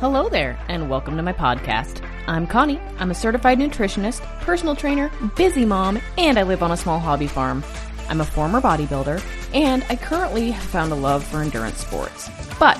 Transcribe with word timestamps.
Hello 0.00 0.28
there, 0.28 0.56
and 0.68 0.88
welcome 0.88 1.16
to 1.16 1.24
my 1.24 1.32
podcast. 1.32 2.08
I'm 2.28 2.46
Connie. 2.46 2.78
I'm 3.00 3.10
a 3.10 3.14
certified 3.14 3.58
nutritionist, 3.58 4.20
personal 4.42 4.76
trainer, 4.76 5.10
busy 5.34 5.64
mom, 5.64 6.00
and 6.16 6.38
I 6.38 6.44
live 6.44 6.62
on 6.62 6.70
a 6.70 6.76
small 6.76 7.00
hobby 7.00 7.26
farm. 7.26 7.64
I'm 8.08 8.20
a 8.20 8.24
former 8.24 8.60
bodybuilder, 8.60 9.20
and 9.54 9.84
I 9.88 9.96
currently 9.96 10.52
have 10.52 10.62
found 10.62 10.92
a 10.92 10.94
love 10.94 11.24
for 11.24 11.42
endurance 11.42 11.78
sports. 11.78 12.30
But 12.60 12.78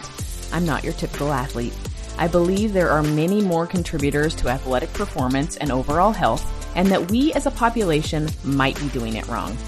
I'm 0.52 0.64
not 0.64 0.84
your 0.84 0.92
typical 0.92 1.32
athlete. 1.32 1.74
I 2.18 2.28
believe 2.28 2.72
there 2.72 2.90
are 2.90 3.02
many 3.02 3.42
more 3.42 3.66
contributors 3.66 4.36
to 4.36 4.48
athletic 4.48 4.92
performance 4.92 5.56
and 5.56 5.72
overall 5.72 6.12
health, 6.12 6.46
and 6.76 6.86
that 6.92 7.10
we 7.10 7.32
as 7.32 7.46
a 7.46 7.50
population 7.50 8.28
might 8.44 8.78
be 8.78 8.90
doing 8.90 9.16
it 9.16 9.26
wrong. 9.26 9.58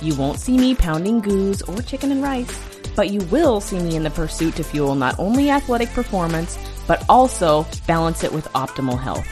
You 0.00 0.14
won't 0.14 0.38
see 0.38 0.56
me 0.56 0.76
pounding 0.76 1.18
GUs 1.18 1.62
or 1.62 1.82
chicken 1.82 2.12
and 2.12 2.22
rice, 2.22 2.56
but 2.94 3.10
you 3.10 3.20
will 3.32 3.60
see 3.60 3.80
me 3.80 3.96
in 3.96 4.04
the 4.04 4.10
pursuit 4.10 4.54
to 4.56 4.62
fuel 4.62 4.94
not 4.94 5.18
only 5.18 5.50
athletic 5.50 5.88
performance, 5.90 6.56
but 6.90 7.04
also 7.08 7.64
balance 7.86 8.24
it 8.24 8.32
with 8.32 8.48
optimal 8.48 8.98
health. 8.98 9.28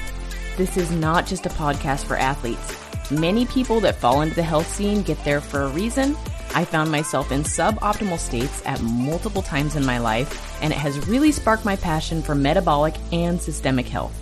This 0.56 0.76
is 0.76 0.92
not 0.92 1.26
just 1.26 1.44
a 1.44 1.48
podcast 1.48 2.04
for 2.04 2.16
athletes. 2.16 2.76
Many 3.10 3.46
people 3.46 3.80
that 3.80 3.96
fall 3.96 4.20
into 4.20 4.36
the 4.36 4.44
health 4.44 4.72
scene 4.72 5.02
get 5.02 5.24
there 5.24 5.40
for 5.40 5.62
a 5.62 5.68
reason. 5.70 6.16
I 6.54 6.64
found 6.64 6.92
myself 6.92 7.32
in 7.32 7.42
suboptimal 7.42 8.20
states 8.20 8.62
at 8.64 8.80
multiple 8.80 9.42
times 9.42 9.74
in 9.74 9.84
my 9.84 9.98
life, 9.98 10.62
and 10.62 10.72
it 10.72 10.78
has 10.78 11.08
really 11.08 11.32
sparked 11.32 11.64
my 11.64 11.74
passion 11.74 12.22
for 12.22 12.36
metabolic 12.36 12.94
and 13.10 13.42
systemic 13.42 13.86
health. 13.86 14.14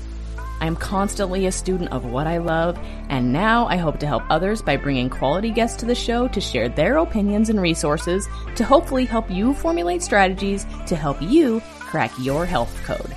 I 0.63 0.67
am 0.67 0.75
constantly 0.75 1.45
a 1.45 1.53
student 1.53 1.93
of 1.93 2.07
what 2.07 2.27
I 2.27 2.39
love, 2.39 2.79
and 3.11 3.35
now 3.35 3.67
I 3.67 3.77
hope 3.77 3.99
to 3.99 4.07
help 4.07 4.23
others 4.31 4.63
by 4.63 4.79
bringing 4.79 5.11
quality 5.11 5.51
guests 5.51 5.77
to 5.81 5.85
the 5.85 5.95
show 5.95 6.27
to 6.29 6.41
share 6.41 6.71
their 6.71 6.97
opinions 6.97 7.51
and 7.51 7.61
resources 7.61 8.27
to 8.55 8.65
hopefully 8.65 9.05
help 9.05 9.31
you 9.31 9.53
formulate 9.53 10.03
strategies 10.03 10.65
to 10.87 10.97
help 10.97 11.21
you 11.21 11.61
crack 11.81 12.13
your 12.19 12.47
health 12.47 12.75
code. 12.85 13.15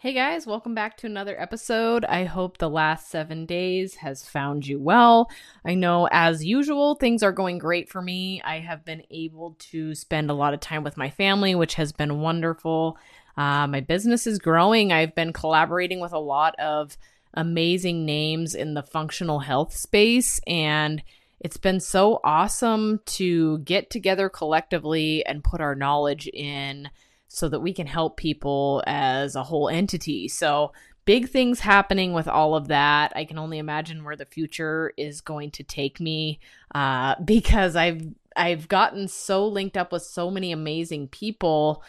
Hey 0.00 0.12
guys, 0.12 0.46
welcome 0.46 0.76
back 0.76 0.96
to 0.98 1.08
another 1.08 1.34
episode. 1.40 2.04
I 2.04 2.22
hope 2.22 2.58
the 2.58 2.70
last 2.70 3.10
seven 3.10 3.46
days 3.46 3.96
has 3.96 4.24
found 4.24 4.64
you 4.64 4.78
well. 4.78 5.28
I 5.64 5.74
know, 5.74 6.08
as 6.12 6.44
usual, 6.44 6.94
things 6.94 7.24
are 7.24 7.32
going 7.32 7.58
great 7.58 7.88
for 7.88 8.00
me. 8.00 8.40
I 8.44 8.60
have 8.60 8.84
been 8.84 9.02
able 9.10 9.56
to 9.70 9.96
spend 9.96 10.30
a 10.30 10.34
lot 10.34 10.54
of 10.54 10.60
time 10.60 10.84
with 10.84 10.96
my 10.96 11.10
family, 11.10 11.56
which 11.56 11.74
has 11.74 11.90
been 11.90 12.20
wonderful. 12.20 12.96
Uh, 13.36 13.66
my 13.66 13.80
business 13.80 14.28
is 14.28 14.38
growing. 14.38 14.92
I've 14.92 15.16
been 15.16 15.32
collaborating 15.32 15.98
with 15.98 16.12
a 16.12 16.20
lot 16.20 16.54
of 16.60 16.96
amazing 17.34 18.06
names 18.06 18.54
in 18.54 18.74
the 18.74 18.84
functional 18.84 19.40
health 19.40 19.74
space, 19.76 20.40
and 20.46 21.02
it's 21.40 21.56
been 21.56 21.80
so 21.80 22.20
awesome 22.22 23.00
to 23.06 23.58
get 23.58 23.90
together 23.90 24.28
collectively 24.28 25.26
and 25.26 25.42
put 25.42 25.60
our 25.60 25.74
knowledge 25.74 26.28
in 26.28 26.88
so 27.28 27.48
that 27.48 27.60
we 27.60 27.72
can 27.72 27.86
help 27.86 28.16
people 28.16 28.82
as 28.86 29.36
a 29.36 29.44
whole 29.44 29.68
entity. 29.68 30.28
So, 30.28 30.72
big 31.04 31.28
things 31.28 31.60
happening 31.60 32.12
with 32.12 32.28
all 32.28 32.54
of 32.54 32.68
that. 32.68 33.12
I 33.16 33.24
can 33.24 33.38
only 33.38 33.58
imagine 33.58 34.04
where 34.04 34.16
the 34.16 34.26
future 34.26 34.92
is 34.98 35.22
going 35.22 35.50
to 35.52 35.62
take 35.62 36.00
me 36.00 36.40
uh, 36.74 37.14
because 37.24 37.76
I've 37.76 38.02
I've 38.36 38.68
gotten 38.68 39.08
so 39.08 39.46
linked 39.46 39.76
up 39.76 39.92
with 39.92 40.02
so 40.02 40.30
many 40.30 40.52
amazing 40.52 41.08
people 41.08 41.82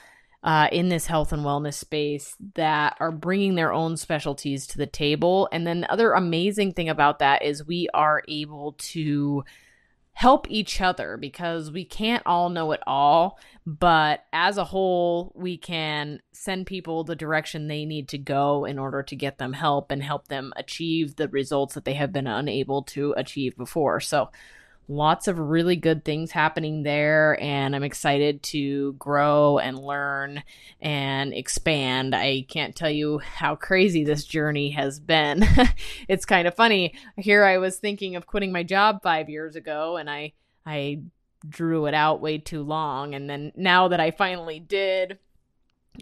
uh, 0.43 0.67
in 0.71 0.89
this 0.89 1.05
health 1.05 1.33
and 1.33 1.43
wellness 1.43 1.73
space 1.75 2.35
that 2.55 2.95
are 2.99 3.11
bringing 3.11 3.55
their 3.55 3.73
own 3.73 3.97
specialties 3.97 4.65
to 4.67 4.77
the 4.77 4.87
table. 4.87 5.49
And 5.51 5.67
then 5.67 5.81
the 5.81 5.91
other 5.91 6.13
amazing 6.13 6.73
thing 6.73 6.89
about 6.89 7.19
that 7.19 7.43
is 7.43 7.65
we 7.65 7.89
are 7.93 8.23
able 8.27 8.75
to 8.79 9.43
help 10.19 10.51
each 10.51 10.81
other 10.81 11.15
because 11.15 11.71
we 11.71 11.85
can't 11.85 12.23
all 12.25 12.49
know 12.49 12.73
it 12.73 12.81
all, 12.85 13.39
but 13.65 14.25
as 14.33 14.57
a 14.57 14.65
whole, 14.65 15.31
we 15.33 15.57
can 15.57 16.19
send 16.33 16.67
people 16.67 17.05
the 17.05 17.15
direction 17.15 17.69
they 17.69 17.85
need 17.85 18.09
to 18.09 18.17
go 18.17 18.65
in 18.65 18.77
order 18.77 19.01
to 19.01 19.15
get 19.15 19.37
them 19.37 19.53
help 19.53 19.91
and 19.91 20.03
help 20.03 20.27
them 20.27 20.51
achieve 20.57 21.15
the 21.15 21.29
results 21.29 21.73
that 21.73 21.85
they 21.85 21.93
have 21.93 22.11
been 22.11 22.27
unable 22.27 22.83
to 22.83 23.13
achieve 23.15 23.55
before. 23.55 24.01
So, 24.01 24.29
lots 24.89 25.27
of 25.27 25.37
really 25.37 25.75
good 25.75 26.03
things 26.03 26.31
happening 26.31 26.81
there 26.81 27.37
and 27.39 27.75
i'm 27.75 27.83
excited 27.83 28.41
to 28.41 28.93
grow 28.93 29.59
and 29.59 29.77
learn 29.77 30.43
and 30.81 31.33
expand. 31.33 32.15
I 32.15 32.45
can't 32.47 32.75
tell 32.75 32.89
you 32.89 33.19
how 33.19 33.55
crazy 33.55 34.03
this 34.03 34.25
journey 34.25 34.71
has 34.71 34.99
been. 34.99 35.45
It's 36.07 36.25
kind 36.25 36.47
of 36.47 36.55
funny. 36.55 36.95
Here 37.17 37.43
i 37.43 37.57
was 37.57 37.77
thinking 37.77 38.15
of 38.15 38.25
quitting 38.25 38.51
my 38.51 38.63
job 38.63 39.01
five 39.03 39.29
years 39.29 39.55
ago 39.55 39.97
and 39.97 40.09
i 40.09 40.33
i 40.65 41.01
drew 41.47 41.85
it 41.85 41.93
out 41.93 42.21
way 42.21 42.37
too 42.37 42.63
long 42.63 43.13
and 43.13 43.29
then 43.29 43.51
now 43.55 43.87
that 43.87 43.99
i 43.99 44.11
finally 44.11 44.59
did 44.59 45.19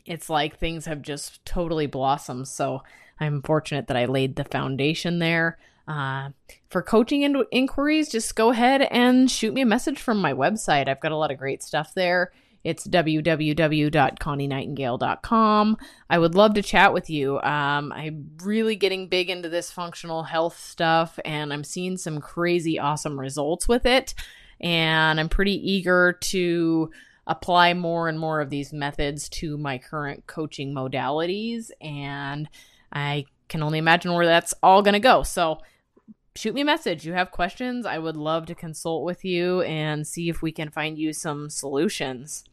it's 0.06 0.30
like 0.30 0.58
things 0.58 0.86
have 0.86 1.02
just 1.02 1.44
totally 1.46 1.88
blossomed. 1.88 2.48
So 2.48 2.84
i'm 3.20 3.42
fortunate 3.42 3.88
that 3.88 3.98
i 3.98 4.06
laid 4.06 4.36
the 4.36 4.46
foundation 4.46 5.20
there 5.20 5.58
uh, 5.88 6.30
for 6.70 6.82
coaching 6.82 7.24
and 7.24 7.46
inquiries, 7.52 8.10
just 8.10 8.36
go 8.36 8.50
ahead 8.50 8.82
and 8.92 9.32
shoot 9.32 9.54
me 9.54 9.62
a 9.62 9.66
message 9.66 10.00
from 10.00 10.20
my 10.20 10.34
website. 10.34 10.88
I've 10.88 11.00
got 11.00 11.14
a 11.14 11.18
lot 11.18 11.32
of 11.32 11.38
great 11.38 11.64
stuff 11.64 11.94
there. 11.94 12.32
It's 12.64 12.86
www.connienightingale.com. 12.86 15.78
I 16.10 16.20
would 16.20 16.36
love 16.36 16.54
to 16.56 16.62
chat 16.62 16.94
with 16.94 17.10
you. 17.10 17.40
Um, 17.40 17.94
I'm 17.94 18.32
really 18.44 18.76
getting 18.76 19.08
big 19.08 19.30
into 19.30 19.48
this 19.48 19.72
functional 19.72 20.24
health 20.24 20.60
stuff, 20.60 21.18
and 21.24 21.54
I'm 21.54 21.64
seeing 21.64 21.96
some 21.96 22.20
crazy 22.20 22.78
awesome 22.78 23.18
results 23.18 23.70
with 23.70 23.86
it. 23.86 24.14
And 24.60 25.18
I'm 25.20 25.30
pretty 25.30 25.72
eager 25.72 26.18
to 26.20 26.90
apply 27.28 27.74
more 27.74 28.10
and 28.10 28.20
more 28.20 28.42
of 28.42 28.50
these 28.50 28.74
methods 28.74 29.30
to 29.30 29.58
my 29.58 29.78
current 29.78 30.28
coaching 30.28 30.74
modalities. 30.74 31.72
And 31.80 32.50
I 32.92 33.26
can 33.48 33.64
only 33.64 33.80
imagine 33.80 34.14
where 34.14 34.26
that's 34.26 34.54
all 34.62 34.82
going 34.82 34.94
to 34.94 35.00
go. 35.00 35.24
So, 35.24 35.60
shoot 36.38 36.54
me 36.54 36.62
a 36.62 36.66
message. 36.66 37.06
You 37.06 37.14
have 37.14 37.32
questions, 37.32 37.86
I 37.86 37.98
would 37.98 38.16
love 38.16 38.46
to 38.46 38.56
consult 38.56 39.04
with 39.04 39.26
you 39.26 39.62
and 39.62 40.06
see 40.06 40.30
if 40.30 40.42
we 40.42 40.52
can 40.52 40.70
find 40.70 40.98
you 40.98 41.12
some 41.12 41.50
solutions. 41.50 42.44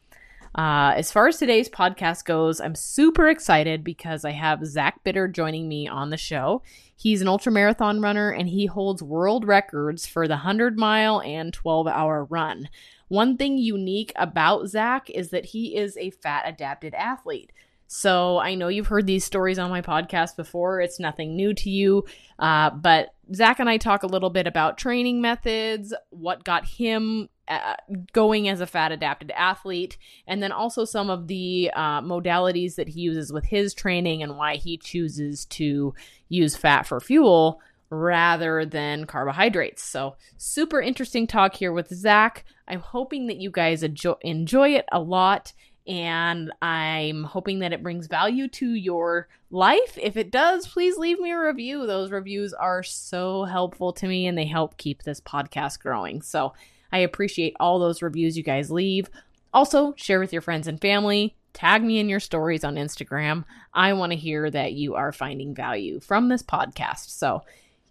Uh, 0.55 0.95
as 0.97 1.11
far 1.11 1.27
as 1.27 1.37
today's 1.37 1.69
podcast 1.69 2.25
goes, 2.25 2.61
I'm 2.61 2.77
super 2.77 3.28
excited 3.28 3.83
because 3.83 4.25
I 4.25 4.31
have 4.31 4.65
Zach 4.65 5.03
Bitter 5.03 5.27
joining 5.27 5.69
me 5.69 5.89
on 5.89 6.11
the 6.11 6.17
show. 6.17 6.62
He's 6.97 7.21
an 7.21 7.28
ultra 7.28 7.50
marathon 7.50 8.00
runner 8.00 8.31
and 8.31 8.49
he 8.49 8.67
holds 8.67 9.03
world 9.03 9.45
records 9.45 10.06
for 10.06 10.28
the 10.28 10.34
100 10.34 10.78
mile 10.78 11.21
and 11.22 11.53
12 11.53 11.89
hour 11.89 12.25
run. 12.25 12.69
One 13.09 13.37
thing 13.37 13.59
unique 13.59 14.12
about 14.16 14.69
Zach 14.69 15.11
is 15.11 15.31
that 15.31 15.47
he 15.47 15.77
is 15.77 15.97
a 15.97 16.11
fat 16.11 16.45
adapted 16.47 16.95
athlete. 16.95 17.51
So 17.97 18.38
I 18.38 18.56
know 18.56 18.66
you've 18.66 18.88
heard 18.88 19.06
these 19.06 19.25
stories 19.25 19.56
on 19.56 19.71
my 19.71 19.81
podcast 19.81 20.34
before. 20.34 20.81
It's 20.81 20.99
nothing 20.99 21.37
new 21.37 21.55
to 21.55 21.71
you. 21.71 22.05
Uh, 22.41 22.71
but 22.71 23.15
Zach 23.32 23.60
and 23.60 23.71
I 23.71 23.77
talk 23.77 24.03
a 24.03 24.09
little 24.09 24.31
bit 24.31 24.49
about 24.49 24.78
training 24.78 25.21
methods, 25.21 25.94
what 26.10 26.43
got 26.43 26.66
him 26.66 27.28
uh, 27.47 27.77
going 28.12 28.49
as 28.49 28.60
a 28.60 28.66
fat 28.66 28.91
adapted 28.91 29.31
athlete, 29.31 29.97
and 30.27 30.43
then 30.43 30.50
also 30.50 30.84
some 30.84 31.09
of 31.09 31.28
the 31.28 31.71
uh, 31.72 32.00
modalities 32.00 32.75
that 32.75 32.88
he 32.88 33.00
uses 33.03 33.33
with 33.33 33.44
his 33.44 33.72
training 33.72 34.25
and 34.25 34.37
why 34.37 34.56
he 34.56 34.77
chooses 34.77 35.44
to 35.44 35.94
use 36.28 36.56
fat 36.56 36.88
for 36.88 36.99
fuel 36.99 37.60
rather 37.91 38.66
than 38.66 39.06
carbohydrates. 39.06 39.84
So, 39.84 40.16
super 40.37 40.81
interesting 40.81 41.28
talk 41.28 41.54
here 41.54 41.72
with 41.72 41.94
Zach. 41.94 42.44
I'm 42.66 42.81
hoping 42.81 43.28
that 43.28 43.37
you 43.37 43.53
guys 43.53 43.84
enjoy, 43.84 44.15
enjoy 44.22 44.71
it 44.71 44.87
a 44.91 44.99
lot 44.99 45.53
and 45.87 46.50
I'm 46.62 47.25
hoping 47.25 47.59
that 47.59 47.72
it 47.72 47.83
brings 47.83 48.06
value 48.06 48.49
to 48.49 48.72
your 48.72 49.28
life. 49.50 49.99
If 50.00 50.17
it 50.17 50.31
does, 50.31 50.67
please 50.67 50.97
leave 50.97 51.21
me 51.21 51.31
a 51.33 51.39
review. 51.39 51.87
Those 51.87 52.11
reviews 52.11 52.55
are 52.55 52.83
so 52.83 53.45
helpful 53.45 53.92
to 53.95 54.07
me 54.07 54.27
and 54.27 54.36
they 54.36 54.47
help 54.47 54.78
keep 54.78 55.03
this 55.03 55.21
podcast 55.21 55.81
growing. 55.81 56.22
So 56.22 56.54
I 56.91 56.98
appreciate 56.98 57.57
all 57.60 57.78
those 57.78 58.03
reviews 58.03 58.36
you 58.36 58.42
guys 58.42 58.71
leave. 58.71 59.10
Also, 59.53 59.95
share 59.97 60.21
with 60.21 60.33
your 60.33 60.42
friends 60.42 60.66
and 60.66 60.81
family. 60.81 61.36
Tag 61.53 61.84
me 61.84 61.98
in 61.98 62.09
your 62.09 62.21
stories 62.21 62.65
on 62.65 62.75
Instagram. 62.75 63.45
I 63.72 63.92
want 63.92 64.13
to 64.13 64.19
hear 64.19 64.51
that 64.51 64.72
you 64.72 64.95
are 64.95 65.13
finding 65.13 65.54
value 65.54 66.01
from 66.01 66.28
this 66.28 66.42
podcast. 66.42 67.10
So, 67.10 67.42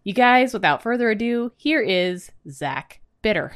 you 0.04 0.13
guys, 0.13 0.54
without 0.54 0.84
further 0.84 1.10
ado, 1.12 1.54
here 1.56 1.81
is 1.81 2.31
Zach 2.50 3.00
Bitter. 3.22 3.56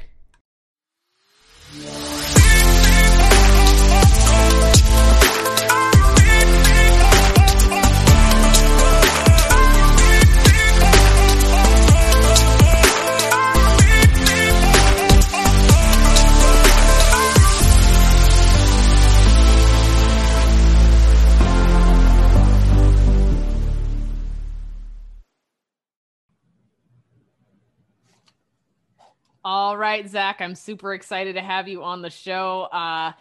All 29.49 29.77
right, 29.77 30.05
Zach, 30.05 30.41
I'm 30.41 30.55
super 30.55 30.93
excited 30.93 31.35
to 31.35 31.41
have 31.41 31.69
you 31.69 31.81
on 31.81 32.01
the 32.01 32.09
show. 32.09 32.63
Uh, 32.63 33.13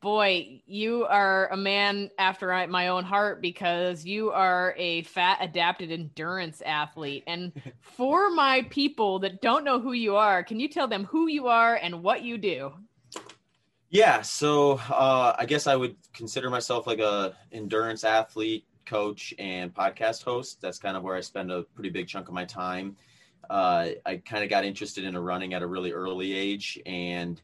boy, 0.00 0.62
you 0.64 1.06
are 1.06 1.48
a 1.48 1.56
man 1.56 2.08
after 2.18 2.64
my 2.68 2.86
own 2.86 3.02
heart 3.02 3.42
because 3.42 4.04
you 4.04 4.30
are 4.30 4.76
a 4.78 5.02
fat 5.02 5.38
adapted 5.40 5.90
endurance 5.90 6.62
athlete. 6.64 7.24
And 7.26 7.50
for 7.80 8.30
my 8.30 8.62
people 8.70 9.18
that 9.18 9.42
don't 9.42 9.64
know 9.64 9.80
who 9.80 9.92
you 9.92 10.14
are, 10.14 10.44
can 10.44 10.60
you 10.60 10.68
tell 10.68 10.86
them 10.86 11.04
who 11.06 11.26
you 11.26 11.48
are 11.48 11.74
and 11.74 12.00
what 12.00 12.22
you 12.22 12.38
do? 12.38 12.72
Yeah, 13.90 14.22
so 14.22 14.78
uh, 14.88 15.34
I 15.36 15.46
guess 15.46 15.66
I 15.66 15.74
would 15.74 15.96
consider 16.14 16.48
myself 16.48 16.86
like 16.86 17.00
a 17.00 17.34
endurance 17.50 18.04
athlete, 18.04 18.66
coach, 18.86 19.34
and 19.36 19.74
podcast 19.74 20.22
host. 20.22 20.60
That's 20.60 20.78
kind 20.78 20.96
of 20.96 21.02
where 21.02 21.16
I 21.16 21.20
spend 21.22 21.50
a 21.50 21.64
pretty 21.74 21.90
big 21.90 22.06
chunk 22.06 22.28
of 22.28 22.34
my 22.34 22.44
time 22.44 22.96
uh, 23.50 23.88
I 24.06 24.16
kind 24.16 24.44
of 24.44 24.50
got 24.50 24.64
interested 24.64 25.04
in 25.04 25.16
running 25.16 25.54
at 25.54 25.62
a 25.62 25.66
really 25.66 25.92
early 25.92 26.32
age. 26.32 26.80
And 26.86 27.40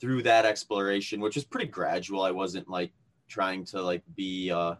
through 0.00 0.22
that 0.24 0.44
exploration, 0.44 1.20
which 1.20 1.36
was 1.36 1.44
pretty 1.44 1.68
gradual, 1.68 2.22
I 2.22 2.30
wasn't 2.30 2.68
like 2.68 2.92
trying 3.28 3.64
to 3.66 3.80
like 3.80 4.02
be 4.16 4.50
a 4.50 4.78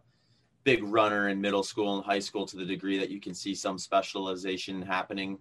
big 0.65 0.83
runner 0.85 1.29
in 1.29 1.41
middle 1.41 1.63
school 1.63 1.97
and 1.97 2.05
high 2.05 2.19
school 2.19 2.47
to 2.47 2.57
the 2.57 2.65
degree 2.65 2.99
that 2.99 3.11
you 3.11 3.21
can 3.21 3.35
see 3.35 3.55
some 3.55 3.79
specialization 3.79 4.83
happening. 4.83 5.39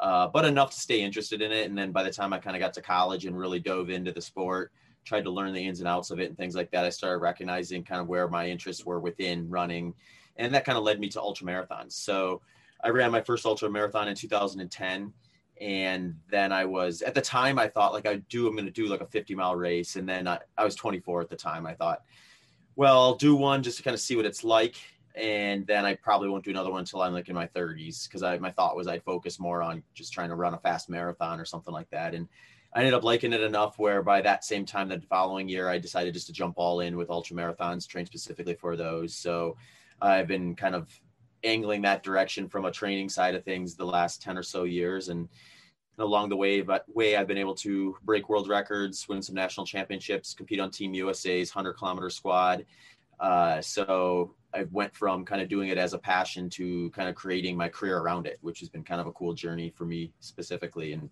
Uh, 0.00 0.26
but 0.26 0.44
enough 0.44 0.70
to 0.70 0.80
stay 0.80 1.00
interested 1.00 1.40
in 1.40 1.52
it. 1.52 1.68
And 1.68 1.78
then 1.78 1.92
by 1.92 2.02
the 2.02 2.10
time 2.10 2.32
I 2.32 2.38
kind 2.38 2.56
of 2.56 2.60
got 2.60 2.74
to 2.74 2.82
college 2.82 3.26
and 3.26 3.38
really 3.38 3.60
dove 3.60 3.90
into 3.90 4.12
the 4.12 4.20
sport, 4.20 4.72
tried 5.04 5.24
to 5.24 5.30
learn 5.30 5.52
the 5.52 5.64
ins 5.64 5.80
and 5.80 5.88
outs 5.88 6.10
of 6.10 6.18
it 6.18 6.28
and 6.28 6.36
things 6.36 6.56
like 6.56 6.70
that, 6.72 6.84
I 6.84 6.90
started 6.90 7.18
recognizing 7.18 7.84
kind 7.84 8.00
of 8.00 8.08
where 8.08 8.26
my 8.26 8.48
interests 8.48 8.84
were 8.84 8.98
within 8.98 9.48
running. 9.48 9.94
And 10.36 10.52
that 10.52 10.64
kind 10.64 10.76
of 10.76 10.82
led 10.82 10.98
me 10.98 11.08
to 11.10 11.20
ultra 11.20 11.46
marathons. 11.46 11.92
So 11.92 12.42
I 12.82 12.90
ran 12.90 13.10
my 13.10 13.20
first 13.20 13.46
ultra 13.46 13.70
marathon 13.70 14.08
in 14.08 14.14
2010. 14.14 15.12
And 15.60 16.16
then 16.28 16.52
I 16.52 16.64
was 16.64 17.00
at 17.02 17.14
the 17.14 17.20
time 17.20 17.58
I 17.58 17.68
thought 17.68 17.92
like 17.92 18.06
I 18.06 18.16
do 18.28 18.48
I'm 18.48 18.54
going 18.54 18.66
to 18.66 18.72
do 18.72 18.86
like 18.86 19.00
a 19.00 19.06
50 19.06 19.34
mile 19.34 19.54
race. 19.54 19.96
And 19.96 20.08
then 20.08 20.26
I, 20.26 20.40
I 20.58 20.64
was 20.64 20.74
24 20.74 21.22
at 21.22 21.30
the 21.30 21.36
time. 21.36 21.66
I 21.66 21.74
thought, 21.74 22.02
well, 22.76 23.00
I'll 23.00 23.14
do 23.14 23.36
one 23.36 23.62
just 23.62 23.76
to 23.78 23.82
kind 23.82 23.94
of 23.94 24.00
see 24.00 24.16
what 24.16 24.26
it's 24.26 24.42
like. 24.42 24.76
And 25.14 25.64
then 25.66 25.84
I 25.84 25.94
probably 25.94 26.28
won't 26.28 26.44
do 26.44 26.50
another 26.50 26.72
one 26.72 26.80
until 26.80 27.02
I'm 27.02 27.12
like 27.12 27.28
in 27.28 27.36
my 27.36 27.46
30s 27.46 28.08
because 28.08 28.24
I 28.24 28.36
my 28.38 28.50
thought 28.50 28.74
was 28.76 28.88
I'd 28.88 29.04
focus 29.04 29.38
more 29.38 29.62
on 29.62 29.82
just 29.94 30.12
trying 30.12 30.30
to 30.30 30.34
run 30.34 30.54
a 30.54 30.58
fast 30.58 30.90
marathon 30.90 31.38
or 31.38 31.44
something 31.44 31.72
like 31.72 31.88
that. 31.90 32.14
And 32.14 32.28
I 32.74 32.80
ended 32.80 32.94
up 32.94 33.04
liking 33.04 33.32
it 33.32 33.40
enough 33.40 33.78
where 33.78 34.02
by 34.02 34.20
that 34.22 34.44
same 34.44 34.66
time, 34.66 34.88
the 34.88 35.00
following 35.08 35.48
year, 35.48 35.68
I 35.68 35.78
decided 35.78 36.12
just 36.12 36.26
to 36.26 36.32
jump 36.32 36.54
all 36.56 36.80
in 36.80 36.96
with 36.96 37.10
ultra 37.10 37.36
marathons, 37.36 37.86
train 37.86 38.06
specifically 38.06 38.54
for 38.54 38.74
those. 38.74 39.14
So 39.14 39.56
I've 40.02 40.26
been 40.26 40.56
kind 40.56 40.74
of 40.74 40.88
angling 41.44 41.82
that 41.82 42.02
direction 42.02 42.48
from 42.48 42.64
a 42.64 42.70
training 42.70 43.08
side 43.08 43.34
of 43.34 43.44
things 43.44 43.74
the 43.74 43.84
last 43.84 44.22
10 44.22 44.36
or 44.38 44.42
so 44.42 44.64
years. 44.64 45.08
And 45.08 45.28
along 45.98 46.28
the 46.28 46.36
way 46.36 46.60
but 46.60 46.84
way 46.94 47.16
i've 47.16 47.28
been 47.28 47.38
able 47.38 47.54
to 47.54 47.96
break 48.02 48.28
world 48.28 48.48
records 48.48 49.08
win 49.08 49.22
some 49.22 49.34
national 49.34 49.64
championships 49.64 50.34
compete 50.34 50.58
on 50.58 50.70
team 50.70 50.92
usa's 50.92 51.54
100 51.54 51.74
kilometer 51.74 52.10
squad. 52.10 52.64
Uh, 53.20 53.60
so 53.60 54.34
i 54.52 54.64
went 54.72 54.94
from 54.94 55.24
kind 55.24 55.40
of 55.40 55.48
doing 55.48 55.68
it 55.68 55.78
as 55.78 55.92
a 55.92 55.98
passion 55.98 56.50
to 56.50 56.90
kind 56.90 57.08
of 57.08 57.14
creating 57.14 57.56
my 57.56 57.68
career 57.68 57.98
around 57.98 58.26
it 58.26 58.38
which 58.40 58.58
has 58.60 58.68
been 58.68 58.82
kind 58.82 59.00
of 59.00 59.06
a 59.06 59.12
cool 59.12 59.34
journey 59.34 59.70
for 59.70 59.84
me 59.84 60.12
specifically. 60.20 60.92
And 60.92 61.08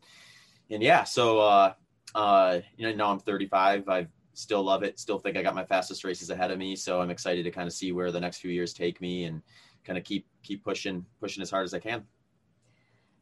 and 0.71 0.83
yeah 0.83 1.05
so 1.05 1.39
uh 1.39 1.73
uh 2.15 2.59
you 2.77 2.87
know 2.87 2.95
now 2.95 3.13
i'm 3.13 3.21
35 3.21 3.89
i 3.89 4.07
still 4.35 4.63
love 4.63 4.83
it. 4.83 4.99
Still 4.99 5.19
think 5.19 5.37
i 5.37 5.43
got 5.43 5.55
my 5.55 5.65
fastest 5.65 6.05
races 6.05 6.31
ahead 6.31 6.51
of 6.51 6.59
me. 6.59 6.75
So 6.75 7.01
i'm 7.01 7.11
excited 7.11 7.45
to 7.45 7.51
kind 7.51 7.69
of 7.69 7.73
see 7.73 7.93
where 7.93 8.11
the 8.11 8.21
next 8.21 8.39
few 8.39 8.51
years 8.51 8.73
take 8.73 9.01
me. 9.01 9.25
And 9.25 9.43
kind 9.85 9.99
of 9.99 10.05
keep 10.05 10.27
keep 10.43 10.65
pushing 10.65 11.05
pushing 11.21 11.43
as 11.43 11.51
hard 11.51 11.65
as 11.65 11.75
I 11.75 11.79
can. 11.79 12.05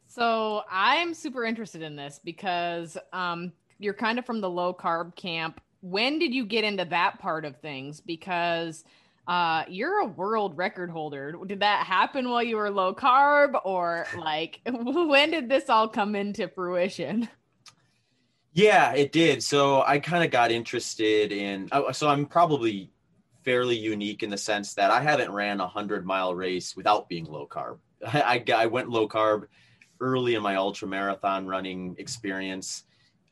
So 0.07 0.63
I'm 0.69 1.13
super 1.13 1.45
interested 1.45 1.81
in 1.81 1.95
this 1.95 2.19
because 2.23 2.97
um, 3.13 3.53
you're 3.79 3.93
kind 3.93 4.19
of 4.19 4.25
from 4.25 4.41
the 4.41 4.49
low 4.49 4.73
carb 4.73 5.15
camp. 5.15 5.61
When 5.81 6.19
did 6.19 6.33
you 6.33 6.45
get 6.45 6.63
into 6.63 6.85
that 6.85 7.19
part 7.19 7.45
of 7.45 7.57
things? 7.57 8.01
Because 8.01 8.83
uh, 9.27 9.63
you're 9.69 9.99
a 9.99 10.05
world 10.05 10.57
record 10.57 10.89
holder. 10.89 11.37
Did 11.45 11.61
that 11.61 11.85
happen 11.85 12.29
while 12.29 12.43
you 12.43 12.57
were 12.57 12.69
low 12.69 12.93
carb, 12.93 13.59
or 13.63 14.05
like 14.17 14.59
when 14.69 15.31
did 15.31 15.47
this 15.47 15.69
all 15.69 15.87
come 15.87 16.15
into 16.15 16.47
fruition? 16.49 17.29
Yeah, 18.53 18.93
it 18.93 19.11
did. 19.11 19.41
So 19.43 19.81
I 19.83 19.99
kind 19.99 20.23
of 20.23 20.31
got 20.31 20.51
interested 20.51 21.31
in. 21.31 21.69
Uh, 21.71 21.93
so 21.93 22.09
I'm 22.09 22.25
probably 22.25 22.91
fairly 23.43 23.77
unique 23.77 24.23
in 24.23 24.29
the 24.29 24.37
sense 24.37 24.73
that 24.75 24.91
I 24.91 25.01
haven't 25.01 25.31
ran 25.31 25.59
a 25.59 25.67
hundred 25.67 26.05
mile 26.05 26.35
race 26.35 26.75
without 26.75 27.09
being 27.09 27.25
low 27.25 27.47
carb. 27.47 27.77
I, 28.07 28.43
I, 28.47 28.63
I 28.63 28.65
went 28.67 28.89
low 28.89 29.07
carb 29.07 29.47
early 29.99 30.35
in 30.35 30.41
my 30.41 30.55
ultra 30.55 30.87
marathon 30.87 31.45
running 31.45 31.95
experience, 31.99 32.83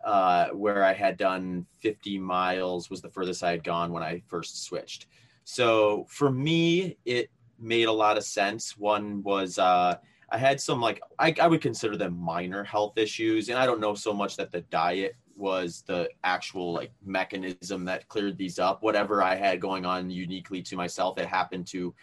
uh, 0.05 0.49
where 0.49 0.83
I 0.83 0.93
had 0.93 1.17
done 1.17 1.65
50 1.81 2.19
miles 2.19 2.89
was 2.89 3.01
the 3.01 3.09
furthest 3.09 3.43
I 3.43 3.51
had 3.51 3.63
gone 3.63 3.91
when 3.91 4.03
I 4.03 4.21
first 4.27 4.63
switched. 4.63 5.07
So 5.43 6.05
for 6.09 6.31
me, 6.31 6.97
it 7.05 7.29
made 7.59 7.87
a 7.87 7.91
lot 7.91 8.17
of 8.17 8.23
sense. 8.23 8.77
One 8.77 9.23
was 9.23 9.57
uh, 9.57 9.97
I 10.31 10.37
had 10.37 10.61
some 10.61 10.79
like 10.79 11.01
I, 11.17 11.33
I 11.41 11.47
would 11.47 11.61
consider 11.61 11.97
them 11.97 12.17
minor 12.17 12.63
health 12.63 12.97
issues, 12.97 13.49
and 13.49 13.57
I 13.57 13.65
don't 13.65 13.81
know 13.81 13.95
so 13.95 14.13
much 14.13 14.37
that 14.37 14.51
the 14.51 14.61
diet 14.61 15.15
was 15.39 15.83
the 15.87 16.09
actual 16.23 16.73
like 16.73 16.91
mechanism 17.03 17.85
that 17.85 18.07
cleared 18.09 18.37
these 18.37 18.59
up. 18.59 18.83
Whatever 18.83 19.23
I 19.23 19.35
had 19.35 19.61
going 19.61 19.85
on 19.85 20.09
uniquely 20.09 20.61
to 20.63 20.75
myself, 20.75 21.17
it 21.17 21.25
happened 21.25 21.65
to 21.67 21.95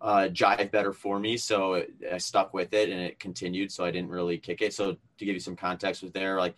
uh, 0.00 0.28
jive 0.32 0.70
better 0.72 0.92
for 0.92 1.20
me. 1.20 1.36
So 1.36 1.74
it, 1.74 1.92
I 2.12 2.18
stuck 2.18 2.52
with 2.52 2.74
it 2.74 2.90
and 2.90 3.00
it 3.00 3.20
continued. 3.20 3.70
So 3.70 3.84
I 3.84 3.90
didn't 3.90 4.10
really 4.10 4.36
kick 4.36 4.60
it. 4.60 4.74
So 4.74 4.92
to 4.92 5.24
give 5.24 5.34
you 5.34 5.40
some 5.40 5.56
context 5.56 6.02
with 6.02 6.12
there, 6.12 6.38
like 6.38 6.56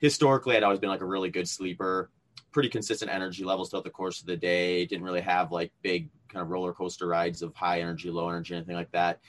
historically, 0.00 0.56
I'd 0.56 0.64
always 0.64 0.80
been 0.80 0.90
like 0.90 1.00
a 1.00 1.06
really 1.06 1.30
good 1.30 1.48
sleeper, 1.48 2.10
pretty 2.50 2.68
consistent 2.68 3.10
energy 3.10 3.44
levels 3.44 3.70
throughout 3.70 3.84
the 3.84 3.90
course 3.90 4.20
of 4.20 4.26
the 4.26 4.36
day. 4.36 4.84
Didn't 4.86 5.04
really 5.04 5.20
have 5.20 5.52
like 5.52 5.72
big 5.82 6.10
kind 6.28 6.42
of 6.42 6.50
roller 6.50 6.72
coaster 6.72 7.06
rides 7.06 7.42
of 7.42 7.54
high 7.54 7.80
energy, 7.80 8.10
low 8.10 8.28
energy, 8.28 8.56
anything 8.56 8.76
like 8.76 8.90
that. 8.90 9.20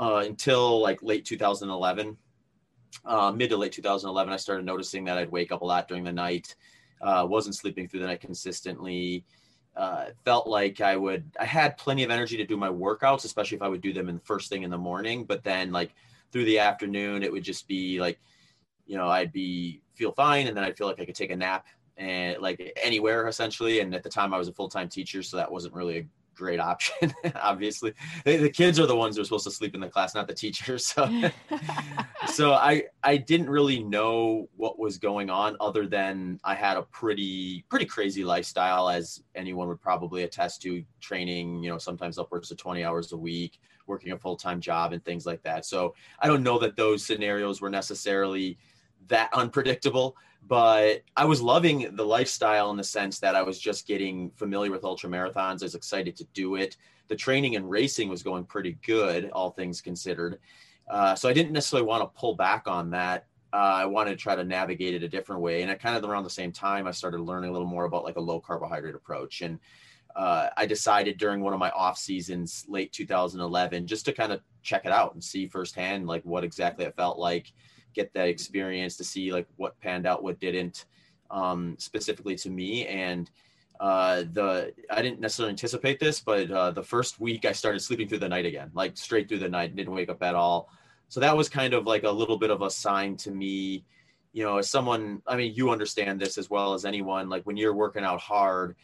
Uh, 0.00 0.22
until 0.24 0.80
like 0.80 1.02
late 1.02 1.26
2011 1.26 2.16
uh, 3.04 3.32
mid 3.32 3.50
to 3.50 3.56
late 3.56 3.72
2011, 3.72 4.32
I 4.32 4.36
started 4.36 4.66
noticing 4.66 5.04
that 5.04 5.18
I'd 5.18 5.30
wake 5.30 5.52
up 5.52 5.62
a 5.62 5.64
lot 5.64 5.88
during 5.88 6.04
the 6.04 6.12
night. 6.12 6.54
Uh, 7.00 7.26
wasn't 7.28 7.56
sleeping 7.56 7.88
through 7.88 8.00
the 8.00 8.06
night 8.06 8.20
consistently. 8.20 9.24
Uh, 9.76 10.06
felt 10.24 10.46
like 10.46 10.80
I 10.80 10.96
would, 10.96 11.24
I 11.40 11.46
had 11.46 11.78
plenty 11.78 12.04
of 12.04 12.10
energy 12.10 12.36
to 12.36 12.44
do 12.44 12.56
my 12.56 12.68
workouts, 12.68 13.24
especially 13.24 13.56
if 13.56 13.62
I 13.62 13.68
would 13.68 13.80
do 13.80 13.92
them 13.92 14.08
in 14.08 14.16
the 14.16 14.20
first 14.20 14.50
thing 14.50 14.62
in 14.62 14.70
the 14.70 14.78
morning. 14.78 15.24
But 15.24 15.42
then, 15.42 15.72
like 15.72 15.94
through 16.30 16.44
the 16.44 16.58
afternoon, 16.58 17.22
it 17.22 17.32
would 17.32 17.42
just 17.42 17.66
be 17.66 17.98
like, 17.98 18.20
you 18.86 18.96
know, 18.96 19.08
I'd 19.08 19.32
be 19.32 19.80
feel 19.94 20.12
fine, 20.12 20.46
and 20.46 20.56
then 20.56 20.64
I'd 20.64 20.76
feel 20.76 20.86
like 20.86 21.00
I 21.00 21.04
could 21.04 21.14
take 21.14 21.30
a 21.30 21.36
nap 21.36 21.66
and 21.96 22.40
like 22.40 22.78
anywhere 22.82 23.28
essentially. 23.28 23.80
And 23.80 23.94
at 23.94 24.02
the 24.02 24.08
time, 24.10 24.34
I 24.34 24.38
was 24.38 24.48
a 24.48 24.52
full 24.52 24.68
time 24.68 24.88
teacher, 24.88 25.22
so 25.22 25.36
that 25.38 25.50
wasn't 25.50 25.74
really 25.74 25.98
a 25.98 26.06
great 26.34 26.60
option 26.60 27.12
obviously. 27.36 27.92
The, 28.24 28.36
the, 28.36 28.50
kids 28.50 28.78
are 28.80 28.86
the 28.86 28.96
ones 28.96 29.16
who 29.16 29.22
are 29.22 29.24
supposed 29.24 29.44
to 29.44 29.50
sleep 29.50 29.74
in 29.74 29.80
the 29.80 29.88
class 29.88 30.14
not 30.14 30.26
the 30.26 30.34
teachers 30.34 30.86
so. 30.94 31.08
So 32.26 32.52
i 32.52 32.84
i 33.02 33.16
didn't 33.16 33.50
really 33.50 33.82
know 33.82 34.48
what 34.56 34.78
was 34.78 34.98
going 34.98 35.28
on 35.28 35.56
other 35.60 35.86
than 35.86 36.38
i 36.44 36.54
had 36.54 36.76
a 36.76 36.82
pretty 36.82 37.64
pretty 37.68 37.84
crazy 37.84 38.24
lifestyle 38.24 38.88
as 38.88 39.22
anyone 39.34 39.68
would 39.68 39.80
probably 39.80 40.22
attest 40.22 40.62
to 40.62 40.84
training 41.00 41.62
you 41.62 41.70
know 41.70 41.78
sometimes 41.78 42.18
upwards 42.18 42.50
of 42.50 42.58
20 42.58 42.84
hours 42.84 43.12
a 43.12 43.16
week 43.16 43.58
working 43.86 44.12
a 44.12 44.18
full-time 44.18 44.60
job 44.60 44.92
and 44.92 45.04
things 45.04 45.26
like 45.26 45.42
that. 45.42 45.66
So 45.66 45.94
i 46.20 46.26
don't 46.28 46.42
know 46.42 46.58
that 46.60 46.76
those 46.76 47.04
scenarios 47.04 47.60
were 47.60 47.70
necessarily 47.70 48.58
that 49.08 49.30
unpredictable 49.34 50.16
but 50.48 51.02
I 51.16 51.24
was 51.24 51.40
loving 51.40 51.94
the 51.94 52.04
lifestyle 52.04 52.70
in 52.70 52.76
the 52.76 52.84
sense 52.84 53.18
that 53.20 53.34
I 53.34 53.42
was 53.42 53.58
just 53.58 53.86
getting 53.86 54.30
familiar 54.32 54.70
with 54.70 54.84
ultra 54.84 55.08
marathons. 55.08 55.62
I 55.62 55.66
was 55.66 55.74
excited 55.74 56.16
to 56.16 56.24
do 56.34 56.56
it. 56.56 56.76
The 57.08 57.16
training 57.16 57.56
and 57.56 57.70
racing 57.70 58.08
was 58.08 58.22
going 58.22 58.44
pretty 58.44 58.78
good, 58.84 59.30
all 59.30 59.50
things 59.50 59.80
considered. 59.80 60.38
Uh, 60.90 61.14
so 61.14 61.28
I 61.28 61.32
didn't 61.32 61.52
necessarily 61.52 61.86
want 61.86 62.02
to 62.02 62.20
pull 62.20 62.34
back 62.34 62.66
on 62.66 62.90
that. 62.90 63.26
Uh, 63.52 63.56
I 63.56 63.86
wanted 63.86 64.10
to 64.10 64.16
try 64.16 64.34
to 64.34 64.44
navigate 64.44 64.94
it 64.94 65.02
a 65.02 65.08
different 65.08 65.42
way. 65.42 65.62
And 65.62 65.70
at 65.70 65.80
kind 65.80 65.96
of 65.96 66.08
around 66.08 66.24
the 66.24 66.30
same 66.30 66.52
time, 66.52 66.86
I 66.86 66.90
started 66.90 67.20
learning 67.20 67.50
a 67.50 67.52
little 67.52 67.68
more 67.68 67.84
about 67.84 68.04
like 68.04 68.16
a 68.16 68.20
low 68.20 68.40
carbohydrate 68.40 68.94
approach. 68.94 69.42
And 69.42 69.58
uh, 70.16 70.48
I 70.56 70.66
decided 70.66 71.18
during 71.18 71.40
one 71.40 71.52
of 71.52 71.60
my 71.60 71.70
off 71.70 71.98
seasons, 71.98 72.64
late 72.68 72.92
2011, 72.92 73.86
just 73.86 74.06
to 74.06 74.12
kind 74.12 74.32
of 74.32 74.40
check 74.62 74.86
it 74.86 74.92
out 74.92 75.14
and 75.14 75.22
see 75.22 75.46
firsthand 75.46 76.06
like 76.06 76.22
what 76.24 76.44
exactly 76.44 76.84
it 76.84 76.96
felt 76.96 77.18
like 77.18 77.52
get 77.94 78.12
that 78.14 78.28
experience 78.28 78.96
to 78.96 79.04
see 79.04 79.32
like 79.32 79.46
what 79.56 79.78
panned 79.80 80.06
out, 80.06 80.22
what 80.22 80.40
didn't, 80.40 80.86
um, 81.30 81.76
specifically 81.78 82.36
to 82.36 82.50
me. 82.50 82.86
And 82.86 83.30
uh, 83.80 84.24
the 84.32 84.72
I 84.90 85.02
didn't 85.02 85.20
necessarily 85.20 85.50
anticipate 85.50 85.98
this, 85.98 86.20
but 86.20 86.50
uh, 86.50 86.70
the 86.70 86.82
first 86.82 87.20
week 87.20 87.44
I 87.44 87.52
started 87.52 87.80
sleeping 87.80 88.08
through 88.08 88.20
the 88.20 88.28
night 88.28 88.46
again, 88.46 88.70
like 88.74 88.96
straight 88.96 89.28
through 89.28 89.40
the 89.40 89.48
night, 89.48 89.74
didn't 89.74 89.92
wake 89.92 90.08
up 90.08 90.22
at 90.22 90.34
all. 90.34 90.70
So 91.08 91.20
that 91.20 91.36
was 91.36 91.48
kind 91.48 91.74
of 91.74 91.84
like 91.84 92.04
a 92.04 92.10
little 92.10 92.38
bit 92.38 92.50
of 92.50 92.62
a 92.62 92.70
sign 92.70 93.16
to 93.18 93.30
me, 93.30 93.84
you 94.32 94.44
know, 94.44 94.58
as 94.58 94.70
someone. 94.70 95.20
I 95.26 95.36
mean, 95.36 95.54
you 95.54 95.70
understand 95.70 96.20
this 96.20 96.38
as 96.38 96.48
well 96.48 96.74
as 96.74 96.84
anyone. 96.84 97.28
Like 97.28 97.42
when 97.42 97.56
you're 97.56 97.74
working 97.74 98.04
out 98.04 98.20
hard, 98.20 98.76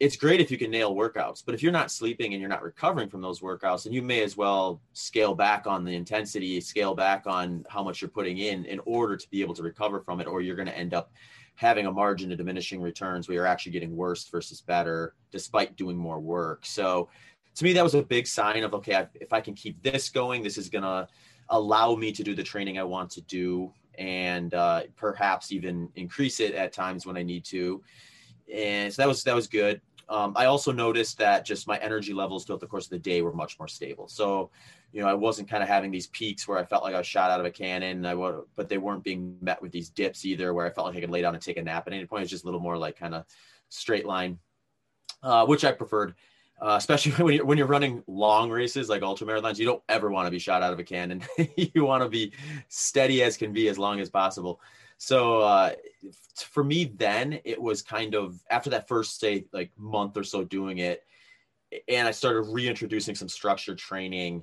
it's 0.00 0.16
great 0.16 0.40
if 0.40 0.50
you 0.50 0.58
can 0.58 0.70
nail 0.70 0.94
workouts, 0.94 1.42
but 1.44 1.54
if 1.54 1.62
you're 1.62 1.72
not 1.72 1.90
sleeping 1.90 2.32
and 2.32 2.40
you're 2.40 2.50
not 2.50 2.62
recovering 2.62 3.08
from 3.08 3.20
those 3.20 3.40
workouts, 3.40 3.84
then 3.84 3.92
you 3.92 4.02
may 4.02 4.22
as 4.22 4.36
well 4.36 4.80
scale 4.92 5.34
back 5.34 5.66
on 5.66 5.84
the 5.84 5.94
intensity, 5.94 6.60
scale 6.60 6.94
back 6.94 7.26
on 7.26 7.64
how 7.68 7.82
much 7.82 8.00
you're 8.02 8.08
putting 8.10 8.38
in 8.38 8.64
in 8.64 8.80
order 8.86 9.16
to 9.16 9.28
be 9.30 9.40
able 9.40 9.54
to 9.54 9.62
recover 9.62 10.00
from 10.00 10.20
it, 10.20 10.26
or 10.26 10.40
you're 10.40 10.56
going 10.56 10.66
to 10.66 10.76
end 10.76 10.94
up 10.94 11.12
having 11.54 11.86
a 11.86 11.92
margin 11.92 12.32
of 12.32 12.38
diminishing 12.38 12.80
returns 12.80 13.28
where 13.28 13.36
you're 13.36 13.46
actually 13.46 13.70
getting 13.70 13.94
worse 13.94 14.28
versus 14.28 14.60
better 14.60 15.14
despite 15.30 15.76
doing 15.76 15.96
more 15.96 16.18
work. 16.18 16.66
So 16.66 17.08
to 17.54 17.64
me, 17.64 17.72
that 17.74 17.84
was 17.84 17.94
a 17.94 18.02
big 18.02 18.26
sign 18.26 18.64
of 18.64 18.74
okay, 18.74 19.06
if 19.14 19.32
I 19.32 19.40
can 19.40 19.54
keep 19.54 19.80
this 19.82 20.08
going, 20.08 20.42
this 20.42 20.58
is 20.58 20.68
going 20.68 20.82
to 20.82 21.06
allow 21.50 21.94
me 21.94 22.10
to 22.10 22.24
do 22.24 22.34
the 22.34 22.42
training 22.42 22.78
I 22.78 22.84
want 22.84 23.10
to 23.10 23.20
do 23.22 23.72
and 23.96 24.54
uh, 24.54 24.82
perhaps 24.96 25.52
even 25.52 25.88
increase 25.94 26.40
it 26.40 26.54
at 26.54 26.72
times 26.72 27.06
when 27.06 27.16
I 27.16 27.22
need 27.22 27.44
to 27.46 27.82
and 28.52 28.92
so 28.92 29.02
that 29.02 29.08
was 29.08 29.22
that 29.24 29.34
was 29.34 29.46
good. 29.46 29.80
Um, 30.08 30.34
I 30.36 30.46
also 30.46 30.72
noticed 30.72 31.18
that 31.18 31.44
just 31.44 31.66
my 31.66 31.78
energy 31.78 32.12
levels 32.12 32.44
throughout 32.44 32.60
the 32.60 32.66
course 32.66 32.84
of 32.84 32.90
the 32.90 32.98
day 32.98 33.22
were 33.22 33.32
much 33.32 33.58
more 33.58 33.68
stable. 33.68 34.06
So, 34.08 34.50
you 34.92 35.00
know, 35.00 35.08
I 35.08 35.14
wasn't 35.14 35.48
kind 35.48 35.62
of 35.62 35.68
having 35.68 35.90
these 35.90 36.08
peaks 36.08 36.46
where 36.46 36.58
I 36.58 36.64
felt 36.64 36.84
like 36.84 36.94
I 36.94 36.98
was 36.98 37.06
shot 37.06 37.30
out 37.30 37.40
of 37.40 37.46
a 37.46 37.50
cannon. 37.50 38.04
I 38.04 38.14
would, 38.14 38.42
but 38.54 38.68
they 38.68 38.78
weren't 38.78 39.02
being 39.02 39.36
met 39.40 39.62
with 39.62 39.72
these 39.72 39.88
dips 39.88 40.24
either, 40.24 40.52
where 40.52 40.66
I 40.66 40.70
felt 40.70 40.88
like 40.88 40.96
I 40.96 41.00
could 41.00 41.10
lay 41.10 41.22
down 41.22 41.34
and 41.34 41.42
take 41.42 41.56
a 41.56 41.62
nap 41.62 41.86
at 41.86 41.92
any 41.92 42.04
point. 42.04 42.22
It's 42.22 42.30
just 42.30 42.44
a 42.44 42.46
little 42.46 42.60
more 42.60 42.76
like 42.76 42.98
kind 42.98 43.14
of 43.14 43.24
straight 43.70 44.06
line, 44.06 44.38
uh, 45.22 45.46
which 45.46 45.64
I 45.64 45.72
preferred. 45.72 46.14
Uh, 46.60 46.76
especially 46.76 47.12
when 47.24 47.34
you're 47.34 47.44
when 47.44 47.58
you're 47.58 47.66
running 47.66 48.02
long 48.06 48.50
races 48.50 48.88
like 48.88 49.02
ultra 49.02 49.26
marathons, 49.26 49.58
you 49.58 49.66
don't 49.66 49.82
ever 49.88 50.10
want 50.10 50.26
to 50.26 50.30
be 50.30 50.38
shot 50.38 50.62
out 50.62 50.72
of 50.72 50.78
a 50.78 50.84
cannon. 50.84 51.22
you 51.56 51.84
want 51.84 52.02
to 52.02 52.08
be 52.08 52.32
steady 52.68 53.22
as 53.22 53.36
can 53.36 53.52
be 53.52 53.68
as 53.68 53.78
long 53.78 54.00
as 54.00 54.10
possible 54.10 54.60
so 54.98 55.40
uh, 55.40 55.72
for 56.36 56.64
me 56.64 56.92
then 56.96 57.38
it 57.44 57.60
was 57.60 57.82
kind 57.82 58.14
of 58.14 58.40
after 58.50 58.70
that 58.70 58.88
first 58.88 59.20
say 59.20 59.46
like 59.52 59.70
month 59.76 60.16
or 60.16 60.24
so 60.24 60.44
doing 60.44 60.78
it 60.78 61.04
and 61.88 62.06
i 62.06 62.10
started 62.10 62.42
reintroducing 62.42 63.14
some 63.14 63.28
structured 63.28 63.78
training 63.78 64.42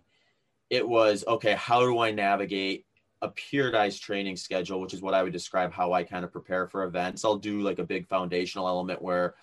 it 0.69 0.87
was 0.87 1.23
okay 1.27 1.53
how 1.53 1.81
do 1.81 1.99
i 1.99 2.11
navigate 2.11 2.85
a 3.21 3.29
periodized 3.29 4.01
training 4.01 4.35
schedule 4.35 4.81
which 4.81 4.93
is 4.93 5.01
what 5.01 5.13
i 5.13 5.23
would 5.23 5.33
describe 5.33 5.71
how 5.71 5.93
i 5.93 6.03
kind 6.03 6.25
of 6.25 6.31
prepare 6.31 6.67
for 6.67 6.83
events. 6.83 7.23
I'll 7.23 7.37
do 7.37 7.61
like 7.61 7.79
a 7.79 7.83
big 7.83 8.07
foundational 8.07 8.67
element 8.67 9.01
where 9.01 9.35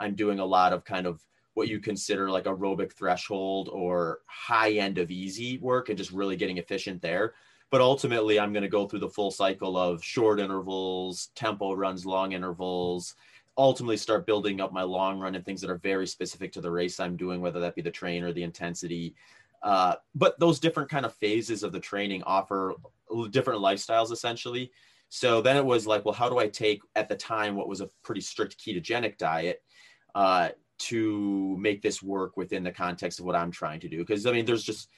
i'm 0.00 0.14
doing 0.14 0.38
a 0.38 0.44
lot 0.44 0.72
of 0.72 0.84
kind 0.84 1.06
of 1.06 1.22
what 1.54 1.68
you 1.68 1.80
consider 1.80 2.30
like 2.30 2.44
aerobic 2.44 2.92
threshold 2.92 3.68
or 3.72 4.20
high 4.26 4.72
end 4.72 4.98
of 4.98 5.10
easy 5.10 5.58
work 5.58 5.88
and 5.88 5.98
just 5.98 6.10
really 6.10 6.36
getting 6.36 6.58
efficient 6.58 7.02
there 7.02 7.34
but 7.72 7.80
ultimately 7.80 8.38
i'm 8.38 8.52
going 8.52 8.62
to 8.62 8.68
go 8.68 8.86
through 8.86 9.00
the 9.00 9.08
full 9.08 9.32
cycle 9.32 9.76
of 9.76 10.04
short 10.04 10.38
intervals 10.38 11.30
tempo 11.34 11.72
runs 11.72 12.06
long 12.06 12.32
intervals 12.32 13.16
ultimately 13.58 13.96
start 13.96 14.26
building 14.26 14.60
up 14.60 14.72
my 14.72 14.82
long 14.82 15.18
run 15.18 15.34
and 15.34 15.44
things 15.44 15.60
that 15.60 15.70
are 15.70 15.78
very 15.78 16.06
specific 16.06 16.52
to 16.52 16.60
the 16.60 16.70
race 16.70 17.00
i'm 17.00 17.16
doing 17.16 17.40
whether 17.40 17.60
that 17.60 17.74
be 17.74 17.82
the 17.82 17.90
train 17.90 18.22
or 18.22 18.32
the 18.32 18.42
intensity. 18.42 19.14
Uh, 19.62 19.94
but 20.16 20.38
those 20.40 20.58
different 20.58 20.90
kind 20.90 21.06
of 21.06 21.14
phases 21.14 21.62
of 21.62 21.70
the 21.70 21.78
training 21.78 22.20
offer 22.24 22.74
different 23.30 23.60
lifestyles 23.60 24.10
essentially. 24.10 24.72
So 25.08 25.40
then 25.40 25.56
it 25.56 25.64
was 25.64 25.86
like 25.86 26.04
well 26.04 26.14
how 26.14 26.28
do 26.28 26.38
i 26.38 26.48
take 26.48 26.80
at 26.96 27.08
the 27.08 27.16
time 27.16 27.54
what 27.54 27.68
was 27.68 27.80
a 27.80 27.90
pretty 28.02 28.22
strict 28.22 28.58
ketogenic 28.58 29.18
diet 29.18 29.62
uh, 30.14 30.48
to 30.78 31.56
make 31.60 31.80
this 31.80 32.02
work 32.02 32.36
within 32.36 32.64
the 32.64 32.72
context 32.72 33.20
of 33.20 33.26
what 33.26 33.36
i'm 33.36 33.50
trying 33.50 33.80
to 33.80 33.88
do? 33.88 33.98
Because 33.98 34.26
i 34.26 34.32
mean 34.32 34.46
there's 34.46 34.64
just 34.64 34.88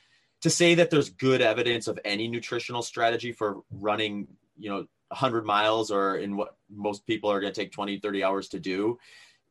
to 0.44 0.50
say 0.50 0.74
that 0.74 0.90
there's 0.90 1.08
good 1.08 1.40
evidence 1.40 1.88
of 1.88 1.98
any 2.04 2.28
nutritional 2.28 2.82
strategy 2.82 3.32
for 3.32 3.62
running, 3.70 4.28
you 4.58 4.68
know, 4.68 4.86
100 5.08 5.46
miles 5.46 5.90
or 5.90 6.18
in 6.18 6.36
what 6.36 6.58
most 6.68 7.06
people 7.06 7.30
are 7.30 7.40
going 7.40 7.50
to 7.50 7.58
take 7.58 7.72
20, 7.72 7.98
30 7.98 8.22
hours 8.22 8.48
to 8.48 8.60
do 8.60 8.98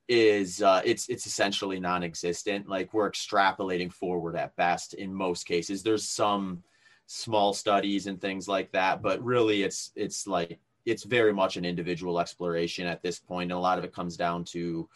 is 0.07 0.62
uh, 0.62 0.83
it's 0.85 1.09
it's 1.09 1.25
essentially 1.25 1.79
non-existent. 1.79 2.69
Like 2.69 2.93
we're 2.93 3.09
extrapolating 3.09 3.91
forward 3.91 4.35
at 4.35 4.55
best 4.55 4.93
in 4.93 5.12
most 5.12 5.47
cases. 5.47 5.81
There's 5.81 6.07
some 6.07 6.62
small 7.07 7.53
studies 7.53 8.05
and 8.05 8.21
things 8.21 8.47
like 8.47 8.71
that, 8.73 9.01
but 9.01 9.19
really 9.23 9.63
it's 9.63 9.89
it's 9.95 10.27
like 10.27 10.59
it's 10.85 11.05
very 11.05 11.33
much 11.33 11.57
an 11.57 11.65
individual 11.65 12.19
exploration 12.19 12.85
at 12.85 13.01
this 13.01 13.17
point, 13.17 13.50
and 13.50 13.57
a 13.57 13.62
lot 13.62 13.79
of 13.79 13.83
it 13.83 13.95
comes 13.95 14.15
down 14.15 14.43
to 14.43 14.88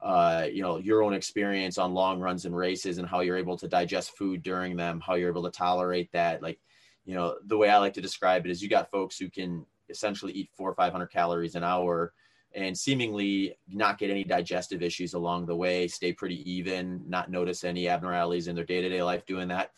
uh, 0.00 0.46
you 0.50 0.62
know 0.62 0.78
your 0.78 1.02
own 1.02 1.14
experience 1.14 1.78
on 1.78 1.94
long 1.94 2.20
runs 2.20 2.44
and 2.44 2.56
races 2.56 2.98
and 2.98 3.08
how 3.08 3.20
you're 3.20 3.36
able 3.36 3.56
to 3.56 3.68
digest 3.68 4.16
food 4.16 4.42
during 4.42 4.76
them 4.76 5.00
how 5.04 5.14
you're 5.14 5.30
able 5.30 5.42
to 5.42 5.50
tolerate 5.50 6.10
that. 6.12 6.42
Like 6.42 6.60
you 7.08 7.14
know 7.14 7.36
the 7.46 7.56
way 7.56 7.70
i 7.70 7.78
like 7.78 7.94
to 7.94 8.02
describe 8.02 8.44
it 8.44 8.50
is 8.50 8.62
you 8.62 8.68
got 8.68 8.90
folks 8.90 9.18
who 9.18 9.30
can 9.30 9.64
essentially 9.88 10.32
eat 10.32 10.50
four 10.52 10.70
or 10.70 10.74
five 10.74 10.92
hundred 10.92 11.08
calories 11.08 11.54
an 11.54 11.64
hour 11.64 12.12
and 12.54 12.76
seemingly 12.76 13.56
not 13.66 13.98
get 13.98 14.10
any 14.10 14.24
digestive 14.24 14.82
issues 14.82 15.14
along 15.14 15.46
the 15.46 15.56
way 15.56 15.88
stay 15.88 16.12
pretty 16.12 16.48
even 16.50 17.02
not 17.08 17.30
notice 17.30 17.64
any 17.64 17.88
abnormalities 17.88 18.46
in 18.46 18.54
their 18.54 18.64
day-to-day 18.64 19.02
life 19.02 19.24
doing 19.26 19.48
that. 19.48 19.72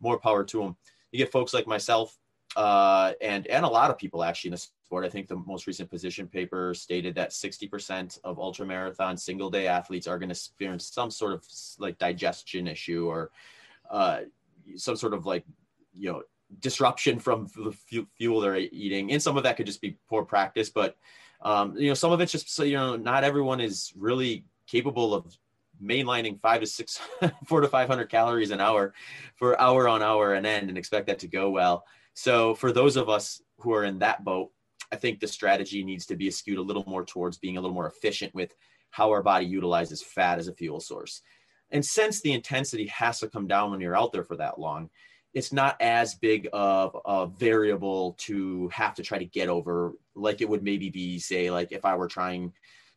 More 0.00 0.18
power 0.18 0.44
to 0.44 0.60
them 0.60 0.76
you 1.12 1.18
get 1.18 1.32
folks 1.32 1.54
like 1.54 1.66
myself 1.66 2.16
uh, 2.56 3.12
and 3.20 3.46
and 3.46 3.64
a 3.64 3.68
lot 3.68 3.90
of 3.90 3.98
people 3.98 4.22
actually 4.22 4.48
in 4.48 4.52
the 4.54 4.66
sport. 4.86 5.04
I 5.04 5.08
think 5.08 5.26
the 5.26 5.36
most 5.36 5.66
recent 5.66 5.90
position 5.90 6.28
paper 6.28 6.72
stated 6.74 7.14
that 7.16 7.30
60% 7.30 8.20
of 8.22 8.38
ultra 8.38 8.64
marathon 8.64 9.16
single 9.16 9.50
day 9.50 9.66
athletes 9.66 10.06
are 10.06 10.18
going 10.18 10.28
to 10.28 10.32
experience 10.32 10.86
some 10.86 11.10
sort 11.10 11.32
of 11.32 11.44
like 11.78 11.98
digestion 11.98 12.68
issue 12.68 13.08
or 13.08 13.32
uh, 13.90 14.20
some 14.76 14.96
sort 14.96 15.12
of 15.12 15.26
like 15.26 15.44
you 15.92 16.12
know 16.12 16.22
disruption 16.60 17.18
from 17.18 17.48
the 17.56 18.06
fuel 18.16 18.40
they're 18.40 18.56
eating, 18.56 19.10
and 19.12 19.20
some 19.20 19.36
of 19.36 19.42
that 19.42 19.56
could 19.56 19.66
just 19.66 19.80
be 19.80 19.98
poor 20.08 20.24
practice, 20.24 20.70
but 20.70 20.96
um, 21.42 21.76
you 21.76 21.88
know 21.88 21.94
some 21.94 22.12
of 22.12 22.20
it's 22.20 22.32
just 22.32 22.54
so 22.54 22.62
you 22.62 22.76
know 22.76 22.96
not 22.96 23.24
everyone 23.24 23.60
is 23.60 23.92
really 23.96 24.44
capable 24.66 25.14
of 25.14 25.36
mainlining 25.82 26.40
five 26.40 26.60
to 26.60 26.66
six, 26.66 27.00
four 27.46 27.60
to 27.60 27.68
500 27.68 28.06
calories 28.08 28.50
an 28.50 28.60
hour 28.60 28.94
for 29.34 29.60
hour 29.60 29.88
on 29.88 30.02
hour 30.02 30.34
and 30.34 30.46
end 30.46 30.68
and 30.68 30.78
expect 30.78 31.06
that 31.06 31.18
to 31.18 31.28
go 31.28 31.50
well. 31.50 31.84
So 32.14 32.54
for 32.54 32.72
those 32.72 32.96
of 32.96 33.08
us 33.08 33.42
who 33.58 33.74
are 33.74 33.84
in 33.84 33.98
that 33.98 34.24
boat, 34.24 34.50
I 34.92 34.96
think 34.96 35.20
the 35.20 35.28
strategy 35.28 35.84
needs 35.84 36.06
to 36.06 36.16
be 36.16 36.30
skewed 36.30 36.58
a 36.58 36.62
little 36.62 36.84
more 36.86 37.04
towards 37.04 37.38
being 37.38 37.56
a 37.56 37.60
little 37.60 37.74
more 37.74 37.88
efficient 37.88 38.34
with 38.34 38.54
how 38.90 39.10
our 39.10 39.22
body 39.22 39.46
utilizes 39.46 40.02
fat 40.02 40.38
as 40.38 40.48
a 40.48 40.54
fuel 40.54 40.80
source. 40.80 41.22
And 41.70 41.84
since 41.84 42.20
the 42.20 42.32
intensity 42.32 42.86
has 42.86 43.18
to 43.20 43.28
come 43.28 43.46
down 43.46 43.70
when 43.70 43.80
you're 43.80 43.96
out 43.96 44.12
there 44.12 44.24
for 44.24 44.36
that 44.36 44.58
long, 44.58 44.90
it's 45.34 45.52
not 45.52 45.76
as 45.80 46.14
big 46.14 46.48
of 46.52 46.96
a 47.04 47.26
variable 47.26 48.14
to 48.20 48.68
have 48.68 48.94
to 48.94 49.02
try 49.02 49.18
to 49.18 49.24
get 49.24 49.48
over 49.48 49.92
like 50.14 50.40
it 50.40 50.48
would 50.48 50.62
maybe 50.62 50.88
be, 50.88 51.18
say, 51.18 51.50
like 51.50 51.72
if 51.72 51.84
I 51.84 51.94
were 51.94 52.08
trying 52.08 52.52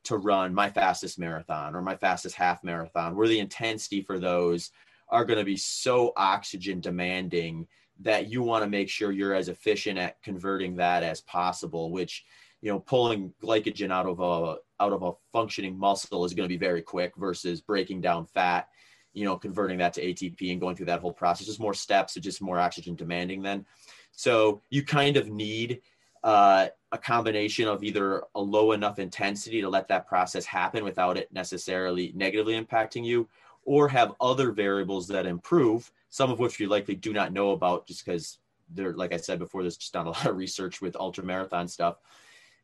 to 0.06 0.18
run 0.18 0.54
my 0.54 0.70
fastest 0.70 1.20
marathon 1.20 1.76
or 1.76 1.82
my 1.82 1.96
fastest 1.96 2.36
half 2.36 2.64
marathon, 2.64 3.16
where 3.16 3.28
the 3.28 3.40
intensity 3.40 4.02
for 4.02 4.20
those 4.20 4.72
are 5.10 5.26
going 5.26 5.40
to 5.40 5.46
be 5.46 5.58
so 5.58 6.14
oxygen 6.16 6.80
demanding 6.80 7.68
that 8.00 8.30
you 8.30 8.42
want 8.42 8.64
to 8.64 8.70
make 8.70 8.90
sure 8.90 9.12
you're 9.12 9.36
as 9.36 9.50
efficient 9.50 10.00
at 10.00 10.22
converting 10.24 10.76
that 10.76 11.04
as 11.04 11.22
possible 11.22 11.92
which 11.92 12.26
you 12.62 12.72
know 12.72 12.80
pulling 12.80 13.34
glycogen 13.42 13.92
out 13.92 14.06
of 14.06 14.20
a 14.20 14.58
out 14.82 14.94
of 14.94 15.04
a 15.04 15.12
functioning 15.32 15.78
muscle 15.78 16.26
is 16.26 16.34
going 16.34 16.48
to 16.48 16.54
be 16.54 16.58
very 16.58 16.82
quick 16.82 17.14
versus 17.18 17.62
breaking 17.62 18.02
down 18.02 18.26
fat 18.26 18.68
you 19.14 19.26
know 19.26 19.38
converting 19.38 19.78
that 19.78 19.94
to 19.94 20.02
atp 20.02 20.52
and 20.52 20.62
going 20.62 20.76
through 20.76 20.86
that 20.86 21.02
whole 21.02 21.14
process. 21.14 21.48
Just 21.48 21.60
more 21.60 21.74
steps 21.74 22.16
it's 22.16 22.24
just 22.24 22.42
more 22.42 22.60
oxygen 22.60 22.96
demanding 22.96 23.42
then. 23.42 23.66
So 24.12 24.62
you 24.70 24.84
kind 24.84 25.18
of 25.18 25.30
need 25.30 25.82
uh, 26.24 26.68
a 26.92 26.98
combination 26.98 27.68
of 27.68 27.84
either 27.84 28.24
a 28.36 28.42
low 28.42 28.74
enough 28.74 29.00
intensity 29.00 29.62
to 29.62 29.70
let 29.70 29.88
that 29.88 30.08
process 30.08 30.44
happen 30.46 30.84
without 30.84 31.18
it 31.18 31.32
necessarily 31.32 32.12
negatively 32.16 32.62
impacting 32.62 33.06
you 33.06 33.30
or 33.64 33.88
have 33.88 34.14
other 34.20 34.52
variables 34.52 35.08
that 35.08 35.26
improve 35.26 35.92
some 36.10 36.32
of 36.32 36.40
which 36.40 36.60
you 36.60 36.68
likely 36.68 36.96
do 36.96 37.14
not 37.14 37.34
know 37.34 37.52
about 37.52 37.88
just 37.88 38.06
because 38.06 38.40
there, 38.72 38.94
like 38.94 39.14
I 39.14 39.18
said 39.18 39.40
before, 39.40 39.62
there's 39.62 39.78
just 39.78 39.94
not 39.94 40.08
a 40.08 40.10
lot 40.10 40.26
of 40.26 40.38
research 40.38 40.82
with 40.82 40.96
ultra 40.96 41.24
marathon 41.24 41.68
stuff. 41.68 41.98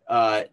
Uh, 0.07 0.43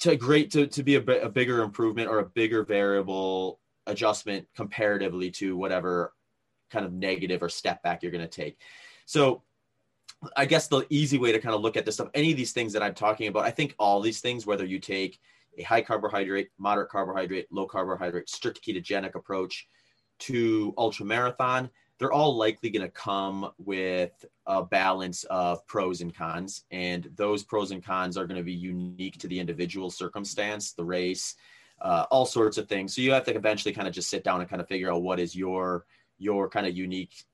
to 0.00 0.16
great 0.16 0.50
to, 0.52 0.66
to 0.66 0.82
be 0.82 0.96
a, 0.96 1.02
a 1.02 1.28
bigger 1.28 1.62
improvement 1.62 2.08
or 2.08 2.18
a 2.18 2.24
bigger 2.26 2.64
variable 2.64 3.60
adjustment 3.86 4.46
comparatively 4.56 5.30
to 5.30 5.56
whatever 5.56 6.14
kind 6.70 6.84
of 6.84 6.92
negative 6.92 7.42
or 7.42 7.48
step 7.48 7.82
back 7.82 8.02
you're 8.02 8.12
going 8.12 8.26
to 8.26 8.28
take. 8.28 8.58
So 9.04 9.42
I 10.36 10.46
guess 10.46 10.68
the 10.68 10.86
easy 10.90 11.18
way 11.18 11.32
to 11.32 11.38
kind 11.38 11.54
of 11.54 11.60
look 11.60 11.76
at 11.76 11.84
this 11.84 11.96
stuff, 11.96 12.08
any 12.14 12.30
of 12.30 12.36
these 12.36 12.52
things 12.52 12.72
that 12.72 12.82
I'm 12.82 12.94
talking 12.94 13.28
about, 13.28 13.44
I 13.44 13.50
think 13.50 13.74
all 13.78 14.00
these 14.00 14.20
things, 14.20 14.46
whether 14.46 14.64
you 14.64 14.78
take 14.78 15.18
a 15.58 15.62
high 15.62 15.82
carbohydrate, 15.82 16.50
moderate 16.58 16.90
carbohydrate, 16.90 17.46
low 17.50 17.66
carbohydrate, 17.66 18.28
strict 18.28 18.64
ketogenic 18.64 19.14
approach 19.14 19.66
to 20.20 20.74
ultra 20.76 21.04
marathon, 21.06 21.70
they're 22.00 22.12
all 22.12 22.34
likely 22.34 22.70
going 22.70 22.82
to 22.82 22.90
come 22.90 23.52
with 23.58 24.24
a 24.46 24.64
balance 24.64 25.24
of 25.24 25.66
pros 25.66 26.00
and 26.00 26.14
cons. 26.14 26.64
And 26.70 27.10
those 27.14 27.44
pros 27.44 27.72
and 27.72 27.84
cons 27.84 28.16
are 28.16 28.26
going 28.26 28.38
to 28.38 28.42
be 28.42 28.54
unique 28.54 29.18
to 29.18 29.28
the 29.28 29.38
individual 29.38 29.90
circumstance, 29.90 30.72
the 30.72 30.84
race, 30.84 31.36
uh, 31.82 32.06
all 32.10 32.26
sorts 32.26 32.58
of 32.58 32.68
things. 32.68 32.94
So 32.94 33.02
you 33.02 33.12
have 33.12 33.26
to 33.26 33.36
eventually 33.36 33.74
kind 33.74 33.86
of 33.86 33.94
just 33.94 34.10
sit 34.10 34.24
down 34.24 34.40
and 34.40 34.50
kind 34.50 34.62
of 34.62 34.68
figure 34.68 34.90
out 34.90 35.02
what 35.02 35.20
is 35.20 35.36
your 35.36 35.84
your 36.18 36.48
kind 36.48 36.66
of 36.66 36.76
unique 36.76 37.24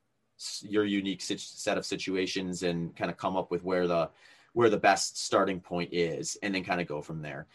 your 0.63 0.85
unique 0.85 1.23
set 1.23 1.79
of 1.79 1.87
situations 1.87 2.63
and 2.63 2.95
kind 2.95 3.11
of 3.11 3.17
come 3.17 3.37
up 3.37 3.51
with 3.51 3.65
where 3.65 3.87
the 3.87 4.11
where 4.53 4.69
the 4.69 4.77
best 4.77 5.25
starting 5.25 5.61
point 5.61 5.91
is 5.93 6.37
and 6.43 6.55
then 6.55 6.65
kind 6.65 6.81
of 6.81 6.87
go 6.87 7.01
from 7.01 7.23
there 7.23 7.47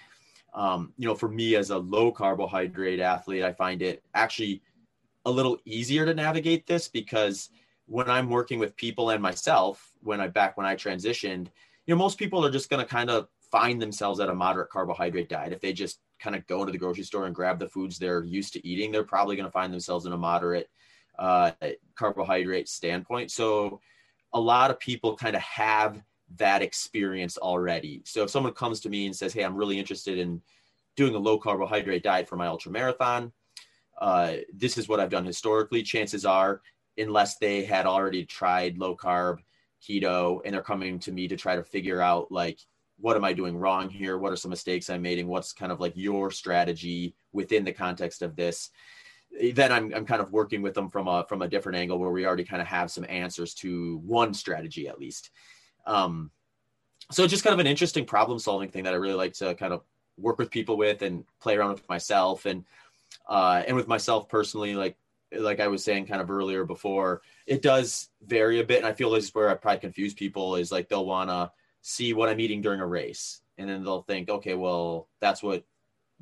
Um, 0.53 0.93
you 0.97 1.07
know, 1.07 1.15
for 1.15 1.29
me 1.29 1.55
as 1.55 1.69
a 1.69 1.77
low 1.77 2.11
carbohydrate 2.11 2.99
athlete, 2.99 3.43
I 3.43 3.53
find 3.53 3.81
it 3.81 4.03
actually 4.13 4.61
a 5.25 5.31
little 5.31 5.57
easier 5.65 6.05
to 6.05 6.13
navigate 6.13 6.65
this 6.67 6.87
because 6.87 7.49
when 7.85 8.09
I'm 8.09 8.29
working 8.29 8.59
with 8.59 8.75
people 8.75 9.09
and 9.09 9.21
myself, 9.21 9.91
when 10.01 10.21
I 10.21 10.27
back 10.27 10.57
when 10.57 10.65
I 10.65 10.75
transitioned, 10.75 11.47
you 11.85 11.95
know, 11.95 11.97
most 11.97 12.17
people 12.17 12.45
are 12.45 12.51
just 12.51 12.69
going 12.69 12.83
to 12.83 12.89
kind 12.89 13.09
of 13.09 13.27
find 13.51 13.81
themselves 13.81 14.19
at 14.19 14.29
a 14.29 14.35
moderate 14.35 14.69
carbohydrate 14.69 15.29
diet. 15.29 15.53
If 15.53 15.61
they 15.61 15.73
just 15.73 15.99
kind 16.19 16.35
of 16.35 16.45
go 16.47 16.63
to 16.63 16.71
the 16.71 16.77
grocery 16.77 17.03
store 17.03 17.25
and 17.25 17.35
grab 17.35 17.59
the 17.59 17.67
foods 17.67 17.97
they're 17.97 18.23
used 18.23 18.53
to 18.53 18.65
eating, 18.65 18.91
they're 18.91 19.03
probably 19.03 19.35
going 19.35 19.47
to 19.47 19.51
find 19.51 19.73
themselves 19.73 20.05
in 20.05 20.13
a 20.13 20.17
moderate 20.17 20.69
uh, 21.19 21.51
carbohydrate 21.95 22.69
standpoint. 22.69 23.31
So 23.31 23.81
a 24.33 24.39
lot 24.39 24.71
of 24.71 24.79
people 24.79 25.15
kind 25.15 25.35
of 25.35 25.41
have 25.41 26.01
that 26.37 26.61
experience 26.61 27.37
already. 27.37 28.01
So 28.05 28.23
if 28.23 28.29
someone 28.29 28.53
comes 28.53 28.79
to 28.81 28.89
me 28.89 29.05
and 29.05 29.15
says, 29.15 29.33
"Hey, 29.33 29.43
I'm 29.43 29.55
really 29.55 29.77
interested 29.77 30.17
in 30.17 30.41
doing 30.95 31.15
a 31.15 31.19
low 31.19 31.37
carbohydrate 31.37 32.03
diet 32.03 32.29
for 32.29 32.37
my 32.37 32.47
ultra 32.47 32.71
marathon," 32.71 33.33
uh, 34.01 34.33
this 34.53 34.77
is 34.77 34.89
what 34.89 34.99
I've 34.99 35.11
done 35.11 35.25
historically. 35.25 35.83
Chances 35.83 36.25
are, 36.25 36.61
unless 36.97 37.37
they 37.37 37.63
had 37.63 37.85
already 37.85 38.25
tried 38.25 38.77
low 38.77 38.97
carb, 38.97 39.37
keto, 39.81 40.41
and 40.43 40.53
they're 40.53 40.61
coming 40.61 40.99
to 40.99 41.11
me 41.11 41.27
to 41.27 41.37
try 41.37 41.55
to 41.55 41.63
figure 41.63 42.01
out 42.01 42.31
like 42.31 42.59
what 43.01 43.15
am 43.15 43.23
I 43.23 43.33
doing 43.33 43.57
wrong 43.57 43.89
here? 43.89 44.17
What 44.17 44.31
are 44.31 44.37
some 44.37 44.51
mistakes 44.51 44.89
I'm 44.89 45.01
making? 45.01 45.27
What's 45.27 45.53
kind 45.53 45.71
of 45.71 45.79
like 45.79 45.93
your 45.95 46.29
strategy 46.29 47.15
within 47.33 47.63
the 47.63 47.73
context 47.73 48.21
of 48.21 48.35
this? 48.35 48.69
Then 49.53 49.71
I'm, 49.71 49.91
I'm 49.93 50.05
kind 50.05 50.21
of 50.21 50.31
working 50.31 50.61
with 50.61 50.75
them 50.75 50.89
from 50.89 51.07
a 51.07 51.25
from 51.27 51.41
a 51.41 51.47
different 51.47 51.77
angle 51.77 51.97
where 51.97 52.11
we 52.11 52.25
already 52.25 52.43
kind 52.43 52.61
of 52.61 52.67
have 52.67 52.91
some 52.91 53.05
answers 53.09 53.53
to 53.55 53.97
one 54.05 54.33
strategy 54.33 54.87
at 54.87 54.99
least. 54.99 55.31
Um, 55.87 56.31
so 57.11 57.25
just 57.27 57.43
kind 57.43 57.53
of 57.53 57.59
an 57.59 57.67
interesting 57.67 58.05
problem 58.05 58.39
solving 58.39 58.69
thing 58.69 58.83
that 58.83 58.93
I 58.93 58.97
really 58.97 59.15
like 59.15 59.33
to 59.33 59.55
kind 59.55 59.73
of 59.73 59.81
work 60.17 60.37
with 60.37 60.51
people 60.51 60.77
with 60.77 61.01
and 61.01 61.23
play 61.41 61.55
around 61.55 61.71
with 61.71 61.89
myself 61.89 62.45
and 62.45 62.65
uh, 63.27 63.63
and 63.65 63.75
with 63.75 63.87
myself 63.87 64.29
personally, 64.29 64.75
like 64.75 64.97
like 65.37 65.59
I 65.59 65.67
was 65.67 65.83
saying 65.83 66.07
kind 66.07 66.21
of 66.21 66.29
earlier 66.29 66.65
before, 66.65 67.21
it 67.47 67.61
does 67.61 68.09
vary 68.21 68.59
a 68.59 68.65
bit. 68.65 68.79
And 68.79 68.85
I 68.85 68.93
feel 68.93 69.09
this 69.09 69.25
is 69.25 69.35
where 69.35 69.49
I 69.49 69.53
probably 69.53 69.79
confuse 69.79 70.13
people 70.13 70.55
is 70.55 70.71
like 70.71 70.89
they'll 70.89 71.05
want 71.05 71.29
to 71.29 71.51
see 71.81 72.13
what 72.13 72.29
I'm 72.29 72.39
eating 72.39 72.61
during 72.61 72.81
a 72.81 72.85
race. 72.85 73.41
And 73.57 73.69
then 73.69 73.83
they'll 73.83 74.01
think, 74.01 74.29
okay, 74.29 74.55
well, 74.55 75.07
that's 75.19 75.41
what 75.41 75.63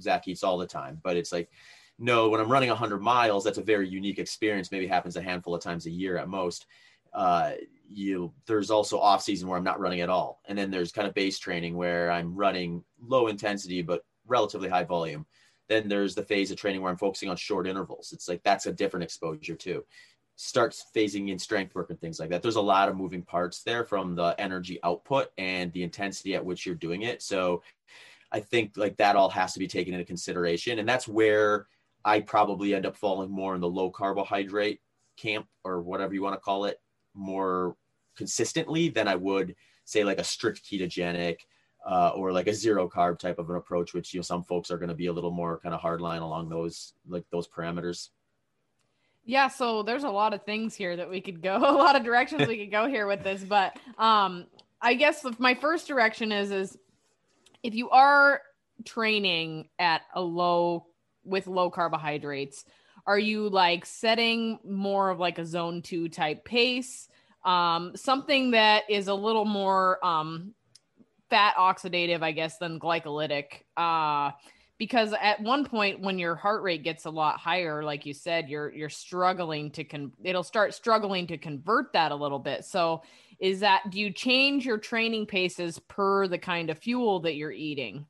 Zach 0.01 0.27
eats 0.27 0.43
all 0.43 0.57
the 0.57 0.67
time. 0.67 0.99
But 1.01 1.17
it's 1.17 1.31
like, 1.31 1.49
no, 1.97 2.29
when 2.29 2.39
I'm 2.39 2.51
running 2.51 2.69
100 2.69 3.01
miles, 3.01 3.43
that's 3.43 3.57
a 3.57 3.63
very 3.63 3.89
unique 3.89 4.19
experience. 4.19 4.71
Maybe 4.71 4.87
happens 4.87 5.17
a 5.17 5.21
handful 5.21 5.55
of 5.55 5.61
times 5.61 5.85
a 5.85 5.91
year 5.91 6.17
at 6.17 6.29
most. 6.29 6.65
Uh, 7.11 7.53
you 7.91 8.31
there's 8.45 8.69
also 8.69 8.99
off 8.99 9.23
season 9.23 9.47
where 9.47 9.57
I'm 9.57 9.63
not 9.63 9.79
running 9.79 10.01
at 10.01 10.09
all, 10.09 10.41
and 10.45 10.55
then 10.55 10.69
there's 10.69 10.91
kind 10.91 11.07
of 11.07 11.15
base 11.15 11.39
training 11.39 11.75
where 11.75 12.11
I'm 12.11 12.35
running 12.35 12.83
low 13.01 13.27
intensity 13.27 13.81
but 13.81 14.05
relatively 14.27 14.69
high 14.69 14.83
volume. 14.83 15.25
Then 15.69 15.87
there's 15.87 16.15
the 16.15 16.23
phase 16.23 16.51
of 16.51 16.57
training 16.57 16.81
where 16.81 16.91
I'm 16.91 16.97
focusing 16.97 17.29
on 17.29 17.37
short 17.37 17.67
intervals. 17.67 18.11
It's 18.11 18.27
like 18.27 18.41
that's 18.43 18.65
a 18.65 18.73
different 18.73 19.03
exposure 19.03 19.55
too. 19.55 19.85
Starts 20.35 20.85
phasing 20.95 21.29
in 21.29 21.39
strength 21.39 21.75
work 21.75 21.89
and 21.89 21.99
things 22.01 22.19
like 22.19 22.29
that. 22.31 22.41
There's 22.41 22.55
a 22.55 22.61
lot 22.61 22.89
of 22.89 22.97
moving 22.97 23.21
parts 23.21 23.61
there 23.61 23.85
from 23.85 24.15
the 24.15 24.35
energy 24.39 24.79
output 24.83 25.29
and 25.37 25.71
the 25.73 25.83
intensity 25.83 26.35
at 26.35 26.43
which 26.43 26.65
you're 26.65 26.75
doing 26.75 27.03
it. 27.03 27.21
So 27.21 27.61
I 28.31 28.39
think 28.39 28.73
like 28.75 28.97
that 28.97 29.15
all 29.15 29.29
has 29.29 29.53
to 29.53 29.59
be 29.59 29.67
taken 29.67 29.93
into 29.93 30.05
consideration. 30.05 30.79
And 30.79 30.89
that's 30.89 31.07
where 31.07 31.67
I 32.03 32.21
probably 32.21 32.73
end 32.73 32.85
up 32.85 32.95
falling 32.95 33.29
more 33.29 33.55
in 33.55 33.61
the 33.61 33.69
low 33.69 33.89
carbohydrate 33.89 34.81
camp 35.17 35.47
or 35.63 35.81
whatever 35.81 36.13
you 36.13 36.23
want 36.23 36.35
to 36.35 36.39
call 36.39 36.65
it 36.65 36.79
more 37.13 37.75
consistently 38.15 38.89
than 38.89 39.07
I 39.07 39.15
would 39.15 39.55
say 39.85 40.03
like 40.03 40.19
a 40.19 40.23
strict 40.23 40.63
ketogenic 40.63 41.39
uh, 41.89 42.09
or 42.09 42.31
like 42.31 42.45
a 42.45 42.53
zero 42.53 42.87
carb 42.87 43.17
type 43.17 43.39
of 43.39 43.49
an 43.49 43.55
approach, 43.55 43.95
which 43.95 44.13
you 44.13 44.19
know 44.19 44.21
some 44.21 44.43
folks 44.43 44.69
are 44.69 44.77
going 44.77 44.89
to 44.89 44.95
be 44.95 45.07
a 45.07 45.13
little 45.13 45.31
more 45.31 45.57
kind 45.57 45.73
of 45.73 45.81
hardline 45.81 46.21
along 46.21 46.47
those 46.47 46.93
like 47.07 47.25
those 47.31 47.47
parameters. 47.47 48.09
Yeah, 49.25 49.47
so 49.47 49.81
there's 49.81 50.03
a 50.03 50.09
lot 50.09 50.35
of 50.35 50.43
things 50.43 50.75
here 50.75 50.95
that 50.95 51.09
we 51.09 51.19
could 51.19 51.41
go, 51.41 51.57
a 51.57 51.73
lot 51.73 51.95
of 51.95 52.03
directions 52.03 52.47
we 52.47 52.57
could 52.57 52.71
go 52.71 52.87
here 52.87 53.07
with 53.07 53.23
this, 53.23 53.43
but 53.43 53.75
um, 53.97 54.45
I 54.79 54.93
guess 54.93 55.25
my 55.39 55.55
first 55.55 55.87
direction 55.87 56.31
is 56.31 56.51
is 56.51 56.77
if 57.63 57.73
you 57.73 57.89
are 57.89 58.41
training 58.85 59.69
at 59.79 60.03
a 60.13 60.21
low 60.21 60.85
with 61.23 61.47
low 61.47 61.71
carbohydrates, 61.71 62.65
are 63.07 63.19
you 63.19 63.49
like 63.49 63.83
setting 63.87 64.59
more 64.63 65.09
of 65.09 65.19
like 65.19 65.39
a 65.39 65.45
zone 65.45 65.81
two 65.81 66.07
type 66.07 66.45
pace? 66.45 67.09
Um, 67.43 67.93
something 67.95 68.51
that 68.51 68.83
is 68.89 69.07
a 69.07 69.13
little 69.13 69.45
more 69.45 70.05
um, 70.05 70.53
fat 71.29 71.55
oxidative, 71.55 72.21
I 72.21 72.31
guess, 72.31 72.57
than 72.57 72.79
glycolytic. 72.79 73.63
Uh, 73.77 74.31
because 74.77 75.13
at 75.21 75.41
one 75.41 75.65
point 75.65 75.99
when 75.99 76.17
your 76.17 76.35
heart 76.35 76.63
rate 76.63 76.83
gets 76.83 77.05
a 77.05 77.09
lot 77.09 77.37
higher, 77.37 77.83
like 77.83 78.05
you 78.05 78.13
said, 78.13 78.49
you're 78.49 78.71
you're 78.71 78.89
struggling 78.89 79.69
to 79.71 79.83
con 79.83 80.11
it'll 80.23 80.41
start 80.41 80.73
struggling 80.73 81.27
to 81.27 81.37
convert 81.37 81.91
that 81.93 82.11
a 82.11 82.15
little 82.15 82.39
bit. 82.39 82.63
So 82.65 83.03
is 83.39 83.59
that 83.59 83.89
do 83.89 83.99
you 83.99 84.09
change 84.09 84.65
your 84.65 84.77
training 84.77 85.25
paces 85.25 85.79
per 85.79 86.27
the 86.27 86.37
kind 86.37 86.69
of 86.69 86.79
fuel 86.79 87.19
that 87.21 87.35
you're 87.35 87.51
eating? 87.51 88.05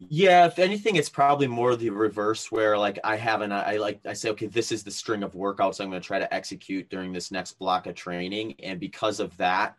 Yeah, 0.00 0.46
if 0.46 0.58
anything, 0.58 0.96
it's 0.96 1.10
probably 1.10 1.46
more 1.46 1.76
the 1.76 1.90
reverse 1.90 2.50
where 2.50 2.76
like 2.78 2.98
I 3.04 3.16
haven't, 3.16 3.52
I 3.52 3.76
like 3.76 4.00
I 4.06 4.14
say, 4.14 4.30
okay, 4.30 4.46
this 4.46 4.72
is 4.72 4.82
the 4.82 4.90
string 4.90 5.22
of 5.22 5.34
workouts 5.34 5.78
I'm 5.78 5.90
going 5.90 6.00
to 6.00 6.06
try 6.06 6.18
to 6.18 6.34
execute 6.34 6.88
during 6.88 7.12
this 7.12 7.30
next 7.30 7.58
block 7.58 7.86
of 7.86 7.94
training. 7.94 8.54
And 8.60 8.80
because 8.80 9.20
of 9.20 9.36
that, 9.36 9.76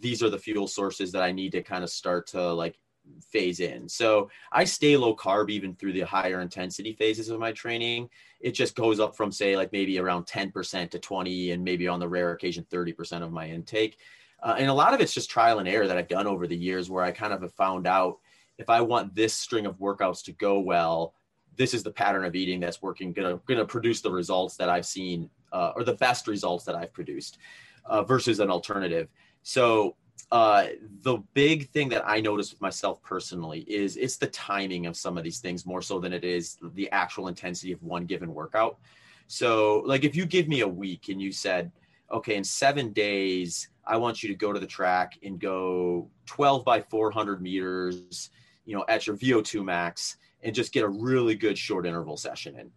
these 0.00 0.22
are 0.22 0.30
the 0.30 0.38
fuel 0.38 0.66
sources 0.66 1.12
that 1.12 1.22
I 1.22 1.32
need 1.32 1.52
to 1.52 1.62
kind 1.62 1.84
of 1.84 1.90
start 1.90 2.26
to 2.28 2.52
like 2.52 2.78
phase 3.20 3.60
in. 3.60 3.88
So 3.88 4.30
I 4.52 4.64
stay 4.64 4.96
low 4.96 5.14
carb 5.14 5.50
even 5.50 5.74
through 5.74 5.92
the 5.92 6.02
higher 6.02 6.40
intensity 6.40 6.92
phases 6.92 7.28
of 7.28 7.40
my 7.40 7.52
training. 7.52 8.08
It 8.40 8.52
just 8.52 8.74
goes 8.74 9.00
up 9.00 9.16
from 9.16 9.32
say 9.32 9.56
like 9.56 9.72
maybe 9.72 9.98
around 9.98 10.26
10% 10.26 10.90
to 10.90 10.98
20 10.98 11.50
and 11.50 11.64
maybe 11.64 11.88
on 11.88 12.00
the 12.00 12.08
rare 12.08 12.32
occasion 12.32 12.66
30% 12.70 13.22
of 13.22 13.32
my 13.32 13.48
intake. 13.48 13.98
Uh, 14.42 14.56
and 14.58 14.68
a 14.68 14.74
lot 14.74 14.94
of 14.94 15.00
it's 15.00 15.14
just 15.14 15.30
trial 15.30 15.60
and 15.60 15.68
error 15.68 15.86
that 15.86 15.96
I've 15.96 16.08
done 16.08 16.26
over 16.26 16.46
the 16.46 16.56
years 16.56 16.90
where 16.90 17.04
I 17.04 17.12
kind 17.12 17.32
of 17.32 17.42
have 17.42 17.54
found 17.54 17.86
out 17.86 18.18
if 18.58 18.68
I 18.68 18.80
want 18.80 19.14
this 19.14 19.34
string 19.34 19.66
of 19.66 19.78
workouts 19.78 20.24
to 20.24 20.32
go 20.32 20.58
well, 20.58 21.14
this 21.56 21.74
is 21.74 21.82
the 21.82 21.90
pattern 21.90 22.24
of 22.24 22.34
eating 22.34 22.60
that's 22.60 22.82
working, 22.82 23.12
gonna 23.12 23.40
gonna 23.46 23.64
produce 23.64 24.00
the 24.00 24.10
results 24.10 24.56
that 24.56 24.68
I've 24.68 24.86
seen 24.86 25.30
uh, 25.52 25.72
or 25.76 25.84
the 25.84 25.94
best 25.94 26.26
results 26.26 26.64
that 26.64 26.74
I've 26.74 26.92
produced 26.92 27.38
uh, 27.84 28.02
versus 28.02 28.40
an 28.40 28.50
alternative. 28.50 29.08
So 29.42 29.96
uh, 30.32 30.68
the 31.02 31.18
big 31.34 31.68
thing 31.72 31.90
that 31.90 32.02
I 32.06 32.20
notice 32.20 32.52
with 32.52 32.60
myself 32.62 33.02
personally 33.02 33.60
is 33.68 33.98
it's 33.98 34.16
the 34.16 34.28
timing 34.28 34.86
of 34.86 34.96
some 34.96 35.18
of 35.18 35.24
these 35.24 35.40
things 35.40 35.66
more 35.66 35.82
so 35.82 36.00
than 36.00 36.14
it 36.14 36.24
is 36.24 36.56
the 36.74 36.90
actual 36.90 37.28
intensity 37.28 37.72
of 37.72 37.82
one 37.82 38.06
given 38.06 38.32
workout. 38.32 38.78
So, 39.26 39.82
like, 39.86 40.04
if 40.04 40.16
you 40.16 40.24
give 40.24 40.48
me 40.48 40.60
a 40.60 40.68
week 40.68 41.08
and 41.08 41.20
you 41.20 41.32
said, 41.32 41.70
okay, 42.10 42.36
in 42.36 42.44
seven 42.44 42.92
days, 42.92 43.68
I 43.86 43.96
want 43.96 44.22
you 44.22 44.28
to 44.30 44.34
go 44.34 44.52
to 44.52 44.60
the 44.60 44.66
track 44.66 45.18
and 45.22 45.38
go 45.38 46.08
12 46.26 46.64
by 46.64 46.80
400 46.80 47.42
meters, 47.42 48.30
you 48.64 48.74
know, 48.74 48.84
at 48.88 49.06
your 49.06 49.16
VO2 49.16 49.64
max 49.64 50.16
and 50.42 50.54
just 50.54 50.72
get 50.72 50.84
a 50.84 50.88
really 50.88 51.34
good 51.34 51.58
short 51.58 51.86
interval 51.86 52.16
session 52.16 52.58
in. 52.58 52.70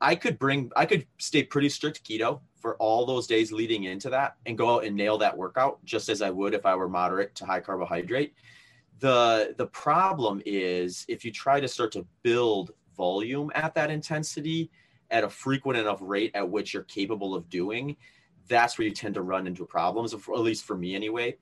I 0.00 0.14
could 0.14 0.38
bring, 0.38 0.70
I 0.76 0.86
could 0.86 1.06
stay 1.18 1.44
pretty 1.44 1.68
strict 1.68 2.04
keto 2.04 2.40
for 2.60 2.76
all 2.76 3.06
those 3.06 3.26
days 3.26 3.50
leading 3.50 3.84
into 3.84 4.10
that 4.10 4.36
and 4.46 4.56
go 4.56 4.74
out 4.74 4.84
and 4.84 4.94
nail 4.94 5.18
that 5.18 5.36
workout 5.36 5.84
just 5.84 6.08
as 6.08 6.22
I 6.22 6.30
would 6.30 6.54
if 6.54 6.66
I 6.66 6.74
were 6.76 6.88
moderate 6.88 7.34
to 7.36 7.46
high 7.46 7.60
carbohydrate. 7.60 8.34
The 9.00 9.54
the 9.56 9.66
problem 9.66 10.42
is 10.44 11.06
if 11.08 11.24
you 11.24 11.32
try 11.32 11.58
to 11.58 11.68
start 11.68 11.90
to 11.92 12.06
build 12.22 12.72
volume 12.96 13.50
at 13.54 13.74
that 13.74 13.90
intensity 13.90 14.70
at 15.10 15.24
a 15.24 15.28
frequent 15.28 15.78
enough 15.78 15.98
rate 16.00 16.30
at 16.34 16.48
which 16.48 16.74
you're 16.74 16.84
capable 16.84 17.34
of 17.34 17.48
doing, 17.48 17.96
that's 18.46 18.78
where 18.78 18.86
you 18.86 18.94
tend 18.94 19.14
to 19.14 19.22
run 19.22 19.46
into 19.46 19.64
problems, 19.64 20.12
at 20.12 20.28
least 20.28 20.64
for 20.64 20.76
me 20.76 20.94
anyway. 20.94 21.36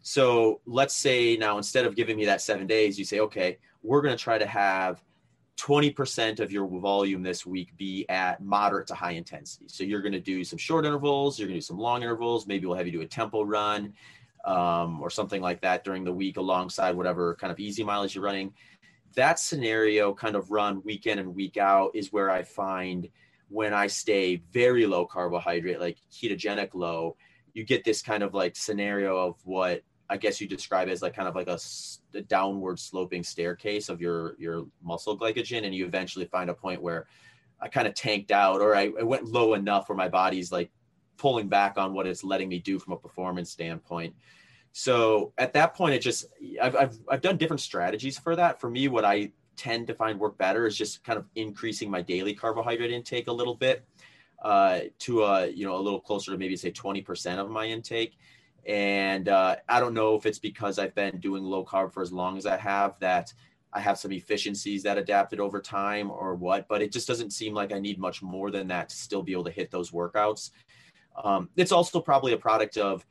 So 0.00 0.60
let's 0.66 0.96
say 0.96 1.36
now 1.36 1.58
instead 1.58 1.84
of 1.84 1.94
giving 1.94 2.16
me 2.16 2.24
that 2.24 2.40
seven 2.40 2.66
days, 2.66 2.98
you 2.98 3.04
say, 3.04 3.20
okay, 3.20 3.58
we're 3.82 4.00
going 4.00 4.16
to 4.16 4.22
try 4.22 4.38
to 4.38 4.46
have 4.46 5.02
20% 5.58 6.40
of 6.40 6.50
your 6.50 6.66
volume 6.66 7.22
this 7.22 7.46
week 7.46 7.76
be 7.76 8.08
at 8.08 8.42
moderate 8.42 8.86
to 8.88 8.94
high 8.94 9.12
intensity. 9.12 9.66
So 9.68 9.84
you're 9.84 10.00
going 10.00 10.12
to 10.12 10.20
do 10.20 10.44
some 10.44 10.58
short 10.58 10.84
intervals, 10.84 11.38
you're 11.38 11.48
going 11.48 11.56
to 11.56 11.60
do 11.60 11.66
some 11.66 11.78
long 11.78 12.02
intervals. 12.02 12.46
Maybe 12.46 12.66
we'll 12.66 12.76
have 12.76 12.86
you 12.86 12.92
do 12.92 13.02
a 13.02 13.06
tempo 13.06 13.42
run 13.42 13.92
um, 14.44 15.00
or 15.00 15.10
something 15.10 15.42
like 15.42 15.60
that 15.60 15.84
during 15.84 16.04
the 16.04 16.12
week 16.12 16.36
alongside 16.36 16.96
whatever 16.96 17.34
kind 17.36 17.52
of 17.52 17.60
easy 17.60 17.84
mileage 17.84 18.14
you're 18.14 18.24
running. 18.24 18.52
That 19.14 19.38
scenario, 19.38 20.14
kind 20.14 20.36
of 20.36 20.50
run 20.50 20.82
week 20.84 21.06
in 21.06 21.18
and 21.18 21.34
week 21.34 21.58
out, 21.58 21.90
is 21.94 22.12
where 22.12 22.30
I 22.30 22.42
find 22.42 23.08
when 23.48 23.74
I 23.74 23.86
stay 23.86 24.42
very 24.50 24.86
low 24.86 25.04
carbohydrate, 25.04 25.78
like 25.78 25.98
ketogenic 26.10 26.70
low, 26.72 27.16
you 27.52 27.64
get 27.64 27.84
this 27.84 28.00
kind 28.00 28.22
of 28.22 28.32
like 28.32 28.56
scenario 28.56 29.18
of 29.18 29.36
what 29.44 29.82
I 30.10 30.16
guess 30.16 30.40
you 30.40 30.48
describe 30.48 30.88
it 30.88 30.92
as 30.92 31.02
like 31.02 31.14
kind 31.14 31.28
of 31.28 31.34
like 31.34 31.48
a, 31.48 31.58
a, 32.14 32.22
downward 32.22 32.78
sloping 32.78 33.22
staircase 33.22 33.88
of 33.88 34.00
your 34.00 34.36
your 34.38 34.66
muscle 34.82 35.18
glycogen, 35.18 35.64
and 35.64 35.74
you 35.74 35.86
eventually 35.86 36.26
find 36.26 36.50
a 36.50 36.54
point 36.54 36.82
where 36.82 37.06
I 37.60 37.68
kind 37.68 37.86
of 37.86 37.94
tanked 37.94 38.30
out, 38.30 38.60
or 38.60 38.74
I, 38.74 38.90
I 38.98 39.02
went 39.04 39.24
low 39.24 39.54
enough 39.54 39.88
where 39.88 39.96
my 39.96 40.08
body's 40.08 40.52
like 40.52 40.70
pulling 41.16 41.48
back 41.48 41.78
on 41.78 41.94
what 41.94 42.06
it's 42.06 42.24
letting 42.24 42.48
me 42.48 42.58
do 42.58 42.78
from 42.78 42.94
a 42.94 42.96
performance 42.96 43.50
standpoint 43.50 44.14
So 44.72 45.32
at 45.38 45.52
that 45.52 45.74
point, 45.74 45.94
it 45.94 46.00
just 46.00 46.26
I've, 46.60 46.76
I've 46.76 46.98
I've 47.08 47.20
done 47.20 47.36
different 47.36 47.60
strategies 47.60 48.18
for 48.18 48.34
that. 48.36 48.60
For 48.60 48.68
me, 48.70 48.88
what 48.88 49.04
I 49.04 49.30
tend 49.56 49.86
to 49.86 49.94
find 49.94 50.18
work 50.18 50.36
better 50.38 50.66
is 50.66 50.76
just 50.76 51.04
kind 51.04 51.18
of 51.18 51.26
increasing 51.34 51.90
my 51.90 52.02
daily 52.02 52.34
carbohydrate 52.34 52.90
intake 52.90 53.28
a 53.28 53.32
little 53.32 53.54
bit 53.54 53.84
uh, 54.42 54.80
to 55.00 55.22
a 55.24 55.46
you 55.48 55.64
know 55.64 55.76
a 55.76 55.82
little 55.82 56.00
closer 56.00 56.32
to 56.32 56.38
maybe 56.38 56.56
say 56.56 56.72
20% 56.72 57.38
of 57.38 57.50
my 57.50 57.66
intake. 57.66 58.18
And 58.66 59.28
uh, 59.28 59.56
I 59.68 59.80
don't 59.80 59.94
know 59.94 60.14
if 60.14 60.26
it's 60.26 60.38
because 60.38 60.78
I've 60.78 60.94
been 60.94 61.18
doing 61.18 61.42
low 61.42 61.64
carb 61.64 61.92
for 61.92 62.02
as 62.02 62.12
long 62.12 62.36
as 62.36 62.46
I 62.46 62.56
have 62.56 62.98
that 63.00 63.32
I 63.72 63.80
have 63.80 63.98
some 63.98 64.12
efficiencies 64.12 64.82
that 64.82 64.98
adapted 64.98 65.40
over 65.40 65.60
time 65.60 66.10
or 66.10 66.34
what, 66.34 66.68
but 66.68 66.82
it 66.82 66.92
just 66.92 67.08
doesn't 67.08 67.32
seem 67.32 67.54
like 67.54 67.72
I 67.72 67.78
need 67.78 67.98
much 67.98 68.22
more 68.22 68.50
than 68.50 68.68
that 68.68 68.90
to 68.90 68.96
still 68.96 69.22
be 69.22 69.32
able 69.32 69.44
to 69.44 69.50
hit 69.50 69.70
those 69.70 69.90
workouts. 69.90 70.50
Um, 71.22 71.48
it's 71.56 71.72
also 71.72 72.00
probably 72.00 72.34
a 72.34 72.38
product 72.38 72.76
of 72.76 73.06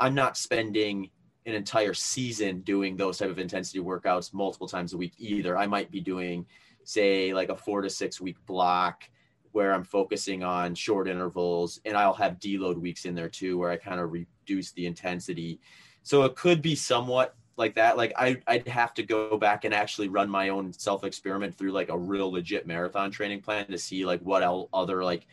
I'm 0.00 0.14
not 0.14 0.36
spending 0.36 1.10
an 1.46 1.54
entire 1.54 1.94
season 1.94 2.60
doing 2.62 2.96
those 2.96 3.18
type 3.18 3.30
of 3.30 3.38
intensity 3.38 3.78
workouts 3.78 4.34
multiple 4.34 4.68
times 4.68 4.92
a 4.92 4.96
week 4.96 5.14
either. 5.18 5.56
I 5.56 5.66
might 5.66 5.90
be 5.90 6.00
doing, 6.00 6.44
say, 6.84 7.32
like 7.32 7.48
a 7.48 7.56
four 7.56 7.80
to 7.82 7.90
six 7.90 8.20
week 8.20 8.36
block 8.46 9.08
where 9.52 9.72
I'm 9.72 9.84
focusing 9.84 10.42
on 10.44 10.74
short 10.74 11.08
intervals, 11.08 11.80
and 11.84 11.96
I'll 11.96 12.14
have 12.14 12.38
deload 12.38 12.78
weeks 12.78 13.04
in 13.04 13.14
there 13.14 13.28
too, 13.28 13.58
where 13.58 13.70
I 13.70 13.76
kind 13.76 14.00
of 14.00 14.10
reduce 14.50 14.72
the 14.72 14.86
intensity. 14.86 15.60
So 16.02 16.24
it 16.24 16.34
could 16.34 16.62
be 16.62 16.74
somewhat 16.74 17.36
like 17.56 17.74
that. 17.74 17.96
Like 17.96 18.12
I, 18.16 18.40
I'd 18.46 18.66
have 18.68 18.94
to 18.94 19.02
go 19.02 19.36
back 19.36 19.64
and 19.64 19.74
actually 19.74 20.08
run 20.08 20.28
my 20.28 20.48
own 20.48 20.72
self 20.72 21.04
experiment 21.04 21.56
through 21.56 21.72
like 21.72 21.88
a 21.88 21.98
real 21.98 22.32
legit 22.32 22.66
marathon 22.66 23.10
training 23.10 23.42
plan 23.42 23.66
to 23.66 23.78
see 23.78 24.04
like 24.04 24.20
what 24.22 24.42
other 24.72 25.04
like 25.04 25.26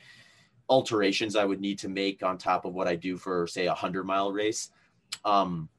alterations 0.70 1.36
I 1.36 1.46
would 1.46 1.62
need 1.62 1.80
to 1.80 1.90
make 1.90 2.24
on 2.24 2.38
top 2.38 2.66
of 2.66 2.74
what 2.74 2.88
I 2.88 2.96
do 2.96 3.18
for 3.18 3.48
say 3.48 3.68
a 3.68 3.74
hundred 3.74 4.06
mile 4.06 4.32
race. 4.32 4.70
Um, 5.24 5.70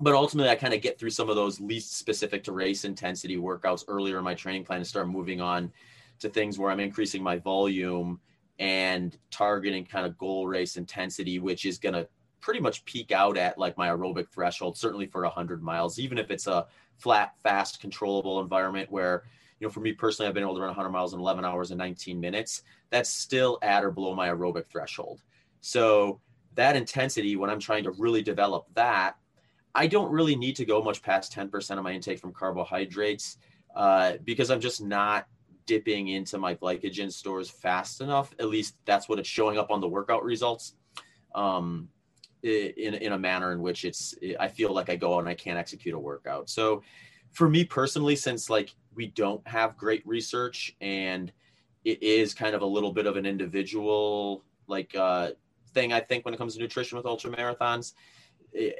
but 0.00 0.14
ultimately 0.14 0.50
I 0.50 0.56
kind 0.56 0.74
of 0.74 0.80
get 0.80 0.98
through 0.98 1.10
some 1.10 1.30
of 1.30 1.36
those 1.36 1.60
least 1.60 1.96
specific 1.96 2.42
to 2.44 2.52
race 2.52 2.84
intensity 2.84 3.36
workouts 3.36 3.84
earlier 3.86 4.18
in 4.18 4.24
my 4.24 4.34
training 4.34 4.64
plan 4.64 4.78
and 4.78 4.86
start 4.86 5.08
moving 5.08 5.40
on 5.40 5.70
to 6.20 6.28
things 6.28 6.58
where 6.58 6.70
I'm 6.70 6.80
increasing 6.80 7.22
my 7.22 7.38
volume 7.38 8.20
and 8.58 9.16
targeting 9.30 9.84
kind 9.84 10.06
of 10.06 10.16
goal 10.16 10.46
race 10.46 10.76
intensity, 10.76 11.38
which 11.38 11.66
is 11.66 11.78
going 11.78 11.92
to 11.92 12.08
pretty 12.44 12.60
much 12.60 12.84
peak 12.84 13.10
out 13.10 13.38
at 13.38 13.56
like 13.56 13.74
my 13.78 13.88
aerobic 13.88 14.28
threshold, 14.28 14.76
certainly 14.76 15.06
for 15.06 15.22
100 15.22 15.62
miles, 15.62 15.98
even 15.98 16.18
if 16.18 16.30
it's 16.30 16.46
a 16.46 16.66
flat, 16.98 17.32
fast, 17.42 17.80
controllable 17.80 18.38
environment 18.38 18.90
where, 18.92 19.22
you 19.58 19.66
know, 19.66 19.70
for 19.70 19.80
me 19.80 19.92
personally, 19.92 20.28
I've 20.28 20.34
been 20.34 20.42
able 20.42 20.54
to 20.56 20.60
run 20.60 20.68
100 20.68 20.90
miles 20.90 21.14
in 21.14 21.20
11 21.20 21.42
hours 21.42 21.70
and 21.70 21.78
19 21.78 22.20
minutes. 22.20 22.60
That's 22.90 23.08
still 23.08 23.58
at 23.62 23.82
or 23.82 23.90
below 23.90 24.14
my 24.14 24.28
aerobic 24.28 24.66
threshold. 24.66 25.22
So 25.62 26.20
that 26.54 26.76
intensity, 26.76 27.34
when 27.34 27.48
I'm 27.48 27.60
trying 27.60 27.82
to 27.84 27.92
really 27.92 28.20
develop 28.20 28.66
that, 28.74 29.16
I 29.74 29.86
don't 29.86 30.12
really 30.12 30.36
need 30.36 30.56
to 30.56 30.66
go 30.66 30.82
much 30.82 31.02
past 31.02 31.34
10% 31.34 31.78
of 31.78 31.82
my 31.82 31.92
intake 31.92 32.18
from 32.18 32.34
carbohydrates 32.34 33.38
uh, 33.74 34.18
because 34.22 34.50
I'm 34.50 34.60
just 34.60 34.82
not 34.82 35.28
dipping 35.64 36.08
into 36.08 36.36
my 36.36 36.54
glycogen 36.54 37.10
stores 37.10 37.48
fast 37.48 38.02
enough. 38.02 38.34
At 38.38 38.50
least 38.50 38.76
that's 38.84 39.08
what 39.08 39.18
it's 39.18 39.30
showing 39.30 39.56
up 39.56 39.70
on 39.70 39.80
the 39.80 39.88
workout 39.88 40.22
results. 40.22 40.74
Um, 41.34 41.88
in 42.44 42.94
in 42.94 43.12
a 43.12 43.18
manner 43.18 43.52
in 43.52 43.62
which 43.62 43.84
it's 43.84 44.14
I 44.38 44.48
feel 44.48 44.72
like 44.72 44.90
I 44.90 44.96
go 44.96 45.14
out 45.14 45.20
and 45.20 45.28
I 45.28 45.34
can't 45.34 45.58
execute 45.58 45.94
a 45.94 45.98
workout. 45.98 46.50
So 46.50 46.82
for 47.32 47.48
me 47.48 47.64
personally, 47.64 48.16
since 48.16 48.50
like 48.50 48.74
we 48.94 49.06
don't 49.08 49.46
have 49.48 49.76
great 49.76 50.06
research 50.06 50.76
and 50.80 51.32
it 51.84 52.02
is 52.02 52.32
kind 52.34 52.54
of 52.54 52.62
a 52.62 52.66
little 52.66 52.92
bit 52.92 53.06
of 53.06 53.16
an 53.16 53.26
individual 53.26 54.44
like 54.66 54.94
uh, 54.94 55.30
thing, 55.72 55.92
I 55.92 56.00
think 56.00 56.24
when 56.24 56.32
it 56.32 56.38
comes 56.38 56.54
to 56.54 56.60
nutrition 56.60 56.96
with 56.96 57.06
ultra 57.06 57.30
marathons, 57.30 57.92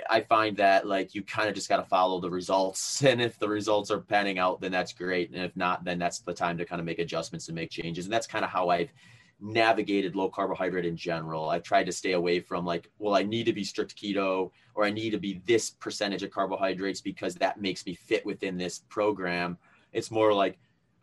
I 0.09 0.21
find 0.21 0.57
that 0.59 0.87
like 0.87 1.15
you 1.15 1.23
kind 1.23 1.49
of 1.49 1.55
just 1.55 1.69
got 1.69 1.79
to 1.79 1.85
follow 1.85 2.21
the 2.21 2.31
results, 2.31 3.03
and 3.05 3.21
if 3.21 3.39
the 3.39 3.49
results 3.49 3.91
are 3.91 4.01
panning 4.01 4.39
out, 4.39 4.61
then 4.61 4.73
that's 4.73 4.93
great, 4.93 5.31
and 5.31 5.43
if 5.43 5.57
not, 5.57 5.85
then 5.85 5.99
that's 5.99 6.21
the 6.21 6.33
time 6.33 6.57
to 6.59 6.65
kind 6.65 6.81
of 6.81 6.87
make 6.87 6.99
adjustments 6.99 7.49
and 7.49 7.57
make 7.57 7.71
changes, 7.71 8.07
and 8.07 8.13
that's 8.13 8.27
kind 8.27 8.45
of 8.45 8.51
how 8.51 8.69
I've 8.69 8.93
navigated 9.41 10.17
low 10.17 10.29
carbohydrate 10.29 10.87
in 10.87 10.97
general. 10.97 11.51
I've 11.51 11.63
tried 11.63 11.85
to 11.85 11.93
stay 11.93 12.13
away 12.13 12.41
from 12.41 12.65
like, 12.65 12.91
well, 12.99 13.15
I 13.15 13.23
need 13.23 13.45
to 13.47 13.53
be 13.53 13.65
strict 13.65 13.97
keto 13.97 14.51
or 14.75 14.85
I 14.85 14.91
need 14.91 15.11
to 15.11 15.19
be 15.19 15.43
this 15.45 15.71
percentage 15.71 16.23
of 16.23 16.31
carbohydrates 16.31 17.01
because 17.01 17.35
that 17.37 17.61
makes 17.61 17.85
me 17.87 17.95
fit 17.95 18.25
within 18.25 18.57
this 18.57 18.81
program. 18.89 19.59
It's 19.93 20.11
more 20.11 20.33
like, 20.33 20.59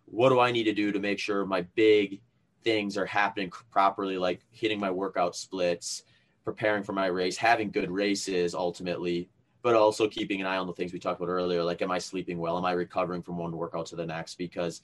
what 0.05 0.29
do 0.29 0.39
I 0.39 0.51
need 0.51 0.63
to 0.63 0.73
do 0.73 0.91
to 0.91 0.99
make 0.99 1.19
sure 1.19 1.45
my 1.45 1.61
big 1.75 2.21
things 2.63 2.97
are 2.97 3.05
happening 3.05 3.51
properly, 3.71 4.17
like 4.17 4.41
hitting 4.51 4.79
my 4.79 4.91
workout 4.91 5.35
splits, 5.35 6.03
preparing 6.43 6.83
for 6.83 6.93
my 6.93 7.07
race, 7.07 7.37
having 7.37 7.71
good 7.71 7.91
races 7.91 8.53
ultimately, 8.55 9.29
but 9.61 9.75
also 9.75 10.07
keeping 10.07 10.41
an 10.41 10.47
eye 10.47 10.57
on 10.57 10.67
the 10.67 10.73
things 10.73 10.91
we 10.91 10.99
talked 10.99 11.21
about 11.21 11.31
earlier. 11.31 11.63
Like, 11.63 11.81
am 11.81 11.91
I 11.91 11.99
sleeping 11.99 12.39
well? 12.39 12.57
Am 12.57 12.65
I 12.65 12.71
recovering 12.71 13.21
from 13.21 13.37
one 13.37 13.55
workout 13.55 13.85
to 13.87 13.95
the 13.95 14.05
next? 14.05 14.35
Because 14.35 14.81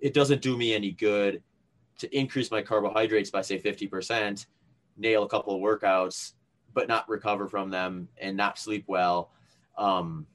it 0.00 0.14
doesn't 0.14 0.42
do 0.42 0.56
me 0.56 0.74
any 0.74 0.92
good 0.92 1.42
to 1.98 2.16
increase 2.16 2.50
my 2.50 2.62
carbohydrates 2.62 3.30
by 3.30 3.42
say 3.42 3.58
50%, 3.58 4.46
nail 4.96 5.22
a 5.22 5.28
couple 5.28 5.54
of 5.54 5.60
workouts, 5.60 6.32
but 6.74 6.88
not 6.88 7.08
recover 7.08 7.48
from 7.48 7.70
them 7.70 8.08
and 8.18 8.36
not 8.36 8.58
sleep 8.58 8.84
well. 8.86 9.30
Um, 9.76 10.26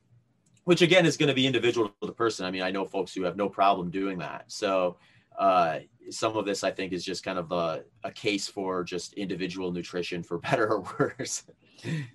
which 0.65 0.81
again 0.81 1.05
is 1.05 1.17
going 1.17 1.27
to 1.27 1.33
be 1.33 1.45
individual 1.45 1.89
to 2.01 2.07
the 2.07 2.13
person. 2.13 2.45
I 2.45 2.51
mean, 2.51 2.61
I 2.61 2.71
know 2.71 2.85
folks 2.85 3.13
who 3.13 3.23
have 3.23 3.35
no 3.35 3.49
problem 3.49 3.89
doing 3.89 4.17
that. 4.19 4.45
So 4.47 4.97
uh, 5.37 5.79
some 6.09 6.37
of 6.37 6.45
this 6.45 6.63
I 6.63 6.71
think 6.71 6.93
is 6.93 7.03
just 7.03 7.23
kind 7.23 7.37
of 7.37 7.51
a, 7.51 7.83
a 8.03 8.11
case 8.11 8.47
for 8.47 8.83
just 8.83 9.13
individual 9.13 9.71
nutrition 9.71 10.23
for 10.23 10.37
better 10.39 10.67
or 10.67 10.83
worse. 10.99 11.43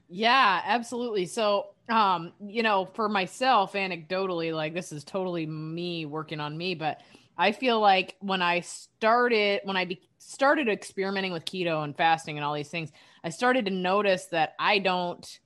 yeah, 0.08 0.62
absolutely. 0.64 1.26
So, 1.26 1.68
um, 1.88 2.32
you 2.40 2.62
know, 2.62 2.86
for 2.86 3.08
myself, 3.08 3.74
anecdotally, 3.74 4.54
like 4.54 4.74
this 4.74 4.92
is 4.92 5.04
totally 5.04 5.46
me 5.46 6.06
working 6.06 6.40
on 6.40 6.56
me, 6.56 6.74
but 6.74 7.02
I 7.38 7.52
feel 7.52 7.80
like 7.80 8.16
when 8.20 8.42
I 8.42 8.60
started, 8.60 9.60
when 9.62 9.76
I 9.76 9.84
be, 9.84 10.02
started 10.18 10.68
experimenting 10.68 11.32
with 11.32 11.44
keto 11.44 11.84
and 11.84 11.96
fasting 11.96 12.36
and 12.36 12.44
all 12.44 12.52
these 12.52 12.68
things, 12.68 12.90
I 13.22 13.30
started 13.30 13.64
to 13.66 13.70
notice 13.70 14.26
that 14.26 14.54
I 14.58 14.80
don't 14.80 15.38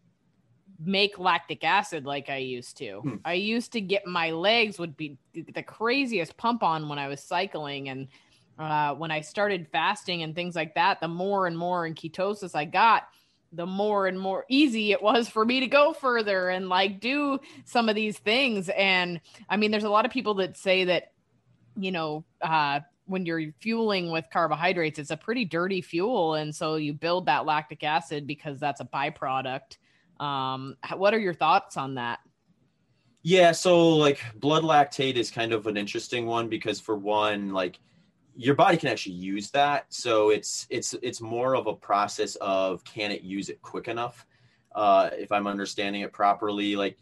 make 0.85 1.19
lactic 1.19 1.63
acid 1.65 2.07
like 2.07 2.31
I 2.31 2.39
used 2.39 2.79
to. 2.79 3.01
Hmm. 3.01 3.15
I 3.25 3.35
used 3.35 3.73
to 3.73 3.81
get 3.81 4.07
my 4.07 4.31
legs 4.31 4.79
would 4.79 4.97
be 4.97 5.19
the 5.35 5.63
craziest 5.63 6.37
pump 6.37 6.63
on 6.63 6.89
when 6.89 6.99
I 6.99 7.09
was 7.09 7.23
cycling 7.23 7.89
and 7.91 8.09
uh, 8.59 8.95
when 8.95 9.11
I 9.11 9.21
started 9.21 9.69
fasting 9.71 10.23
and 10.23 10.35
things 10.35 10.55
like 10.55 10.75
that, 10.75 11.01
the 11.01 11.09
more 11.09 11.47
and 11.47 11.57
more 11.57 11.87
in 11.87 11.95
ketosis 11.95 12.55
I 12.55 12.65
got, 12.65 13.09
the 13.53 13.67
more 13.67 14.07
and 14.07 14.19
more 14.19 14.45
easy 14.49 14.93
it 14.93 15.03
was 15.03 15.29
for 15.29 15.45
me 15.45 15.61
to 15.61 15.67
go 15.67 15.93
further 15.93 16.49
and 16.49 16.69
like 16.69 17.01
do 17.01 17.39
some 17.65 17.89
of 17.89 17.95
these 17.95 18.19
things. 18.19 18.69
And 18.71 19.21
I 19.49 19.57
mean, 19.57 19.71
there's 19.71 19.85
a 19.85 19.91
lot 19.91 20.07
of 20.07 20.11
people 20.11 20.35
that 20.35 20.57
say 20.57 20.85
that 20.85 21.12
you 21.77 21.93
know, 21.93 22.25
uh, 22.41 22.81
when 23.07 23.27
you're 23.27 23.53
fueling 23.61 24.11
with 24.11 24.27
carbohydrates, 24.33 24.99
it's 24.99 25.11
a 25.11 25.17
pretty 25.17 25.45
dirty 25.45 25.81
fuel. 25.81 26.35
And 26.35 26.55
so 26.55 26.77
you 26.77 26.93
build 26.93 27.27
that 27.27 27.47
lactic 27.47 27.83
acid 27.85 28.27
because 28.27 28.61
that's 28.61 28.81
a 28.81 28.85
byproduct. 28.85 29.77
Um, 30.21 30.77
what 30.97 31.15
are 31.15 31.19
your 31.19 31.35
thoughts 31.35 31.77
on 31.77 31.97
that? 31.97 32.21
Yeah, 33.23 33.53
so 33.53 33.91
like 33.91 34.21
blood 34.35 34.65
lactate 34.65 35.15
is 35.15 35.31
kind 35.31 35.53
of 35.53 35.67
an 35.67 35.77
interesting 35.77 36.27
one 36.27 36.49
because 36.49 36.81
for 36.81 36.97
one, 36.97 37.51
like 37.51 37.79
your 38.35 38.55
body 38.55 38.77
can 38.77 38.89
actually 38.89 39.15
use 39.15 39.51
that. 39.51 39.87
So 39.91 40.31
it's 40.31 40.67
it's 40.71 40.95
it's 41.03 41.21
more 41.21 41.55
of 41.55 41.67
a 41.67 41.75
process 41.75 42.35
of 42.37 42.83
can 42.85 43.13
it 43.13 43.23
use 43.23 43.49
it 43.49 43.63
quick 43.63 43.89
enough? 43.89 44.27
Uh, 44.75 45.11
if 45.13 45.31
I'm 45.31 45.47
understanding 45.47 46.03
it 46.03 46.13
properly, 46.13 46.75
like 46.75 46.99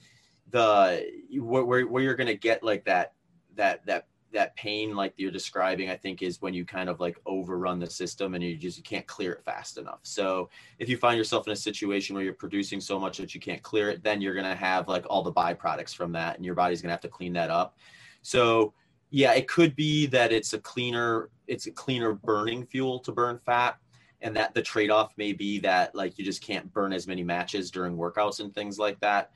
the 0.50 1.06
where 1.38 1.87
where 1.87 2.02
you're 2.02 2.16
gonna 2.16 2.35
get 2.35 2.62
like 2.62 2.85
that 2.85 3.14
that 3.54 3.87
that 3.87 4.06
that 4.32 4.54
pain 4.56 4.94
like 4.94 5.12
you're 5.16 5.30
describing 5.30 5.90
i 5.90 5.96
think 5.96 6.22
is 6.22 6.40
when 6.40 6.54
you 6.54 6.64
kind 6.64 6.88
of 6.88 7.00
like 7.00 7.18
overrun 7.26 7.78
the 7.78 7.88
system 7.88 8.34
and 8.34 8.44
you 8.44 8.56
just 8.56 8.76
you 8.76 8.82
can't 8.82 9.06
clear 9.06 9.32
it 9.32 9.44
fast 9.44 9.78
enough. 9.78 10.00
So 10.02 10.48
if 10.78 10.88
you 10.88 10.96
find 10.96 11.18
yourself 11.18 11.46
in 11.46 11.52
a 11.52 11.56
situation 11.56 12.14
where 12.14 12.24
you're 12.24 12.32
producing 12.32 12.80
so 12.80 12.98
much 12.98 13.18
that 13.18 13.34
you 13.34 13.40
can't 13.40 13.62
clear 13.62 13.90
it 13.90 14.02
then 14.02 14.20
you're 14.20 14.34
going 14.34 14.46
to 14.46 14.54
have 14.54 14.88
like 14.88 15.04
all 15.08 15.22
the 15.22 15.32
byproducts 15.32 15.94
from 15.94 16.12
that 16.12 16.36
and 16.36 16.44
your 16.44 16.54
body's 16.54 16.80
going 16.80 16.88
to 16.88 16.94
have 16.94 17.00
to 17.00 17.08
clean 17.08 17.32
that 17.34 17.50
up. 17.50 17.76
So 18.22 18.72
yeah 19.10 19.34
it 19.34 19.48
could 19.48 19.74
be 19.76 20.06
that 20.06 20.32
it's 20.32 20.52
a 20.52 20.58
cleaner 20.58 21.30
it's 21.46 21.66
a 21.66 21.70
cleaner 21.72 22.12
burning 22.12 22.64
fuel 22.64 22.98
to 23.00 23.12
burn 23.12 23.38
fat 23.44 23.78
and 24.22 24.36
that 24.36 24.54
the 24.54 24.62
trade-off 24.62 25.12
may 25.16 25.32
be 25.32 25.58
that 25.58 25.94
like 25.94 26.18
you 26.18 26.24
just 26.24 26.42
can't 26.42 26.72
burn 26.72 26.92
as 26.92 27.06
many 27.06 27.24
matches 27.24 27.70
during 27.70 27.96
workouts 27.96 28.40
and 28.40 28.54
things 28.54 28.78
like 28.78 28.98
that 29.00 29.30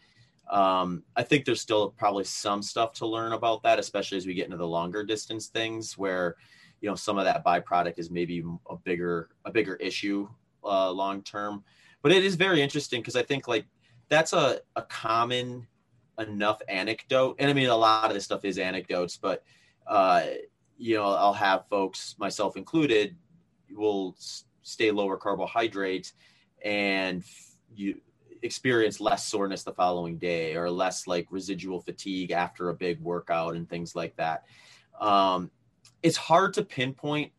um, 0.51 1.03
I 1.17 1.23
think 1.23 1.45
there's 1.45 1.61
still 1.61 1.91
probably 1.91 2.25
some 2.25 2.63
stuff 2.63 2.93
to 2.95 3.07
learn 3.07 3.33
about 3.33 3.63
that, 3.63 3.79
especially 3.79 4.19
as 4.19 4.27
we 4.27 4.35
get 4.35 4.45
into 4.45 4.57
the 4.57 4.67
longer 4.67 5.05
distance 5.05 5.47
things 5.47 5.97
where, 5.97 6.37
you 6.81 6.89
know, 6.89 6.95
some 6.95 7.19
of 7.19 7.25
that 7.25 7.45
byproduct 7.45 7.99
is 7.99 8.11
maybe 8.11 8.45
a 8.69 8.77
bigger, 8.77 9.31
a 9.45 9.51
bigger 9.51 9.77
issue 9.77 10.29
uh, 10.63 10.91
long 10.91 11.23
term. 11.23 11.65
But 12.03 12.13
it 12.13 12.25
is 12.25 12.35
very 12.35 12.61
interesting 12.61 13.01
because 13.01 13.17
I 13.17 13.23
think 13.23 13.49
like 13.49 13.67
that's 14.09 14.33
a, 14.33 14.61
a 14.77 14.83
common 14.83 15.67
enough 16.19 16.61
anecdote. 16.69 17.37
And 17.39 17.51
I 17.51 17.55
mean, 17.55 17.71
a 17.71 17.77
lot 17.77 18.09
of 18.09 18.15
this 18.15 18.25
stuff 18.25 18.45
is 18.45 18.59
anecdotes, 18.59 19.17
but, 19.17 19.43
uh, 19.87 20.25
you 20.77 20.97
know, 20.97 21.05
I'll 21.05 21.33
have 21.33 21.67
folks, 21.69 22.17
myself 22.19 22.57
included, 22.57 23.17
will 23.73 24.17
stay 24.63 24.91
lower 24.91 25.17
carbohydrates 25.17 26.13
and 26.65 27.23
you 27.75 28.01
experience 28.45 29.01
less 29.01 29.27
soreness 29.27 29.65
the 29.65 29.73
following 29.73 30.19
day 30.19 30.55
or 30.55 30.71
less 30.71 31.07
like 31.07 31.27
residual 31.31 31.81
fatigue 31.81 32.31
after 32.31 32.69
a 32.69 32.75
big 32.75 33.01
workout 33.01 33.57
and 33.57 33.69
things 33.69 33.97
like 33.97 34.15
that. 34.17 34.45
Um, 35.01 35.51
it's 36.03 36.17
hard 36.17 36.55
to 36.55 36.63
pinpoint 36.63 37.33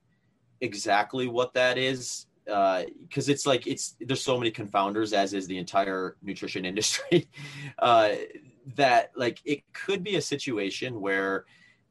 exactly 0.62 1.28
what 1.28 1.54
that 1.54 1.78
is 1.78 2.26
because 2.46 3.30
uh, 3.30 3.32
it's 3.32 3.46
like 3.46 3.66
it's 3.68 3.96
there's 4.02 4.24
so 4.24 4.38
many 4.38 4.52
confounders 4.52 5.14
as 5.14 5.34
is 5.34 5.48
the 5.48 5.58
entire 5.58 6.16
nutrition 6.22 6.66
industry 6.72 7.28
uh, 7.80 8.10
that 8.76 9.12
like 9.16 9.40
it 9.46 9.62
could 9.74 10.04
be 10.04 10.16
a 10.16 10.22
situation 10.22 11.00
where 11.00 11.46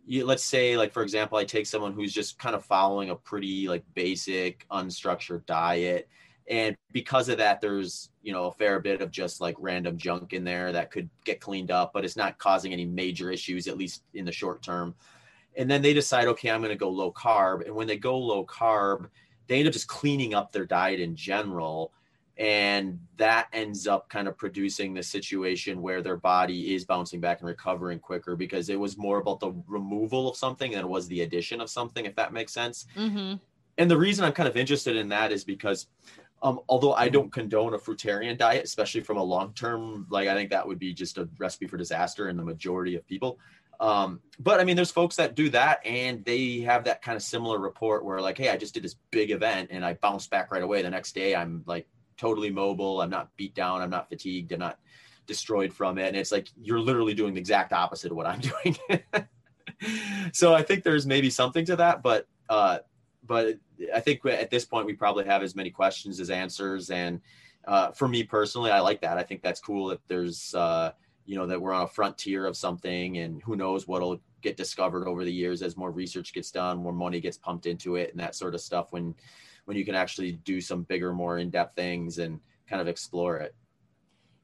you 0.06 0.24
let's 0.24 0.44
say 0.44 0.76
like 0.76 0.92
for 0.92 1.02
example 1.02 1.38
i 1.38 1.44
take 1.44 1.66
someone 1.66 1.92
who's 1.92 2.12
just 2.12 2.38
kind 2.38 2.54
of 2.54 2.64
following 2.64 3.10
a 3.10 3.16
pretty 3.16 3.68
like 3.68 3.82
basic 3.94 4.66
unstructured 4.70 5.44
diet 5.46 6.08
and 6.48 6.76
because 6.92 7.28
of 7.28 7.38
that 7.38 7.60
there's 7.60 8.10
you 8.22 8.32
know 8.32 8.46
a 8.46 8.52
fair 8.52 8.80
bit 8.80 9.00
of 9.00 9.10
just 9.10 9.40
like 9.40 9.56
random 9.58 9.96
junk 9.96 10.32
in 10.32 10.44
there 10.44 10.72
that 10.72 10.90
could 10.90 11.08
get 11.24 11.40
cleaned 11.40 11.70
up 11.70 11.92
but 11.92 12.04
it's 12.04 12.16
not 12.16 12.38
causing 12.38 12.72
any 12.72 12.84
major 12.84 13.30
issues 13.30 13.66
at 13.66 13.78
least 13.78 14.02
in 14.14 14.24
the 14.24 14.32
short 14.32 14.62
term. 14.62 14.94
And 15.56 15.70
then 15.70 15.82
they 15.82 15.94
decide 15.94 16.26
okay 16.28 16.50
i'm 16.50 16.60
going 16.60 16.70
to 16.70 16.76
go 16.76 16.90
low 16.90 17.12
carb. 17.12 17.64
And 17.64 17.74
when 17.74 17.86
they 17.86 17.96
go 17.96 18.18
low 18.18 18.44
carb 18.44 19.08
they 19.46 19.58
end 19.58 19.68
up 19.68 19.72
just 19.72 19.88
cleaning 19.88 20.34
up 20.34 20.52
their 20.52 20.66
diet 20.66 21.00
in 21.00 21.16
general. 21.16 21.92
And 22.36 22.98
that 23.16 23.46
ends 23.52 23.86
up 23.86 24.08
kind 24.08 24.26
of 24.26 24.36
producing 24.36 24.92
the 24.92 25.02
situation 25.02 25.80
where 25.80 26.02
their 26.02 26.16
body 26.16 26.74
is 26.74 26.84
bouncing 26.84 27.20
back 27.20 27.40
and 27.40 27.46
recovering 27.46 28.00
quicker 28.00 28.34
because 28.34 28.68
it 28.70 28.80
was 28.80 28.98
more 28.98 29.18
about 29.18 29.38
the 29.38 29.52
removal 29.68 30.28
of 30.28 30.36
something 30.36 30.72
than 30.72 30.80
it 30.80 30.88
was 30.88 31.06
the 31.06 31.20
addition 31.20 31.60
of 31.60 31.70
something 31.70 32.06
if 32.06 32.16
that 32.16 32.32
makes 32.32 32.52
sense. 32.52 32.86
Mm-hmm. 32.96 33.36
and 33.78 33.90
the 33.90 33.96
reason 33.96 34.24
i'm 34.24 34.32
kind 34.32 34.48
of 34.48 34.56
interested 34.56 34.96
in 34.96 35.08
that 35.08 35.32
is 35.32 35.44
because 35.44 35.86
um, 36.44 36.60
although 36.68 36.92
I 36.92 37.08
don't 37.08 37.32
condone 37.32 37.72
a 37.72 37.78
fruitarian 37.78 38.36
diet, 38.36 38.64
especially 38.64 39.00
from 39.00 39.16
a 39.16 39.22
long 39.22 39.54
term, 39.54 40.06
like 40.10 40.28
I 40.28 40.34
think 40.34 40.50
that 40.50 40.68
would 40.68 40.78
be 40.78 40.92
just 40.92 41.16
a 41.16 41.26
recipe 41.38 41.66
for 41.66 41.78
disaster 41.78 42.28
in 42.28 42.36
the 42.36 42.44
majority 42.44 42.96
of 42.96 43.06
people. 43.06 43.38
Um, 43.80 44.20
but 44.38 44.60
I 44.60 44.64
mean, 44.64 44.76
there's 44.76 44.90
folks 44.90 45.16
that 45.16 45.34
do 45.34 45.48
that 45.48 45.84
and 45.86 46.22
they 46.24 46.60
have 46.60 46.84
that 46.84 47.00
kind 47.00 47.16
of 47.16 47.22
similar 47.22 47.58
report 47.58 48.04
where, 48.04 48.20
like, 48.20 48.36
hey, 48.36 48.50
I 48.50 48.58
just 48.58 48.74
did 48.74 48.82
this 48.82 48.96
big 49.10 49.30
event 49.30 49.70
and 49.72 49.84
I 49.84 49.94
bounced 49.94 50.30
back 50.30 50.52
right 50.52 50.62
away. 50.62 50.82
The 50.82 50.90
next 50.90 51.14
day, 51.14 51.34
I'm 51.34 51.64
like 51.66 51.88
totally 52.18 52.50
mobile. 52.50 53.00
I'm 53.00 53.10
not 53.10 53.34
beat 53.36 53.54
down. 53.54 53.80
I'm 53.80 53.90
not 53.90 54.10
fatigued. 54.10 54.52
I'm 54.52 54.60
not 54.60 54.78
destroyed 55.26 55.72
from 55.72 55.96
it. 55.96 56.08
And 56.08 56.16
it's 56.16 56.30
like 56.30 56.48
you're 56.60 56.78
literally 56.78 57.14
doing 57.14 57.32
the 57.32 57.40
exact 57.40 57.72
opposite 57.72 58.10
of 58.10 58.18
what 58.18 58.26
I'm 58.26 58.40
doing. 58.64 58.76
so 60.32 60.52
I 60.52 60.62
think 60.62 60.84
there's 60.84 61.06
maybe 61.06 61.30
something 61.30 61.64
to 61.64 61.76
that, 61.76 62.02
but 62.02 62.28
uh, 62.50 62.80
but 63.26 63.58
I 63.94 64.00
think 64.00 64.24
at 64.26 64.50
this 64.50 64.64
point 64.64 64.86
we 64.86 64.94
probably 64.94 65.24
have 65.24 65.42
as 65.42 65.54
many 65.54 65.70
questions 65.70 66.20
as 66.20 66.30
answers. 66.30 66.90
And 66.90 67.20
uh, 67.66 67.92
for 67.92 68.08
me 68.08 68.22
personally, 68.22 68.70
I 68.70 68.80
like 68.80 69.00
that. 69.00 69.18
I 69.18 69.22
think 69.22 69.42
that's 69.42 69.60
cool 69.60 69.88
that 69.88 70.00
there's 70.08 70.54
uh, 70.54 70.92
you 71.26 71.36
know 71.36 71.46
that 71.46 71.60
we're 71.60 71.72
on 71.72 71.82
a 71.82 71.88
frontier 71.88 72.46
of 72.46 72.56
something 72.56 73.18
and 73.18 73.42
who 73.42 73.56
knows 73.56 73.88
what'll 73.88 74.20
get 74.42 74.56
discovered 74.56 75.06
over 75.06 75.24
the 75.24 75.32
years 75.32 75.62
as 75.62 75.76
more 75.76 75.90
research 75.90 76.32
gets 76.34 76.50
done 76.50 76.78
more 76.78 76.92
money 76.92 77.20
gets 77.20 77.38
pumped 77.38 77.66
into 77.66 77.96
it 77.96 78.10
and 78.10 78.20
that 78.20 78.34
sort 78.34 78.54
of 78.54 78.60
stuff 78.60 78.92
when 78.92 79.14
when 79.64 79.76
you 79.76 79.84
can 79.84 79.94
actually 79.94 80.32
do 80.32 80.60
some 80.60 80.82
bigger 80.82 81.12
more 81.12 81.38
in-depth 81.38 81.74
things 81.74 82.18
and 82.18 82.40
kind 82.68 82.82
of 82.82 82.88
explore 82.88 83.38
it 83.38 83.54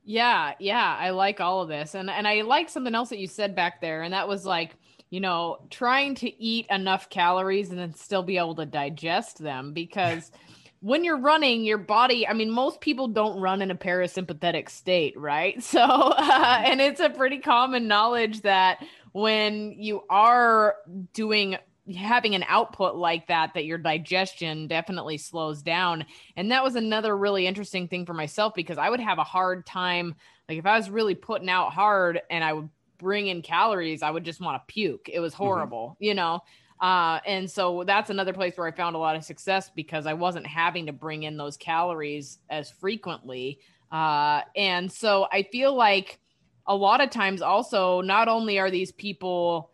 yeah 0.04 0.54
yeah 0.58 0.96
i 0.98 1.10
like 1.10 1.40
all 1.40 1.60
of 1.60 1.68
this 1.68 1.94
and 1.94 2.08
and 2.08 2.26
i 2.26 2.40
like 2.40 2.68
something 2.68 2.94
else 2.94 3.10
that 3.10 3.18
you 3.18 3.26
said 3.26 3.54
back 3.54 3.80
there 3.80 4.02
and 4.02 4.14
that 4.14 4.26
was 4.26 4.46
like 4.46 4.76
you 5.10 5.20
know 5.20 5.58
trying 5.70 6.14
to 6.14 6.42
eat 6.42 6.66
enough 6.70 7.10
calories 7.10 7.70
and 7.70 7.78
then 7.78 7.94
still 7.94 8.22
be 8.22 8.38
able 8.38 8.54
to 8.54 8.66
digest 8.66 9.38
them 9.38 9.72
because 9.72 10.30
when 10.80 11.04
you're 11.04 11.18
running 11.18 11.62
your 11.62 11.78
body 11.78 12.26
i 12.26 12.32
mean 12.32 12.50
most 12.50 12.80
people 12.80 13.08
don't 13.08 13.38
run 13.38 13.60
in 13.60 13.70
a 13.70 13.76
parasympathetic 13.76 14.70
state 14.70 15.18
right? 15.18 15.62
So 15.70 15.80
uh, 15.82 16.62
and 16.64 16.80
it's 16.80 17.00
a 17.00 17.10
pretty 17.10 17.38
common 17.38 17.86
knowledge 17.88 18.42
that 18.42 18.84
when 19.12 19.72
you 19.72 20.02
are 20.08 20.76
doing 21.12 21.56
having 21.96 22.34
an 22.34 22.44
output 22.46 22.94
like 22.94 23.26
that 23.28 23.54
that 23.54 23.64
your 23.64 23.78
digestion 23.78 24.68
definitely 24.68 25.18
slows 25.18 25.62
down. 25.62 26.04
And 26.36 26.52
that 26.52 26.62
was 26.62 26.76
another 26.76 27.16
really 27.16 27.46
interesting 27.46 27.88
thing 27.88 28.06
for 28.06 28.14
myself 28.14 28.54
because 28.54 28.78
i 28.78 28.88
would 28.88 29.00
have 29.00 29.18
a 29.18 29.24
hard 29.24 29.66
time 29.66 30.14
like 30.48 30.58
if 30.58 30.66
i 30.66 30.76
was 30.76 30.90
really 30.90 31.14
putting 31.14 31.48
out 31.48 31.72
hard 31.72 32.20
and 32.30 32.44
i 32.44 32.52
would 32.52 32.68
bring 33.00 33.28
in 33.28 33.42
calories 33.42 34.02
i 34.02 34.10
would 34.10 34.24
just 34.24 34.40
want 34.40 34.56
to 34.56 34.72
puke 34.72 35.08
it 35.12 35.20
was 35.20 35.32
mm-hmm. 35.32 35.44
horrible 35.44 35.90
mm-hmm. 35.90 36.04
you 36.04 36.14
know 36.14 36.40
uh, 36.80 37.20
and 37.26 37.50
so 37.50 37.84
that's 37.84 38.08
another 38.08 38.32
place 38.32 38.56
where 38.56 38.66
I 38.66 38.70
found 38.70 38.96
a 38.96 38.98
lot 38.98 39.14
of 39.14 39.22
success 39.22 39.70
because 39.74 40.06
I 40.06 40.14
wasn't 40.14 40.46
having 40.46 40.86
to 40.86 40.92
bring 40.92 41.24
in 41.24 41.36
those 41.36 41.58
calories 41.58 42.38
as 42.48 42.70
frequently. 42.70 43.58
Uh, 43.92 44.40
and 44.56 44.90
so 44.90 45.26
I 45.30 45.42
feel 45.52 45.74
like 45.74 46.20
a 46.66 46.74
lot 46.74 47.02
of 47.02 47.10
times 47.10 47.42
also, 47.42 48.00
not 48.00 48.28
only 48.28 48.58
are 48.58 48.70
these 48.70 48.92
people 48.92 49.72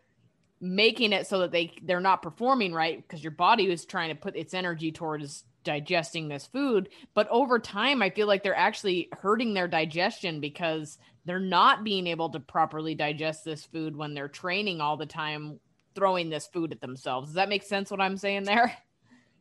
making 0.61 1.13
it 1.13 1.27
so 1.27 1.41
that 1.41 1.53
they 1.53 1.71
they're 1.83 2.01
not 2.01 2.23
performing 2.23 2.73
right 2.73 3.03
because 3.03 3.23
your 3.23 3.31
body 3.31 3.71
is 3.71 3.85
trying 3.85 4.09
to 4.09 4.15
put 4.15 4.35
its 4.35 4.55
energy 4.55 4.91
towards 4.91 5.45
digesting 5.67 6.29
this 6.29 6.47
food 6.47 6.89
but 7.13 7.29
over 7.29 7.59
time 7.59 8.01
i 8.01 8.09
feel 8.09 8.27
like 8.27 8.43
they're 8.43 8.57
actually 8.57 9.09
hurting 9.13 9.53
their 9.53 9.69
digestion 9.69 10.41
because 10.41 10.97
they're 11.27 11.41
not 11.41 11.85
being 11.85 12.07
able 12.07 12.31
to 12.31 12.41
properly 12.41 12.95
digest 12.95 13.45
this 13.45 13.67
food 13.67 13.95
when 13.95 14.15
they're 14.15 14.29
training 14.29 14.81
all 14.81 14.97
the 14.97 15.05
time 15.05 15.61
throwing 15.97 16.31
this 16.31 16.47
food 16.47 16.71
at 16.71 16.81
themselves. 16.81 17.29
Does 17.29 17.35
that 17.35 17.49
make 17.49 17.65
sense 17.65 17.91
what 17.91 18.01
I'm 18.01 18.17
saying 18.17 18.45
there? 18.45 18.73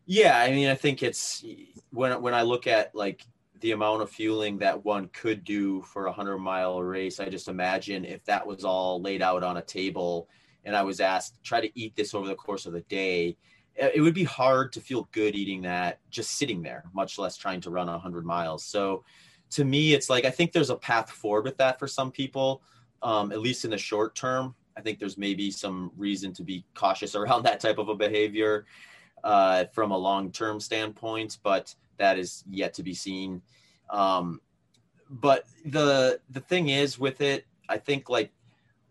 Yeah, 0.07 0.37
I 0.37 0.51
mean, 0.51 0.69
I 0.69 0.75
think 0.75 1.01
it's 1.01 1.43
when 1.89 2.21
when 2.21 2.35
I 2.35 2.43
look 2.43 2.67
at 2.67 2.93
like 2.93 3.25
the 3.61 3.71
amount 3.71 4.03
of 4.03 4.11
fueling 4.11 4.59
that 4.59 4.85
one 4.85 5.07
could 5.07 5.43
do 5.43 5.81
for 5.81 6.05
a 6.05 6.11
hundred 6.11 6.37
mile 6.37 6.79
race, 6.83 7.19
I 7.19 7.27
just 7.27 7.47
imagine 7.47 8.05
if 8.05 8.23
that 8.25 8.45
was 8.45 8.63
all 8.63 9.01
laid 9.01 9.23
out 9.23 9.41
on 9.41 9.57
a 9.57 9.63
table 9.63 10.29
and 10.63 10.75
I 10.75 10.83
was 10.83 10.99
asked 10.99 11.43
try 11.43 11.59
to 11.59 11.71
eat 11.73 11.95
this 11.95 12.13
over 12.13 12.27
the 12.27 12.35
course 12.35 12.67
of 12.67 12.73
the 12.73 12.81
day, 12.81 13.35
it 13.75 14.01
would 14.01 14.13
be 14.13 14.23
hard 14.23 14.71
to 14.73 14.81
feel 14.81 15.09
good 15.11 15.35
eating 15.35 15.61
that 15.63 15.99
just 16.09 16.31
sitting 16.31 16.61
there, 16.61 16.85
much 16.93 17.19
less 17.19 17.35
trying 17.35 17.61
to 17.61 17.69
run 17.69 17.89
a 17.89 17.99
hundred 17.99 18.25
miles. 18.25 18.63
So 18.63 19.03
to 19.51 19.65
me, 19.65 19.93
it's 19.93 20.09
like 20.09 20.25
I 20.25 20.29
think 20.29 20.51
there's 20.51 20.69
a 20.69 20.75
path 20.75 21.09
forward 21.09 21.45
with 21.45 21.57
that 21.57 21.77
for 21.77 21.87
some 21.87 22.11
people, 22.11 22.61
um, 23.01 23.31
at 23.31 23.41
least 23.41 23.65
in 23.65 23.71
the 23.71 23.77
short 23.77 24.15
term. 24.15 24.55
I 24.77 24.81
think 24.81 24.99
there's 24.99 25.17
maybe 25.17 25.51
some 25.51 25.91
reason 25.97 26.33
to 26.33 26.43
be 26.43 26.65
cautious 26.73 27.15
around 27.15 27.43
that 27.43 27.59
type 27.59 27.77
of 27.77 27.89
a 27.89 27.95
behavior 27.95 28.65
uh, 29.23 29.65
from 29.73 29.91
a 29.91 29.97
long-term 29.97 30.59
standpoint, 30.59 31.39
but 31.43 31.73
that 31.97 32.17
is 32.17 32.43
yet 32.49 32.73
to 32.75 32.83
be 32.83 32.93
seen. 32.93 33.41
Um, 33.89 34.41
but 35.09 35.45
the 35.65 36.19
the 36.29 36.39
thing 36.39 36.69
is 36.69 36.97
with 36.97 37.21
it, 37.21 37.45
I 37.69 37.77
think 37.77 38.09
like 38.09 38.31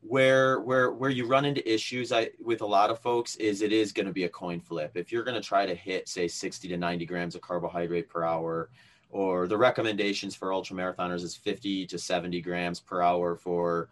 where 0.07 0.61
where 0.61 0.93
where 0.93 1.11
you 1.11 1.27
run 1.27 1.47
into 1.47 1.73
issues 1.73 2.12
I 2.12 2.31
with 2.38 2.61
a 2.61 2.67
lot 2.67 2.90
of 2.90 2.99
folks 2.99 3.37
is 3.37 3.62
it 3.62 3.73
is 3.73 3.90
going 3.90 4.07
to 4.07 4.12
be 4.12 4.25
a 4.25 4.29
coin 4.29 4.61
flip. 4.61 4.93
If 4.97 5.11
you're 5.11 5.25
going 5.25 5.40
to 5.40 5.47
try 5.47 5.64
to 5.64 5.75
hit 5.75 6.09
say 6.09 6.29
60 6.29 6.69
to 6.69 6.77
90 6.77 7.07
grams 7.07 7.35
of 7.35 7.40
carbohydrate 7.40 8.09
per 8.11 8.23
hour, 8.23 8.69
or 9.09 9.47
the 9.47 9.57
recommendations 9.57 10.35
for 10.35 10.53
ultra 10.53 10.77
marathoners 10.77 11.23
is 11.23 11.35
50 11.35 11.87
to 11.87 11.99
70 11.99 12.40
grams 12.43 12.81
per 12.81 13.01
hour 13.01 13.35
for 13.37 13.88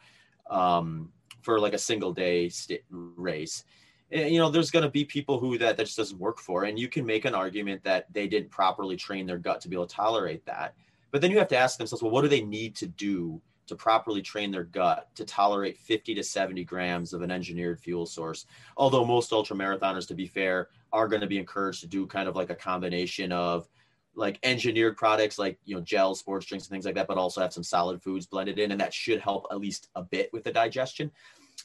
um, 0.50 1.10
for 1.40 1.58
like 1.58 1.72
a 1.72 1.78
single 1.78 2.12
day 2.12 2.48
st- 2.50 2.82
race 2.90 3.64
and, 4.10 4.30
you 4.30 4.38
know 4.38 4.50
there's 4.50 4.70
going 4.70 4.84
to 4.84 4.90
be 4.90 5.04
people 5.04 5.38
who 5.38 5.56
that, 5.56 5.76
that 5.76 5.84
just 5.84 5.96
doesn't 5.96 6.18
work 6.18 6.38
for 6.38 6.64
and 6.64 6.78
you 6.78 6.88
can 6.88 7.06
make 7.06 7.24
an 7.24 7.34
argument 7.34 7.82
that 7.84 8.12
they 8.12 8.26
didn't 8.28 8.50
properly 8.50 8.96
train 8.96 9.24
their 9.24 9.38
gut 9.38 9.60
to 9.60 9.68
be 9.68 9.76
able 9.76 9.86
to 9.86 9.94
tolerate 9.94 10.44
that 10.44 10.74
but 11.10 11.20
then 11.20 11.30
you 11.30 11.38
have 11.38 11.48
to 11.48 11.56
ask 11.56 11.78
themselves 11.78 12.02
well 12.02 12.12
what 12.12 12.22
do 12.22 12.28
they 12.28 12.42
need 12.42 12.74
to 12.74 12.86
do 12.86 13.40
to 13.72 13.76
properly 13.76 14.20
train 14.20 14.50
their 14.50 14.64
gut 14.64 15.08
to 15.14 15.24
tolerate 15.24 15.78
50 15.78 16.14
to 16.14 16.22
70 16.22 16.62
grams 16.64 17.14
of 17.14 17.22
an 17.22 17.30
engineered 17.30 17.80
fuel 17.80 18.04
source. 18.04 18.44
Although 18.76 19.04
most 19.04 19.32
ultra 19.32 19.56
marathoners 19.56 20.06
to 20.08 20.14
be 20.14 20.26
fair 20.26 20.68
are 20.92 21.08
going 21.08 21.22
to 21.22 21.26
be 21.26 21.38
encouraged 21.38 21.80
to 21.80 21.86
do 21.86 22.06
kind 22.06 22.28
of 22.28 22.36
like 22.36 22.50
a 22.50 22.54
combination 22.54 23.32
of 23.32 23.66
like 24.14 24.38
engineered 24.42 24.94
products 24.94 25.38
like 25.38 25.58
you 25.64 25.74
know 25.74 25.80
gel 25.80 26.14
sports 26.14 26.44
drinks 26.44 26.66
and 26.66 26.70
things 26.70 26.84
like 26.84 26.94
that 26.94 27.08
but 27.08 27.16
also 27.16 27.40
have 27.40 27.52
some 27.52 27.62
solid 27.62 28.02
foods 28.02 28.26
blended 28.26 28.58
in 28.58 28.70
and 28.70 28.80
that 28.80 28.92
should 28.92 29.18
help 29.20 29.46
at 29.50 29.58
least 29.58 29.88
a 29.94 30.02
bit 30.02 30.30
with 30.34 30.44
the 30.44 30.52
digestion. 30.52 31.10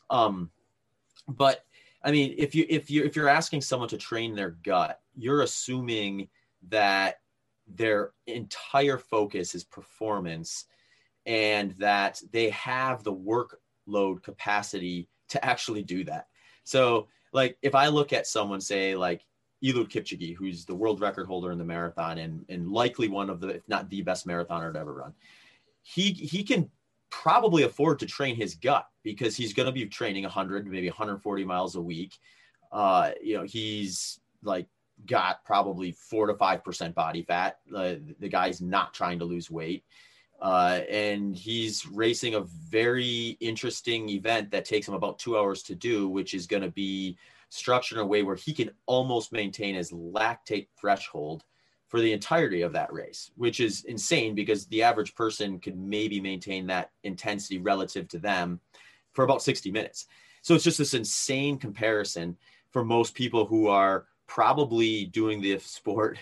Um 0.10 0.50
but 1.28 1.65
i 2.04 2.12
mean 2.12 2.34
if 2.38 2.56
you 2.56 2.65
if 2.70 2.89
you 2.89 3.04
if 3.04 3.17
you're 3.17 3.28
asking 3.28 3.60
someone 3.60 3.89
to 3.89 3.98
train 3.98 4.34
their 4.34 4.52
gut 4.63 5.02
you're 5.13 5.41
assuming 5.41 6.30
that 6.70 7.20
their 7.67 8.12
entire 8.28 8.98
focus 8.98 9.54
is 9.54 9.65
performance 9.65 10.67
and 11.28 11.72
that 11.74 12.20
they 12.32 12.50
have 12.50 13.04
the 13.04 13.13
workload 13.13 14.24
capacity 14.24 15.08
to 15.30 15.44
actually 15.46 15.84
do 15.84 16.04
that 16.04 16.28
so 16.63 17.08
like 17.34 17.58
if 17.62 17.76
i 17.76 17.88
look 17.88 18.12
at 18.13 18.26
someone 18.26 18.60
say 18.60 18.96
like 18.96 19.22
Eliud 19.63 19.90
Kipchoge, 19.90 20.36
who's 20.36 20.66
the 20.66 20.76
world 20.76 21.02
record 21.02 21.26
holder 21.26 21.52
in 21.52 21.58
the 21.58 21.63
marathon 21.63 22.20
and, 22.20 22.46
and 22.50 22.70
likely 22.70 23.08
one 23.08 23.30
of 23.30 23.40
the, 23.40 23.48
if 23.48 23.68
not 23.68 23.90
the 23.90 24.02
best 24.02 24.28
marathoner 24.28 24.72
to 24.72 24.80
ever 24.80 24.94
run. 24.94 25.13
He, 25.82 26.12
he 26.12 26.44
can 26.44 26.70
probably 27.10 27.63
afford 27.63 28.00
to 28.00 28.06
train 28.06 28.36
his 28.36 28.56
gut 28.56 28.86
because 29.04 29.36
he's 29.36 29.54
going 29.54 29.66
to 29.66 29.72
be 29.72 29.86
training 29.86 30.24
100, 30.24 30.68
maybe 30.68 30.90
140 30.90 31.46
miles 31.46 31.76
a 31.76 31.82
week. 31.82 32.18
Uh, 32.72 33.12
you 33.22 33.36
know, 33.36 33.44
he's 33.44 34.20
like 34.44 34.68
got 35.06 35.44
probably 35.46 35.92
four 35.92 36.28
to 36.28 36.34
5% 36.34 36.94
body 36.94 37.24
fat. 37.24 37.60
Uh, 37.76 37.96
the 38.20 38.30
guy's 38.30 38.62
not 38.62 38.94
trying 38.94 39.20
to 39.20 39.26
lose 39.26 39.50
weight. 39.50 39.84
Uh, 40.41 40.82
and 40.89 41.36
he's 41.36 41.86
racing 41.88 42.36
a 42.36 42.41
very 42.41 43.38
interesting 43.39 44.10
event 44.10 44.52
that 44.52 44.65
takes 44.65 44.88
him 44.88 44.93
about 44.93 45.17
two 45.17 45.38
hours 45.38 45.63
to 45.63 45.76
do, 45.76 46.08
which 46.08 46.34
is 46.34 46.45
going 46.45 46.62
to 46.62 46.69
be 46.71 47.17
structured 47.50 47.97
in 47.97 48.04
a 48.04 48.08
way 48.08 48.23
where 48.23 48.36
he 48.36 48.54
can 48.54 48.69
almost 48.86 49.32
maintain 49.32 49.76
his 49.76 49.91
lactate 49.91 50.67
threshold 50.80 51.43
for 51.88 52.02
the 52.02 52.12
entirety 52.12 52.62
of 52.62 52.73
that 52.73 52.91
race, 52.91 53.32
which 53.36 53.60
is 53.60 53.86
insane 53.86 54.36
because 54.36 54.67
the 54.67 54.84
average 54.84 55.15
person 55.15 55.60
could 55.60 55.78
maybe 55.78 56.19
maintain 56.19 56.67
that 56.67 56.91
intensity 57.04 57.58
relative 57.58 58.08
to 58.10 58.19
them 58.19 58.60
for 59.13 59.23
about 59.23 59.41
60 59.41 59.71
minutes. 59.71 60.08
So 60.41 60.54
it's 60.54 60.65
just 60.65 60.78
this 60.78 60.93
insane 60.93 61.58
comparison 61.58 62.38
for 62.71 62.84
most 62.84 63.15
people 63.15 63.45
who 63.45 63.67
are 63.67 64.06
probably 64.28 65.06
doing 65.06 65.41
the 65.41 65.58
sport 65.60 66.19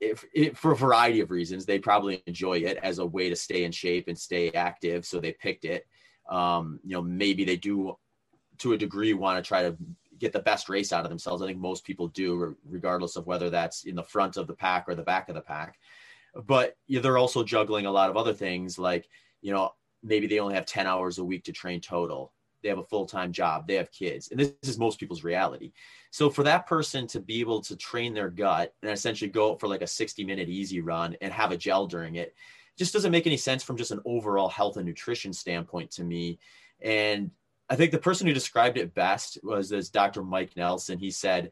if, 0.00 0.24
if, 0.32 0.56
for 0.56 0.72
a 0.72 0.76
variety 0.76 1.20
of 1.20 1.30
reasons. 1.30 1.64
They 1.64 1.78
probably 1.78 2.22
enjoy 2.26 2.58
it 2.58 2.78
as 2.82 2.98
a 2.98 3.06
way 3.06 3.28
to 3.28 3.36
stay 3.36 3.64
in 3.64 3.72
shape 3.72 4.08
and 4.08 4.18
stay 4.18 4.50
active, 4.50 5.04
so 5.04 5.20
they 5.20 5.32
picked 5.32 5.64
it. 5.64 5.86
Um, 6.28 6.80
you 6.84 6.94
know, 6.94 7.02
maybe 7.02 7.44
they 7.44 7.56
do 7.56 7.96
to 8.58 8.72
a 8.72 8.78
degree 8.78 9.14
want 9.14 9.42
to 9.42 9.46
try 9.46 9.62
to 9.62 9.76
get 10.18 10.32
the 10.32 10.40
best 10.40 10.68
race 10.68 10.92
out 10.92 11.04
of 11.04 11.10
themselves. 11.10 11.42
I 11.42 11.46
think 11.46 11.58
most 11.58 11.84
people 11.84 12.08
do, 12.08 12.56
regardless 12.68 13.16
of 13.16 13.26
whether 13.26 13.50
that's 13.50 13.84
in 13.84 13.94
the 13.94 14.02
front 14.02 14.36
of 14.36 14.46
the 14.46 14.54
pack 14.54 14.84
or 14.88 14.94
the 14.94 15.02
back 15.02 15.28
of 15.28 15.34
the 15.34 15.40
pack. 15.40 15.78
But 16.46 16.76
you 16.86 16.96
know, 16.96 17.02
they're 17.02 17.18
also 17.18 17.44
juggling 17.44 17.86
a 17.86 17.90
lot 17.90 18.10
of 18.10 18.16
other 18.16 18.34
things, 18.34 18.78
like 18.78 19.08
you 19.40 19.52
know 19.52 19.72
maybe 20.02 20.26
they 20.26 20.38
only 20.38 20.54
have 20.54 20.66
ten 20.66 20.86
hours 20.86 21.18
a 21.18 21.24
week 21.24 21.44
to 21.44 21.52
train 21.52 21.80
total. 21.80 22.32
They 22.62 22.68
have 22.68 22.78
a 22.78 22.84
full 22.84 23.06
time 23.06 23.32
job. 23.32 23.66
They 23.66 23.74
have 23.74 23.90
kids, 23.92 24.30
and 24.30 24.40
this, 24.40 24.52
is 24.62 24.78
most 24.78 24.98
people's 24.98 25.24
reality. 25.24 25.72
So 26.10 26.30
for 26.30 26.42
that 26.44 26.66
person 26.66 27.06
to 27.08 27.20
be 27.20 27.40
able 27.40 27.60
to 27.62 27.76
train 27.76 28.14
their 28.14 28.30
gut 28.30 28.74
and 28.82 28.90
essentially 28.90 29.30
go 29.30 29.56
for 29.56 29.68
like 29.68 29.82
a 29.82 29.86
sixty 29.86 30.24
minute 30.24 30.48
easy 30.48 30.80
run 30.80 31.16
and 31.20 31.32
have 31.32 31.52
a 31.52 31.56
gel 31.56 31.86
during 31.86 32.16
it, 32.16 32.34
just 32.78 32.92
doesn't 32.92 33.12
make 33.12 33.26
any 33.26 33.36
sense 33.36 33.62
from 33.62 33.76
just 33.76 33.90
an 33.90 34.00
overall 34.04 34.48
health 34.48 34.76
and 34.76 34.86
nutrition 34.86 35.32
standpoint 35.32 35.90
to 35.92 36.04
me. 36.04 36.38
And 36.80 37.30
I 37.68 37.76
think 37.76 37.90
the 37.90 37.98
person 37.98 38.26
who 38.26 38.32
described 38.32 38.78
it 38.78 38.94
best 38.94 39.38
was 39.42 39.68
this 39.68 39.90
Dr. 39.90 40.22
Mike 40.22 40.56
Nelson. 40.56 40.98
He 40.98 41.10
said, 41.10 41.50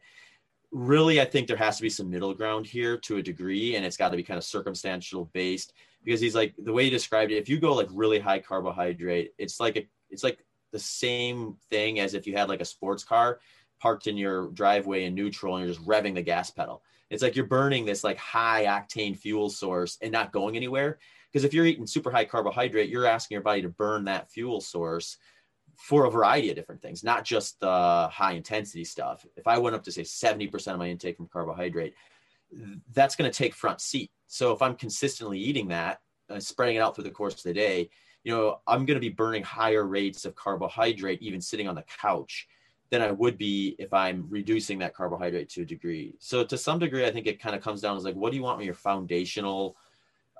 really, 0.71 1.21
I 1.21 1.25
think 1.25 1.47
there 1.47 1.57
has 1.57 1.77
to 1.77 1.83
be 1.83 1.89
some 1.89 2.09
middle 2.09 2.33
ground 2.33 2.65
here 2.65 2.97
to 2.97 3.17
a 3.17 3.23
degree, 3.23 3.75
and 3.75 3.85
it's 3.85 3.97
got 3.97 4.09
to 4.09 4.17
be 4.17 4.23
kind 4.23 4.37
of 4.37 4.43
circumstantial 4.43 5.25
based 5.33 5.73
because 6.03 6.21
he's 6.21 6.35
like 6.35 6.53
the 6.57 6.73
way 6.73 6.85
he 6.85 6.89
described 6.89 7.31
it. 7.31 7.37
If 7.37 7.49
you 7.49 7.59
go 7.59 7.73
like 7.73 7.89
really 7.91 8.19
high 8.19 8.39
carbohydrate, 8.39 9.33
it's 9.37 9.59
like 9.59 9.75
a, 9.77 9.87
it's 10.09 10.23
like 10.23 10.39
the 10.71 10.79
same 10.79 11.57
thing 11.69 11.99
as 11.99 12.13
if 12.13 12.27
you 12.27 12.35
had 12.35 12.49
like 12.49 12.61
a 12.61 12.65
sports 12.65 13.03
car 13.03 13.39
parked 13.79 14.07
in 14.07 14.17
your 14.17 14.49
driveway 14.49 15.05
in 15.05 15.15
neutral 15.15 15.55
and 15.55 15.65
you're 15.65 15.73
just 15.73 15.87
revving 15.87 16.15
the 16.15 16.21
gas 16.21 16.49
pedal. 16.49 16.83
It's 17.09 17.23
like 17.23 17.35
you're 17.35 17.45
burning 17.45 17.85
this 17.85 18.03
like 18.03 18.17
high 18.17 18.65
octane 18.65 19.17
fuel 19.17 19.49
source 19.49 19.97
and 20.01 20.11
not 20.11 20.33
going 20.33 20.55
anywhere. 20.55 20.99
Because 21.31 21.43
if 21.43 21.53
you're 21.53 21.65
eating 21.65 21.87
super 21.87 22.11
high 22.11 22.25
carbohydrate, 22.25 22.89
you're 22.89 23.05
asking 23.05 23.35
your 23.35 23.43
body 23.43 23.61
to 23.61 23.69
burn 23.69 24.05
that 24.05 24.31
fuel 24.31 24.61
source 24.61 25.17
for 25.75 26.05
a 26.05 26.11
variety 26.11 26.49
of 26.49 26.55
different 26.55 26.81
things, 26.81 27.03
not 27.03 27.23
just 27.23 27.59
the 27.59 28.09
high 28.11 28.33
intensity 28.33 28.83
stuff. 28.83 29.25
If 29.35 29.47
I 29.47 29.57
went 29.57 29.75
up 29.75 29.83
to 29.83 29.91
say 29.91 30.01
70% 30.01 30.73
of 30.73 30.79
my 30.79 30.89
intake 30.89 31.17
from 31.17 31.27
carbohydrate, 31.27 31.93
that's 32.93 33.15
going 33.15 33.29
to 33.29 33.37
take 33.37 33.53
front 33.53 33.81
seat. 33.81 34.11
So 34.25 34.51
if 34.53 34.61
I'm 34.61 34.75
consistently 34.75 35.39
eating 35.39 35.67
that, 35.67 35.99
uh, 36.29 36.39
spreading 36.39 36.77
it 36.77 36.79
out 36.79 36.95
through 36.95 37.03
the 37.03 37.11
course 37.11 37.35
of 37.35 37.43
the 37.43 37.53
day, 37.53 37.89
you 38.27 38.35
know, 38.35 38.59
I'm 38.67 38.85
going 38.85 38.97
to 38.97 38.99
be 38.99 39.07
burning 39.07 39.41
higher 39.41 39.85
rates 39.85 40.25
of 40.25 40.35
carbohydrate 40.35 41.21
even 41.21 41.39
sitting 41.39 41.69
on 41.69 41.75
the 41.75 41.83
couch 41.83 42.49
than 42.89 43.01
I 43.01 43.09
would 43.09 43.37
be 43.37 43.77
if 43.79 43.93
I'm 43.93 44.25
reducing 44.27 44.79
that 44.79 44.93
carbohydrate 44.93 45.47
to 45.51 45.61
a 45.61 45.65
degree. 45.65 46.13
So 46.19 46.43
to 46.43 46.57
some 46.57 46.77
degree, 46.77 47.05
I 47.05 47.11
think 47.11 47.25
it 47.25 47.39
kind 47.39 47.55
of 47.55 47.61
comes 47.61 47.79
down 47.79 47.95
to 47.95 48.03
like, 48.03 48.15
what 48.15 48.31
do 48.31 48.37
you 48.37 48.43
want 48.43 48.61
your 48.61 48.73
foundational 48.73 49.77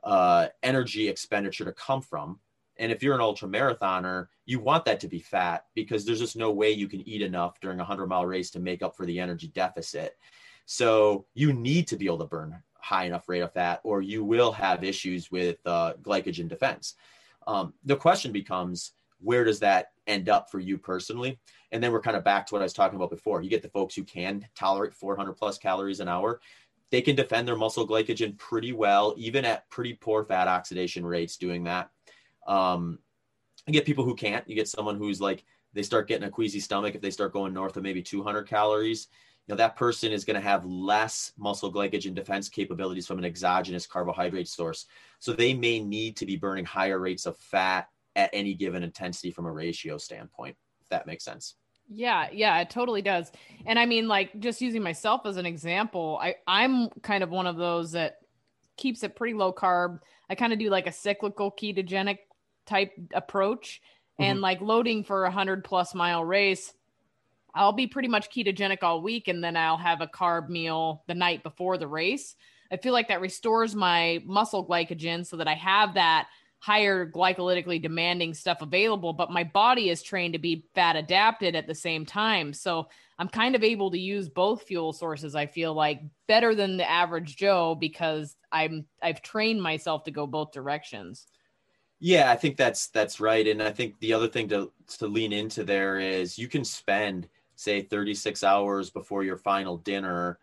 uh, 0.04 0.48
energy 0.64 1.08
expenditure 1.08 1.64
to 1.64 1.72
come 1.72 2.02
from? 2.02 2.42
And 2.76 2.92
if 2.92 3.02
you're 3.02 3.16
an 3.16 3.22
ultra 3.22 3.48
marathoner, 3.48 4.28
you 4.46 4.60
want 4.60 4.84
that 4.84 5.00
to 5.00 5.08
be 5.08 5.20
fat 5.20 5.68
because 5.74 6.04
there's 6.04 6.20
just 6.20 6.36
no 6.36 6.52
way 6.52 6.72
you 6.72 6.90
can 6.90 7.08
eat 7.08 7.22
enough 7.22 7.58
during 7.62 7.80
a 7.80 7.84
100 7.84 8.08
mile 8.08 8.26
race 8.26 8.52
to 8.52 8.60
make 8.60 8.84
up 8.84 8.98
for 8.98 9.06
the 9.06 9.18
energy 9.18 9.48
deficit. 9.48 10.18
So 10.66 11.26
you 11.36 11.54
need 11.54 11.88
to 11.88 11.96
be 11.96 12.08
able 12.08 12.18
to 12.18 12.26
burn 12.26 12.62
high 12.74 13.06
enough 13.06 13.30
rate 13.30 13.44
of 13.44 13.54
fat, 13.54 13.80
or 13.86 14.02
you 14.02 14.26
will 14.26 14.52
have 14.52 14.84
issues 14.84 15.32
with 15.32 15.66
uh, 15.66 15.94
glycogen 16.04 16.50
defense. 16.50 16.96
Um, 17.48 17.74
the 17.86 17.96
question 17.96 18.32
becomes, 18.32 18.92
where 19.20 19.44
does 19.44 19.60
that 19.60 19.88
end 20.06 20.30
up 20.30 20.52
for 20.52 20.60
you 20.60 20.78
personally? 20.78 21.40
And 21.72 21.82
then 21.82 21.92
we're 21.92 22.02
kind 22.02 22.18
of 22.18 22.24
back 22.24 22.46
to 22.48 22.54
what 22.54 22.62
I 22.62 22.66
was 22.66 22.74
talking 22.74 22.98
about 22.98 23.10
before. 23.10 23.42
You 23.42 23.50
get 23.50 23.62
the 23.62 23.70
folks 23.70 23.96
who 23.96 24.04
can 24.04 24.48
tolerate 24.56 24.94
400 24.94 25.34
plus 25.34 25.58
calories 25.58 26.00
an 26.00 26.08
hour. 26.08 26.40
They 26.92 27.02
can 27.02 27.16
defend 27.16 27.48
their 27.48 27.58
muscle 27.58 27.88
glycogen 27.88 28.38
pretty 28.38 28.74
well, 28.74 29.14
even 29.18 29.44
at 29.44 29.70
pretty 29.70 29.94
poor 29.94 30.24
fat 30.24 30.48
oxidation 30.48 31.06
rates 31.06 31.38
doing 31.38 31.64
that. 31.64 31.90
Um, 32.48 33.00
you 33.66 33.74
get 33.74 33.86
people 33.86 34.06
who 34.06 34.16
can't. 34.16 34.48
You 34.48 34.56
get 34.56 34.70
someone 34.70 34.98
who's 34.98 35.20
like 35.20 35.44
they 35.74 35.84
start 35.84 36.08
getting 36.08 36.28
a 36.28 36.32
queasy 36.32 36.62
stomach 36.62 36.96
if 36.96 37.02
they 37.02 37.12
start 37.12 37.34
going 37.34 37.54
north 37.54 37.76
of 37.76 37.84
maybe 37.84 38.02
200 38.02 38.48
calories. 38.48 39.08
You 39.48 39.54
know 39.54 39.58
that 39.58 39.78
person 39.78 40.12
is 40.12 40.26
going 40.26 40.36
to 40.36 40.42
have 40.42 40.66
less 40.66 41.32
muscle 41.38 41.72
glycogen 41.72 42.14
defense 42.14 42.50
capabilities 42.50 43.08
from 43.08 43.18
an 43.18 43.26
exogenous 43.26 43.88
carbohydrate 43.88 44.48
source. 44.48 44.86
So 45.20 45.32
they 45.32 45.54
may 45.54 45.80
need 45.80 46.18
to 46.18 46.26
be 46.26 46.36
burning 46.36 46.66
higher 46.66 47.00
rates 47.00 47.26
of 47.26 47.38
fat 47.38 47.88
at 48.16 48.30
any 48.34 48.54
given 48.54 48.84
intensity 48.84 49.32
from 49.32 49.46
a 49.46 49.52
ratio 49.52 49.98
standpoint. 49.98 50.58
If 50.82 50.90
that 50.90 51.08
makes 51.08 51.24
sense. 51.24 51.56
Yeah, 51.90 52.28
yeah, 52.34 52.60
it 52.60 52.70
totally 52.70 53.02
does. 53.02 53.32
And 53.66 53.80
I 53.80 53.86
mean, 53.86 54.10
like 54.10 54.38
just 54.40 54.62
using 54.62 54.84
myself 54.84 55.22
as 55.26 55.38
an 55.38 55.46
example, 55.46 56.20
I 56.22 56.36
I'm 56.46 56.90
kind 57.02 57.24
of 57.24 57.30
one 57.30 57.48
of 57.48 57.56
those 57.56 57.94
that 57.94 58.18
keeps 58.76 59.04
it 59.04 59.16
pretty 59.16 59.34
low 59.34 59.54
carb. 59.54 60.00
I 60.30 60.36
kind 60.36 60.52
of 60.52 60.60
do 60.60 60.70
like 60.70 60.88
a 60.88 60.92
cyclical 60.92 61.52
ketogenic 61.52 62.18
type 62.66 62.92
approach 63.14 63.82
mm-hmm. 64.20 64.30
and 64.30 64.42
like 64.42 64.60
loading 64.60 65.06
for 65.06 65.24
a 65.24 65.32
hundred 65.32 65.64
plus 65.64 65.96
mile 65.96 66.26
race 66.26 66.74
i'll 67.54 67.74
be 67.74 67.88
pretty 67.88 68.08
much 68.08 68.30
ketogenic 68.30 68.84
all 68.84 69.02
week 69.02 69.28
and 69.28 69.44
then 69.44 69.56
i'll 69.58 69.78
have 69.78 70.02
a 70.02 70.08
carb 70.08 70.50
meal 70.50 71.04
the 71.08 71.16
night 71.16 71.44
before 71.44 71.78
the 71.78 71.88
race. 71.88 72.36
I 72.70 72.76
feel 72.76 72.92
like 72.92 73.08
that 73.08 73.22
restores 73.22 73.74
my 73.76 74.22
muscle 74.26 74.66
glycogen 74.68 75.26
so 75.26 75.38
that 75.38 75.48
i 75.48 75.54
have 75.54 75.94
that 75.96 76.28
higher 76.60 77.10
glycolytically 77.10 77.82
demanding 77.82 78.34
stuff 78.34 78.62
available 78.62 79.14
but 79.14 79.32
my 79.32 79.44
body 79.44 79.90
is 79.90 80.02
trained 80.02 80.34
to 80.34 80.40
be 80.40 80.66
fat 80.74 80.96
adapted 80.96 81.56
at 81.56 81.68
the 81.68 81.76
same 81.76 82.06
time. 82.06 82.54
So 82.54 82.88
i'm 83.20 83.30
kind 83.30 83.56
of 83.56 83.64
able 83.64 83.92
to 83.92 84.00
use 84.00 84.30
both 84.30 84.64
fuel 84.64 84.94
sources 84.94 85.34
i 85.36 85.46
feel 85.46 85.74
like 85.74 86.02
better 86.28 86.54
than 86.54 86.78
the 86.78 86.90
average 86.90 87.36
joe 87.36 87.76
because 87.76 88.36
i'm 88.52 88.86
i've 89.02 89.22
trained 89.22 89.62
myself 89.62 90.04
to 90.04 90.12
go 90.12 90.28
both 90.28 90.52
directions. 90.52 91.28
Yeah, 92.00 92.32
I 92.32 92.36
think 92.36 92.58
that's 92.58 92.90
that's 92.90 93.20
right, 93.20 93.48
and 93.48 93.62
I 93.62 93.72
think 93.72 94.00
the 94.00 94.14
other 94.14 94.28
thing 94.28 94.48
to 94.50 94.72
to 95.00 95.08
lean 95.08 95.34
into 95.34 95.64
there 95.64 96.00
is 96.00 96.38
you 96.38 96.48
can 96.48 96.64
spend 96.64 97.28
say 97.58 97.82
36 97.82 98.44
hours 98.44 98.90
before 98.90 99.24
your 99.24 99.38
final 99.38 99.78
dinner 99.78 100.40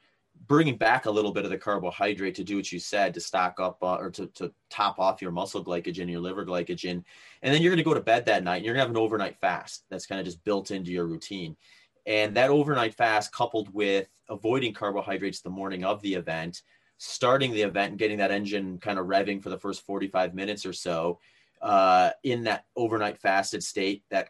bringing 0.46 0.76
back 0.76 1.06
a 1.06 1.10
little 1.10 1.32
bit 1.32 1.44
of 1.44 1.50
the 1.50 1.56
carbohydrate 1.56 2.34
to 2.34 2.44
do 2.44 2.56
what 2.56 2.70
you 2.70 2.78
said 2.78 3.14
to 3.14 3.20
stock 3.20 3.60
up 3.60 3.78
uh, 3.82 3.94
or 3.94 4.10
to, 4.10 4.26
to 4.28 4.52
top 4.68 4.98
off 4.98 5.22
your 5.22 5.30
muscle 5.30 5.64
glycogen 5.64 6.10
your 6.10 6.20
liver 6.20 6.44
glycogen. 6.44 7.02
And 7.42 7.54
then 7.54 7.62
you're 7.62 7.70
going 7.70 7.78
to 7.78 7.84
go 7.84 7.94
to 7.94 8.00
bed 8.00 8.26
that 8.26 8.44
night 8.44 8.56
and 8.56 8.64
you're 8.64 8.74
going 8.74 8.82
to 8.82 8.88
have 8.88 8.96
an 8.96 9.02
overnight 9.02 9.38
fast 9.40 9.84
that's 9.88 10.06
kind 10.06 10.18
of 10.18 10.26
just 10.26 10.44
built 10.44 10.70
into 10.70 10.90
your 10.90 11.06
routine. 11.06 11.56
And 12.04 12.36
that 12.36 12.50
overnight 12.50 12.94
fast 12.94 13.32
coupled 13.32 13.72
with 13.72 14.08
avoiding 14.28 14.74
carbohydrates 14.74 15.40
the 15.40 15.50
morning 15.50 15.84
of 15.84 16.02
the 16.02 16.14
event 16.14 16.62
starting 16.98 17.52
the 17.52 17.62
event 17.62 17.90
and 17.90 17.98
getting 17.98 18.18
that 18.18 18.30
engine 18.30 18.78
kind 18.78 18.98
of 18.98 19.06
revving 19.06 19.42
for 19.42 19.50
the 19.50 19.58
first 19.58 19.84
45 19.84 20.34
minutes 20.34 20.64
or 20.64 20.72
so 20.72 21.18
uh, 21.62 22.10
in 22.22 22.44
that 22.44 22.64
overnight 22.76 23.18
fasted 23.18 23.62
state, 23.62 24.04
that 24.10 24.28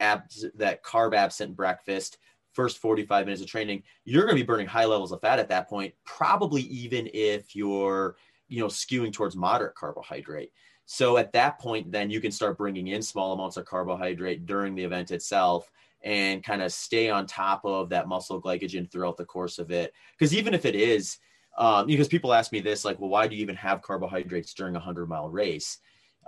abs, 0.00 0.44
that 0.54 0.82
carb 0.82 1.14
absent 1.14 1.56
breakfast, 1.56 2.18
first 2.52 2.78
45 2.78 3.26
minutes 3.26 3.42
of 3.42 3.48
training, 3.48 3.82
you're 4.04 4.24
going 4.24 4.36
to 4.36 4.42
be 4.42 4.46
burning 4.46 4.66
high 4.66 4.84
levels 4.84 5.12
of 5.12 5.20
fat 5.20 5.38
at 5.38 5.48
that 5.48 5.68
point, 5.68 5.94
probably 6.04 6.62
even 6.62 7.08
if 7.12 7.54
you're, 7.54 8.16
you 8.48 8.60
know, 8.60 8.66
skewing 8.66 9.12
towards 9.12 9.36
moderate 9.36 9.74
carbohydrate. 9.74 10.52
So 10.86 11.18
at 11.18 11.32
that 11.34 11.58
point, 11.58 11.92
then 11.92 12.10
you 12.10 12.20
can 12.20 12.32
start 12.32 12.56
bringing 12.56 12.88
in 12.88 13.02
small 13.02 13.32
amounts 13.32 13.58
of 13.58 13.66
carbohydrate 13.66 14.46
during 14.46 14.74
the 14.74 14.84
event 14.84 15.10
itself 15.10 15.70
and 16.02 16.42
kind 16.42 16.62
of 16.62 16.72
stay 16.72 17.10
on 17.10 17.26
top 17.26 17.64
of 17.64 17.90
that 17.90 18.08
muscle 18.08 18.40
glycogen 18.40 18.90
throughout 18.90 19.16
the 19.16 19.24
course 19.24 19.58
of 19.58 19.70
it. 19.70 19.92
Because 20.18 20.34
even 20.34 20.54
if 20.54 20.64
it 20.64 20.74
is, 20.74 21.18
um, 21.58 21.86
because 21.86 22.08
people 22.08 22.32
ask 22.32 22.52
me 22.52 22.60
this, 22.60 22.84
like, 22.84 22.98
well, 23.00 23.10
why 23.10 23.26
do 23.26 23.36
you 23.36 23.42
even 23.42 23.56
have 23.56 23.82
carbohydrates 23.82 24.54
during 24.54 24.74
a 24.76 24.78
100 24.78 25.08
mile 25.08 25.28
race? 25.28 25.78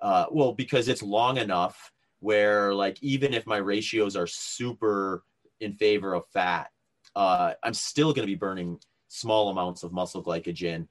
Uh, 0.03 0.27
well, 0.31 0.53
because 0.53 0.89
it's 0.89 1.03
long 1.03 1.39
enough 1.39 1.93
where 2.21 2.73
like 2.73 3.03
even 3.03 3.35
if 3.35 3.47
my 3.47 3.57
ratios 3.57 4.16
are 4.16 4.27
super 4.27 5.25
in 5.61 5.75
favor 5.75 6.14
of 6.14 6.27
fat, 6.29 6.71
uh, 7.16 7.55
I'm 7.62 7.75
still 7.75 8.12
going 8.12 8.27
to 8.27 8.33
be 8.33 8.37
burning 8.37 8.79
small 9.09 9.49
amounts 9.49 9.83
of 9.83 9.93
muscle 9.93 10.23
glycogen. 10.23 10.87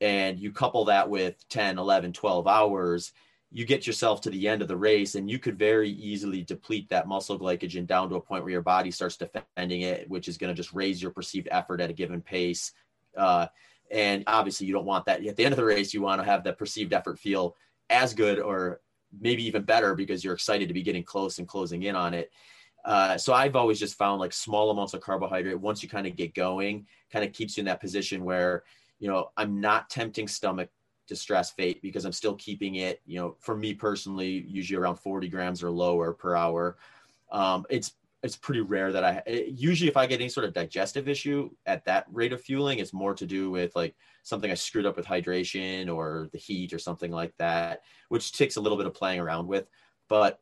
And 0.00 0.38
you 0.38 0.52
couple 0.52 0.84
that 0.86 1.08
with 1.08 1.36
10, 1.48 1.78
11, 1.78 2.12
12 2.12 2.46
hours, 2.46 3.12
you 3.50 3.64
get 3.64 3.86
yourself 3.86 4.20
to 4.20 4.30
the 4.30 4.48
end 4.48 4.62
of 4.62 4.68
the 4.68 4.76
race 4.76 5.14
and 5.14 5.30
you 5.30 5.38
could 5.38 5.56
very 5.56 5.88
easily 5.88 6.42
deplete 6.42 6.88
that 6.88 7.06
muscle 7.06 7.38
glycogen 7.38 7.86
down 7.86 8.08
to 8.08 8.16
a 8.16 8.20
point 8.20 8.42
where 8.42 8.52
your 8.52 8.62
body 8.62 8.90
starts 8.90 9.16
defending 9.16 9.82
it, 9.82 10.10
which 10.10 10.28
is 10.28 10.36
going 10.36 10.52
to 10.52 10.56
just 10.56 10.72
raise 10.72 11.00
your 11.00 11.12
perceived 11.12 11.48
effort 11.52 11.80
at 11.80 11.88
a 11.88 11.94
given 11.94 12.20
pace. 12.20 12.72
Uh, 13.16 13.46
and 13.92 14.24
obviously, 14.26 14.66
you 14.66 14.72
don't 14.72 14.84
want 14.86 15.06
that 15.06 15.24
at 15.24 15.36
the 15.36 15.44
end 15.44 15.52
of 15.52 15.56
the 15.56 15.64
race. 15.64 15.94
You 15.94 16.02
want 16.02 16.20
to 16.20 16.24
have 16.24 16.42
that 16.44 16.58
perceived 16.58 16.92
effort 16.92 17.18
feel 17.18 17.54
as 17.90 18.12
good 18.12 18.40
or 18.40 18.80
maybe 19.20 19.44
even 19.44 19.62
better 19.62 19.94
because 19.94 20.24
you're 20.24 20.34
excited 20.34 20.68
to 20.68 20.74
be 20.74 20.82
getting 20.82 21.02
close 21.02 21.38
and 21.38 21.48
closing 21.48 21.82
in 21.84 21.96
on 21.96 22.14
it. 22.14 22.30
Uh, 22.84 23.16
so 23.16 23.32
I've 23.32 23.56
always 23.56 23.78
just 23.78 23.96
found 23.96 24.20
like 24.20 24.32
small 24.32 24.70
amounts 24.70 24.92
of 24.94 25.00
carbohydrate 25.00 25.58
once 25.58 25.82
you 25.82 25.88
kind 25.88 26.06
of 26.06 26.16
get 26.16 26.34
going, 26.34 26.86
kind 27.10 27.24
of 27.24 27.32
keeps 27.32 27.56
you 27.56 27.62
in 27.62 27.66
that 27.66 27.80
position 27.80 28.24
where, 28.24 28.64
you 28.98 29.08
know, 29.08 29.30
I'm 29.36 29.60
not 29.60 29.88
tempting 29.88 30.28
stomach 30.28 30.68
distress 31.06 31.50
fate 31.50 31.80
because 31.82 32.04
I'm 32.04 32.12
still 32.12 32.34
keeping 32.34 32.76
it, 32.76 33.00
you 33.06 33.18
know, 33.18 33.36
for 33.40 33.56
me 33.56 33.74
personally, 33.74 34.44
usually 34.46 34.78
around 34.78 34.96
40 34.96 35.28
grams 35.28 35.62
or 35.62 35.70
lower 35.70 36.12
per 36.12 36.34
hour. 36.34 36.76
Um, 37.30 37.64
it's 37.70 37.92
it's 38.24 38.36
pretty 38.36 38.62
rare 38.62 38.90
that 38.90 39.04
I 39.04 39.22
usually 39.26 39.88
if 39.88 39.98
I 39.98 40.06
get 40.06 40.18
any 40.18 40.30
sort 40.30 40.46
of 40.46 40.54
digestive 40.54 41.08
issue 41.10 41.50
at 41.66 41.84
that 41.84 42.06
rate 42.10 42.32
of 42.32 42.40
fueling, 42.40 42.78
it's 42.78 42.94
more 42.94 43.12
to 43.12 43.26
do 43.26 43.50
with 43.50 43.76
like 43.76 43.94
something 44.22 44.50
I 44.50 44.54
screwed 44.54 44.86
up 44.86 44.96
with 44.96 45.04
hydration 45.04 45.94
or 45.94 46.30
the 46.32 46.38
heat 46.38 46.72
or 46.72 46.78
something 46.78 47.10
like 47.10 47.36
that, 47.36 47.82
which 48.08 48.32
takes 48.32 48.56
a 48.56 48.62
little 48.62 48.78
bit 48.78 48.86
of 48.86 48.94
playing 48.94 49.20
around 49.20 49.46
with. 49.46 49.66
But 50.08 50.40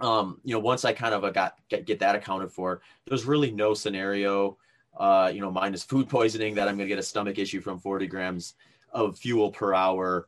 um, 0.00 0.40
you 0.42 0.52
know, 0.52 0.58
once 0.58 0.84
I 0.84 0.92
kind 0.92 1.14
of 1.14 1.32
got 1.32 1.58
get, 1.68 1.86
get 1.86 2.00
that 2.00 2.16
accounted 2.16 2.50
for, 2.50 2.82
there's 3.06 3.24
really 3.24 3.52
no 3.52 3.72
scenario, 3.72 4.58
uh, 4.98 5.30
you 5.32 5.40
know, 5.40 5.52
minus 5.52 5.84
food 5.84 6.08
poisoning 6.08 6.56
that 6.56 6.66
I'm 6.66 6.76
going 6.76 6.88
to 6.88 6.92
get 6.92 6.98
a 6.98 7.04
stomach 7.04 7.38
issue 7.38 7.60
from 7.60 7.78
40 7.78 8.08
grams 8.08 8.54
of 8.92 9.16
fuel 9.16 9.52
per 9.52 9.74
hour. 9.74 10.26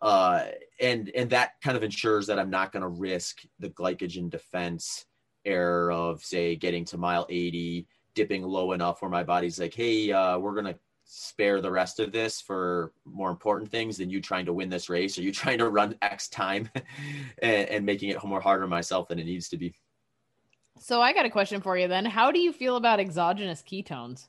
Uh, 0.00 0.44
and 0.80 1.10
and 1.16 1.28
that 1.30 1.60
kind 1.60 1.76
of 1.76 1.82
ensures 1.82 2.28
that 2.28 2.38
I'm 2.38 2.50
not 2.50 2.70
going 2.70 2.82
to 2.82 2.88
risk 2.88 3.42
the 3.58 3.70
glycogen 3.70 4.30
defense 4.30 5.06
error 5.44 5.90
of 5.92 6.22
say 6.22 6.56
getting 6.56 6.84
to 6.84 6.98
mile 6.98 7.26
80 7.28 7.86
dipping 8.14 8.42
low 8.42 8.72
enough 8.72 9.02
where 9.02 9.10
my 9.10 9.22
body's 9.22 9.58
like 9.58 9.74
hey 9.74 10.10
uh, 10.12 10.38
we're 10.38 10.54
gonna 10.54 10.74
spare 11.10 11.62
the 11.62 11.70
rest 11.70 12.00
of 12.00 12.12
this 12.12 12.38
for 12.38 12.92
more 13.06 13.30
important 13.30 13.70
things 13.70 13.96
than 13.96 14.10
you 14.10 14.20
trying 14.20 14.44
to 14.44 14.52
win 14.52 14.68
this 14.68 14.90
race. 14.90 15.18
Or 15.18 15.22
you 15.22 15.32
trying 15.42 15.58
to 15.58 15.68
run 15.68 15.96
x 16.02 16.28
time 16.28 16.68
and, 17.42 17.68
and 17.68 17.86
making 17.86 18.10
it 18.10 18.22
more 18.22 18.40
harder 18.40 18.64
on 18.64 18.70
myself 18.70 19.08
than 19.08 19.18
it 19.18 19.24
needs 19.24 19.48
to 19.48 19.56
be? 19.56 19.74
So 20.80 21.00
i 21.00 21.12
got 21.12 21.26
a 21.26 21.30
question 21.30 21.60
for 21.60 21.76
you 21.76 21.88
then. 21.88 22.04
How 22.04 22.30
do 22.30 22.38
you 22.38 22.52
feel 22.52 22.76
about 22.76 23.00
exogenous 23.00 23.62
ketones? 23.62 24.28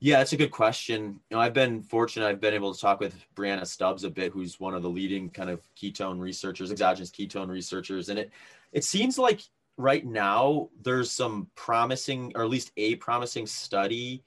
Yeah, 0.00 0.18
that's 0.18 0.32
a 0.32 0.36
good 0.36 0.50
question. 0.50 1.20
You 1.30 1.36
know, 1.36 1.40
I've 1.40 1.52
been 1.52 1.80
fortunate. 1.80 2.26
I've 2.26 2.40
been 2.40 2.54
able 2.54 2.74
to 2.74 2.80
talk 2.80 2.98
with 2.98 3.14
Brianna 3.36 3.64
Stubbs 3.64 4.02
a 4.02 4.10
bit, 4.10 4.32
who's 4.32 4.58
one 4.58 4.74
of 4.74 4.82
the 4.82 4.90
leading 4.90 5.30
kind 5.30 5.48
of 5.48 5.60
ketone 5.76 6.18
researchers, 6.18 6.72
exogenous 6.72 7.12
ketone 7.12 7.48
researchers, 7.48 8.08
and 8.08 8.18
it 8.18 8.32
it 8.72 8.82
seems 8.82 9.16
like 9.16 9.42
right 9.76 10.04
now 10.04 10.68
there's 10.82 11.10
some 11.10 11.48
promising 11.54 12.32
or 12.34 12.42
at 12.42 12.50
least 12.50 12.72
a 12.76 12.96
promising 12.96 13.46
study 13.46 14.22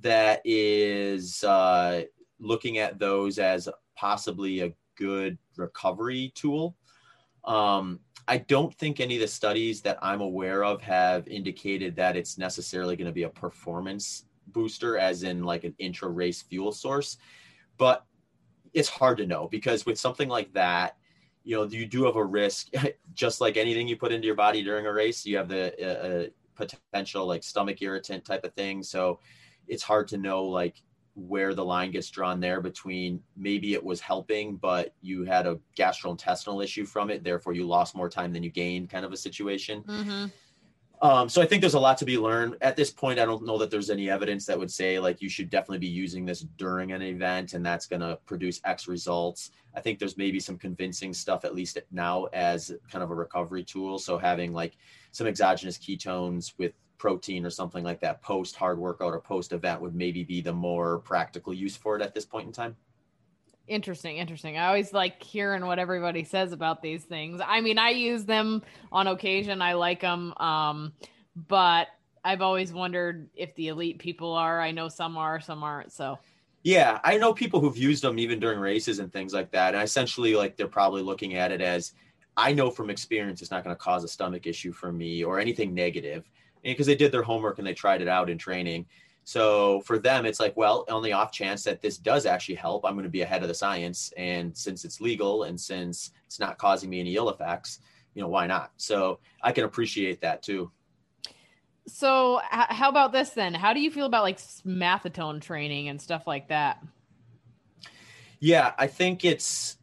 that 0.00 0.40
is 0.44 1.44
uh, 1.44 2.02
looking 2.38 2.78
at 2.78 2.98
those 2.98 3.38
as 3.38 3.68
possibly 3.96 4.60
a 4.60 4.72
good 4.96 5.38
recovery 5.56 6.32
tool. 6.34 6.76
Um, 7.44 8.00
i 8.28 8.38
don't 8.38 8.74
think 8.74 9.00
any 9.00 9.16
of 9.16 9.20
the 9.20 9.26
studies 9.26 9.80
that 9.80 9.98
i'm 10.02 10.20
aware 10.20 10.62
of 10.62 10.80
have 10.82 11.26
indicated 11.26 11.96
that 11.96 12.16
it's 12.16 12.38
necessarily 12.38 12.94
going 12.94 13.06
to 13.06 13.12
be 13.12 13.24
a 13.24 13.28
performance 13.28 14.24
booster 14.48 14.98
as 14.98 15.22
in 15.22 15.42
like 15.42 15.64
an 15.64 15.74
intra 15.78 16.08
race 16.08 16.42
fuel 16.42 16.70
source 16.70 17.16
but 17.76 18.04
it's 18.72 18.88
hard 18.88 19.18
to 19.18 19.26
know 19.26 19.48
because 19.48 19.84
with 19.84 19.98
something 19.98 20.28
like 20.28 20.52
that 20.52 20.96
you 21.44 21.56
know 21.56 21.64
you 21.64 21.86
do 21.86 22.04
have 22.04 22.16
a 22.16 22.24
risk. 22.24 22.68
Just 23.14 23.40
like 23.40 23.56
anything 23.56 23.88
you 23.88 23.96
put 23.96 24.12
into 24.12 24.26
your 24.26 24.36
body 24.36 24.62
during 24.62 24.86
a 24.86 24.92
race 24.92 25.26
you 25.26 25.36
have 25.36 25.48
the 25.48 25.74
uh, 25.80 26.08
uh, 26.08 26.26
potential 26.54 27.26
like 27.26 27.42
stomach 27.42 27.80
irritant 27.82 28.24
type 28.24 28.44
of 28.44 28.54
thing. 28.54 28.82
So 28.82 29.18
it's 29.66 29.82
hard 29.82 30.08
to 30.08 30.18
know 30.18 30.44
like 30.44 30.82
where 31.14 31.54
the 31.54 31.64
line 31.64 31.90
gets 31.90 32.08
drawn 32.08 32.40
there 32.40 32.60
between 32.60 33.20
maybe 33.36 33.74
it 33.74 33.84
was 33.84 34.00
helping 34.00 34.56
but 34.56 34.94
you 35.02 35.24
had 35.24 35.46
a 35.46 35.58
gastrointestinal 35.76 36.62
issue 36.62 36.84
from 36.84 37.10
it 37.10 37.24
therefore 37.24 37.52
you 37.52 37.66
lost 37.66 37.96
more 37.96 38.08
time 38.08 38.32
than 38.32 38.42
you 38.42 38.50
gained 38.50 38.88
kind 38.88 39.04
of 39.04 39.12
a 39.12 39.16
situation. 39.16 39.82
Mm-hmm. 39.82 40.26
Um, 41.02 41.30
so 41.30 41.40
I 41.40 41.46
think 41.46 41.62
there's 41.62 41.74
a 41.74 41.80
lot 41.80 41.96
to 41.98 42.04
be 42.04 42.18
learned. 42.18 42.56
At 42.60 42.76
this 42.76 42.90
point, 42.90 43.18
I 43.18 43.24
don't 43.24 43.44
know 43.44 43.56
that 43.56 43.70
there's 43.70 43.88
any 43.88 44.10
evidence 44.10 44.44
that 44.46 44.58
would 44.58 44.70
say 44.70 44.98
like 44.98 45.22
you 45.22 45.30
should 45.30 45.48
definitely 45.48 45.78
be 45.78 45.86
using 45.86 46.26
this 46.26 46.40
during 46.58 46.92
an 46.92 47.00
event 47.00 47.54
and 47.54 47.64
that's 47.64 47.86
going 47.86 48.00
to 48.00 48.18
produce 48.26 48.60
X 48.64 48.86
results. 48.86 49.50
I 49.74 49.80
think 49.80 49.98
there's 49.98 50.18
maybe 50.18 50.38
some 50.40 50.58
convincing 50.58 51.14
stuff 51.14 51.46
at 51.46 51.54
least 51.54 51.78
now 51.90 52.26
as 52.34 52.72
kind 52.90 53.02
of 53.02 53.10
a 53.10 53.14
recovery 53.14 53.64
tool. 53.64 53.98
So 53.98 54.18
having 54.18 54.52
like 54.52 54.76
some 55.10 55.26
exogenous 55.26 55.78
ketones 55.78 56.52
with 56.58 56.72
protein 56.98 57.46
or 57.46 57.50
something 57.50 57.82
like 57.82 58.00
that 58.00 58.20
post 58.20 58.54
hard 58.54 58.78
workout 58.78 59.14
or 59.14 59.20
post 59.20 59.54
event 59.54 59.80
would 59.80 59.94
maybe 59.94 60.22
be 60.22 60.42
the 60.42 60.52
more 60.52 60.98
practical 60.98 61.54
use 61.54 61.76
for 61.76 61.96
it 61.96 62.02
at 62.02 62.14
this 62.14 62.26
point 62.26 62.46
in 62.46 62.52
time. 62.52 62.76
Interesting, 63.70 64.16
interesting. 64.16 64.58
I 64.58 64.66
always 64.66 64.92
like 64.92 65.22
hearing 65.22 65.64
what 65.64 65.78
everybody 65.78 66.24
says 66.24 66.50
about 66.50 66.82
these 66.82 67.04
things. 67.04 67.40
I 67.46 67.60
mean, 67.60 67.78
I 67.78 67.90
use 67.90 68.24
them 68.24 68.62
on 68.90 69.06
occasion. 69.06 69.62
I 69.62 69.74
like 69.74 70.00
them. 70.00 70.34
Um, 70.38 70.92
but 71.36 71.86
I've 72.24 72.42
always 72.42 72.72
wondered 72.72 73.28
if 73.32 73.54
the 73.54 73.68
elite 73.68 74.00
people 74.00 74.32
are. 74.32 74.60
I 74.60 74.72
know 74.72 74.88
some 74.88 75.16
are, 75.16 75.40
some 75.40 75.62
aren't. 75.62 75.92
So 75.92 76.18
yeah, 76.64 76.98
I 77.04 77.16
know 77.16 77.32
people 77.32 77.60
who've 77.60 77.76
used 77.76 78.02
them 78.02 78.18
even 78.18 78.40
during 78.40 78.58
races 78.58 78.98
and 78.98 79.12
things 79.12 79.32
like 79.32 79.52
that. 79.52 79.76
And 79.76 79.84
essentially, 79.84 80.34
like 80.34 80.56
they're 80.56 80.66
probably 80.66 81.02
looking 81.02 81.36
at 81.36 81.52
it 81.52 81.60
as 81.60 81.92
I 82.36 82.52
know 82.52 82.72
from 82.72 82.90
experience 82.90 83.40
it's 83.40 83.52
not 83.52 83.62
going 83.62 83.76
to 83.76 83.80
cause 83.80 84.02
a 84.02 84.08
stomach 84.08 84.48
issue 84.48 84.72
for 84.72 84.90
me 84.90 85.22
or 85.22 85.38
anything 85.38 85.72
negative 85.72 86.28
because 86.64 86.88
they 86.88 86.96
did 86.96 87.12
their 87.12 87.22
homework 87.22 87.58
and 87.58 87.66
they 87.68 87.74
tried 87.74 88.02
it 88.02 88.08
out 88.08 88.30
in 88.30 88.36
training. 88.36 88.86
So 89.24 89.80
for 89.82 89.98
them, 89.98 90.26
it's 90.26 90.40
like, 90.40 90.56
well, 90.56 90.84
on 90.88 91.02
the 91.02 91.12
off 91.12 91.30
chance 91.30 91.62
that 91.64 91.80
this 91.80 91.98
does 91.98 92.26
actually 92.26 92.56
help, 92.56 92.84
I'm 92.84 92.94
going 92.94 93.04
to 93.04 93.10
be 93.10 93.22
ahead 93.22 93.42
of 93.42 93.48
the 93.48 93.54
science. 93.54 94.12
And 94.16 94.56
since 94.56 94.84
it's 94.84 95.00
legal 95.00 95.44
and 95.44 95.60
since 95.60 96.10
it's 96.26 96.40
not 96.40 96.58
causing 96.58 96.90
me 96.90 97.00
any 97.00 97.14
ill 97.14 97.30
effects, 97.30 97.80
you 98.14 98.22
know, 98.22 98.28
why 98.28 98.46
not? 98.46 98.72
So 98.76 99.20
I 99.42 99.52
can 99.52 99.64
appreciate 99.64 100.20
that 100.22 100.42
too. 100.42 100.70
So 101.86 102.40
how 102.50 102.88
about 102.88 103.12
this 103.12 103.30
then? 103.30 103.54
How 103.54 103.72
do 103.72 103.80
you 103.80 103.90
feel 103.90 104.06
about 104.06 104.22
like 104.22 104.38
Maffetone 104.38 105.40
training 105.40 105.88
and 105.88 106.00
stuff 106.00 106.26
like 106.26 106.48
that? 106.48 106.82
Yeah, 108.38 108.72
I 108.78 108.86
think 108.86 109.24
it's 109.24 109.76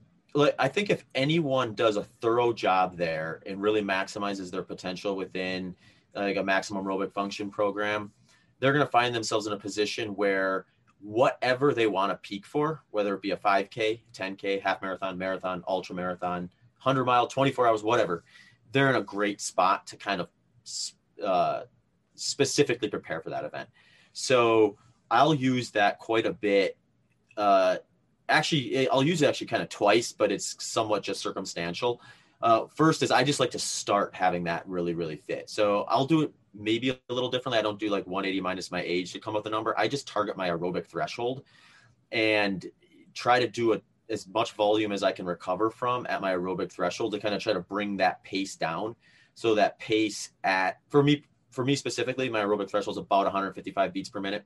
I 0.60 0.68
think 0.68 0.90
if 0.90 1.04
anyone 1.16 1.74
does 1.74 1.98
a 1.98 2.04
thorough 2.04 2.54
job 2.54 2.96
there 2.96 3.42
and 3.46 3.62
really 3.62 3.82
maximizes 3.82 4.52
their 4.52 4.62
potential 4.62 5.16
within 5.16 5.76
like 6.14 6.38
a 6.38 6.44
maximum 6.44 6.86
aerobic 6.86 7.12
function 7.12 7.50
program, 7.50 8.12
they're 8.60 8.74
going 8.74 8.86
to 8.86 8.92
find 8.92 9.14
themselves 9.14 9.48
in 9.48 9.54
a 9.54 9.58
position 9.58 10.16
where 10.16 10.66
whatever 11.00 11.74
they 11.74 11.88
want 11.88 12.12
to 12.12 12.18
peak 12.28 12.46
for, 12.46 12.84
whether 12.92 13.14
it 13.14 13.22
be 13.22 13.32
a 13.32 13.38
5K, 13.38 14.02
10K, 14.14 14.62
half 14.62 14.82
marathon, 14.82 15.18
marathon, 15.18 15.64
ultra 15.68 15.96
marathon, 15.96 16.50
100 16.82 17.06
mile, 17.06 17.28
24 17.28 17.68
hours, 17.68 17.84
whatever, 17.84 18.24
they're 18.72 18.90
in 18.90 18.96
a 18.96 19.02
great 19.02 19.40
spot 19.40 19.86
to 19.88 19.96
kind 19.96 20.22
of 20.22 20.30
uh, 21.24 21.62
specifically 22.16 22.90
prepare 22.90 23.22
for 23.22 23.30
that 23.30 23.46
event. 23.46 23.70
So 24.14 24.78
I'll 25.12 25.34
use 25.34 25.72
that 25.72 26.00
quite 26.00 26.26
a 26.26 26.34
bit. 26.34 26.78
Uh, 27.36 27.78
actually, 28.30 28.90
I'll 28.90 29.04
use 29.04 29.22
it 29.22 29.28
actually 29.28 29.48
kind 29.48 29.62
of 29.62 29.70
twice, 29.70 30.12
but 30.12 30.32
it's 30.32 30.56
somewhat 30.64 31.04
just 31.04 31.22
circumstantial. 31.22 32.02
Uh, 32.42 32.66
first 32.76 33.02
is 33.02 33.12
I 33.12 33.24
just 33.24 33.40
like 33.40 33.52
to 33.52 33.60
start 33.60 34.14
having 34.14 34.44
that 34.46 34.68
really, 34.68 34.94
really 34.94 35.18
fit. 35.18 35.50
So 35.50 35.86
I'll 35.88 36.06
do 36.06 36.22
it 36.22 36.34
maybe 36.58 36.90
a 36.90 37.14
little 37.14 37.30
differently. 37.30 37.60
I 37.60 37.62
don't 37.62 37.80
do 37.80 37.90
like 37.90 38.06
180 38.08 38.42
minus 38.42 38.72
my 38.72 38.82
age 38.82 39.14
to 39.14 39.20
come 39.20 39.36
up 39.36 39.44
with 39.44 39.52
a 39.52 39.56
number. 39.56 39.78
I 39.78 39.88
just 39.88 40.08
target 40.08 40.38
my 40.38 40.50
aerobic 40.50 40.86
threshold 40.86 41.44
and 42.12 42.66
try 43.14 43.40
to 43.40 43.48
do 43.48 43.74
a, 43.74 43.82
as 44.10 44.28
much 44.28 44.54
volume 44.54 44.92
as 44.92 45.04
I 45.04 45.12
can 45.12 45.26
recover 45.26 45.70
from 45.70 46.06
at 46.10 46.22
my 46.22 46.34
aerobic 46.34 46.72
threshold 46.72 47.14
to 47.14 47.20
kind 47.20 47.36
of 47.36 47.42
try 47.42 47.54
to 47.54 47.60
bring 47.60 47.98
that 47.98 48.24
pace 48.24 48.56
down. 48.56 48.96
So 49.36 49.56
that 49.56 49.78
pace 49.80 50.32
at 50.44 50.80
for 50.90 51.04
me 51.04 51.24
for 51.52 51.64
me 51.64 51.76
specifically, 51.76 52.30
my 52.30 52.42
aerobic 52.42 52.70
threshold 52.70 52.96
is 52.96 53.00
about 53.00 53.26
155 53.26 53.94
beats 53.94 54.10
per 54.10 54.20
minute. 54.20 54.46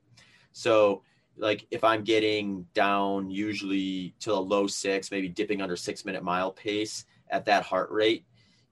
So 0.51 1.03
like 1.37 1.65
if 1.71 1.83
I'm 1.83 2.03
getting 2.03 2.65
down 2.73 3.29
usually 3.29 4.13
to 4.19 4.33
a 4.33 4.35
low 4.35 4.67
six, 4.67 5.11
maybe 5.11 5.29
dipping 5.29 5.61
under 5.61 5.75
six 5.75 6.05
minute 6.05 6.23
mile 6.23 6.51
pace 6.51 7.05
at 7.29 7.45
that 7.45 7.63
heart 7.63 7.89
rate, 7.91 8.25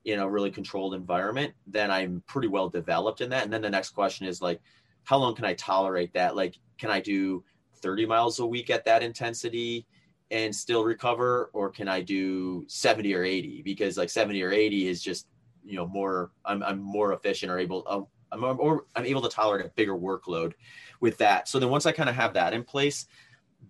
in 0.05 0.19
a 0.19 0.29
really 0.29 0.51
controlled 0.51 0.93
environment, 0.93 1.53
then 1.67 1.91
I'm 1.91 2.23
pretty 2.27 2.47
well 2.47 2.69
developed 2.69 3.21
in 3.21 3.29
that. 3.31 3.43
And 3.43 3.53
then 3.53 3.61
the 3.61 3.69
next 3.69 3.89
question 3.89 4.25
is 4.25 4.41
like, 4.41 4.61
how 5.03 5.17
long 5.17 5.35
can 5.35 5.45
I 5.45 5.53
tolerate 5.55 6.13
that? 6.13 6.35
Like, 6.35 6.55
can 6.77 6.89
I 6.89 6.99
do 6.99 7.43
30 7.81 8.05
miles 8.05 8.39
a 8.39 8.45
week 8.45 8.69
at 8.69 8.85
that 8.85 9.03
intensity 9.03 9.85
and 10.31 10.55
still 10.55 10.83
recover? 10.83 11.49
Or 11.53 11.69
can 11.69 11.87
I 11.87 12.01
do 12.01 12.63
70 12.67 13.13
or 13.13 13.23
80? 13.23 13.61
Because 13.63 13.97
like 13.97 14.09
70 14.09 14.41
or 14.41 14.51
80 14.51 14.87
is 14.87 15.01
just, 15.01 15.27
you 15.63 15.75
know, 15.75 15.87
more, 15.87 16.31
I'm, 16.45 16.63
I'm 16.63 16.79
more 16.79 17.13
efficient 17.13 17.51
or 17.51 17.59
able, 17.59 17.83
uh, 17.87 18.01
I'm, 18.31 18.43
or 18.43 18.85
I'm 18.95 19.05
able 19.05 19.21
to 19.21 19.29
tolerate 19.29 19.65
a 19.65 19.69
bigger 19.69 19.95
workload 19.95 20.53
with 21.01 21.17
that. 21.17 21.47
So 21.47 21.59
then 21.59 21.69
once 21.69 21.85
I 21.85 21.91
kind 21.91 22.09
of 22.09 22.15
have 22.15 22.33
that 22.35 22.53
in 22.53 22.63
place, 22.63 23.07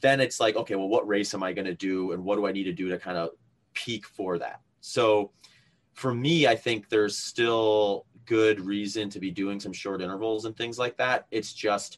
then 0.02 0.20
it's 0.20 0.40
like, 0.40 0.56
okay, 0.56 0.76
well, 0.76 0.90
what 0.90 1.08
race 1.08 1.34
am 1.34 1.44
I 1.44 1.54
going 1.54 1.66
to 1.66 1.74
do? 1.74 2.12
And 2.12 2.24
what 2.24 2.36
do 2.36 2.46
I 2.46 2.52
need 2.52 2.66
to 2.66 2.74
do 2.74 2.90
to 2.90 2.98
kind 2.98 3.18
of 3.18 3.32
peak 3.74 4.06
for 4.06 4.38
that? 4.38 4.62
So 4.82 5.32
for 6.00 6.14
me, 6.14 6.48
I 6.48 6.56
think 6.56 6.88
there's 6.88 7.18
still 7.18 8.06
good 8.26 8.62
reason 8.62 9.10
to 9.10 9.20
be 9.20 9.32
doing 9.32 9.60
some 9.60 9.74
short 9.74 10.02
intervals 10.02 10.46
and 10.46 10.56
things 10.56 10.80
like 10.80 10.96
that. 10.96 11.28
It's 11.30 11.52
just 11.52 11.98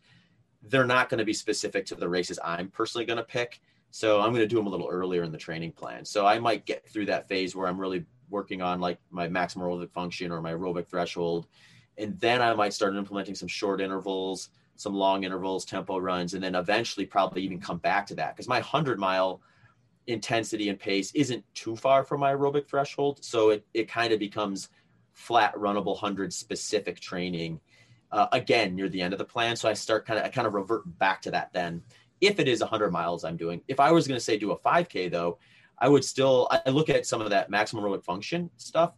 they're 0.63 0.85
not 0.85 1.07
going 1.07 1.19
to 1.19 1.23
be 1.23 1.33
specific 1.33 1.85
to 1.85 1.95
the 1.95 2.09
races 2.09 2.39
I'm 2.43 2.69
personally 2.69 3.05
going 3.05 3.17
to 3.17 3.23
pick. 3.23 3.61
So 3.91 4.19
I'm 4.19 4.29
going 4.29 4.41
to 4.41 4.47
do 4.47 4.55
them 4.55 4.65
a 4.65 4.71
little 4.71 4.87
earlier 4.89 5.21
in 5.21 5.31
the 5.31 5.37
training 5.37 5.73
plan. 5.73 6.03
So 6.03 6.25
I 6.25 6.39
might 6.39 6.65
get 6.65 6.87
through 6.89 7.05
that 7.07 7.27
phase 7.27 7.55
where 7.55 7.67
I'm 7.67 7.79
really 7.79 8.03
working 8.31 8.63
on 8.63 8.79
like 8.79 8.97
my 9.11 9.27
maximum 9.27 9.67
aerobic 9.67 9.91
function 9.91 10.31
or 10.31 10.41
my 10.41 10.53
aerobic 10.53 10.87
threshold. 10.87 11.45
And 11.99 12.19
then 12.19 12.41
I 12.41 12.55
might 12.55 12.73
start 12.73 12.95
implementing 12.95 13.35
some 13.35 13.47
short 13.47 13.81
intervals, 13.81 14.49
some 14.77 14.95
long 14.95 15.25
intervals, 15.25 15.63
tempo 15.63 15.99
runs, 15.99 16.33
and 16.33 16.43
then 16.43 16.55
eventually 16.55 17.05
probably 17.05 17.43
even 17.43 17.59
come 17.59 17.77
back 17.77 18.07
to 18.07 18.15
that 18.15 18.35
because 18.35 18.47
my 18.47 18.61
100 18.61 18.97
mile 18.97 19.41
intensity 20.11 20.69
and 20.69 20.79
pace 20.79 21.11
isn't 21.13 21.43
too 21.53 21.75
far 21.75 22.03
from 22.03 22.19
my 22.19 22.33
aerobic 22.33 22.67
threshold. 22.67 23.23
So 23.23 23.49
it, 23.49 23.65
it 23.73 23.87
kind 23.87 24.13
of 24.13 24.19
becomes 24.19 24.69
flat 25.13 25.53
runnable 25.55 25.93
100 25.93 26.33
specific 26.33 26.99
training 26.99 27.59
uh, 28.11 28.27
again 28.31 28.75
near 28.75 28.89
the 28.89 29.01
end 29.01 29.13
of 29.13 29.19
the 29.19 29.25
plan. 29.25 29.55
So 29.55 29.69
I 29.69 29.73
start 29.73 30.05
kind 30.05 30.19
of, 30.19 30.25
I 30.25 30.29
kind 30.29 30.47
of 30.47 30.53
revert 30.53 30.83
back 30.99 31.21
to 31.23 31.31
that 31.31 31.53
then. 31.53 31.81
If 32.19 32.39
it 32.39 32.47
is 32.47 32.61
100 32.61 32.91
miles 32.91 33.23
I'm 33.23 33.37
doing, 33.37 33.61
if 33.67 33.79
I 33.79 33.91
was 33.91 34.07
going 34.07 34.17
to 34.17 34.23
say 34.23 34.37
do 34.37 34.51
a 34.51 34.57
5K 34.57 35.09
though, 35.11 35.39
I 35.79 35.89
would 35.89 36.05
still, 36.05 36.47
I 36.51 36.69
look 36.69 36.89
at 36.89 37.07
some 37.07 37.21
of 37.21 37.31
that 37.31 37.49
maximum 37.49 37.83
aerobic 37.83 38.03
function 38.03 38.51
stuff. 38.57 38.93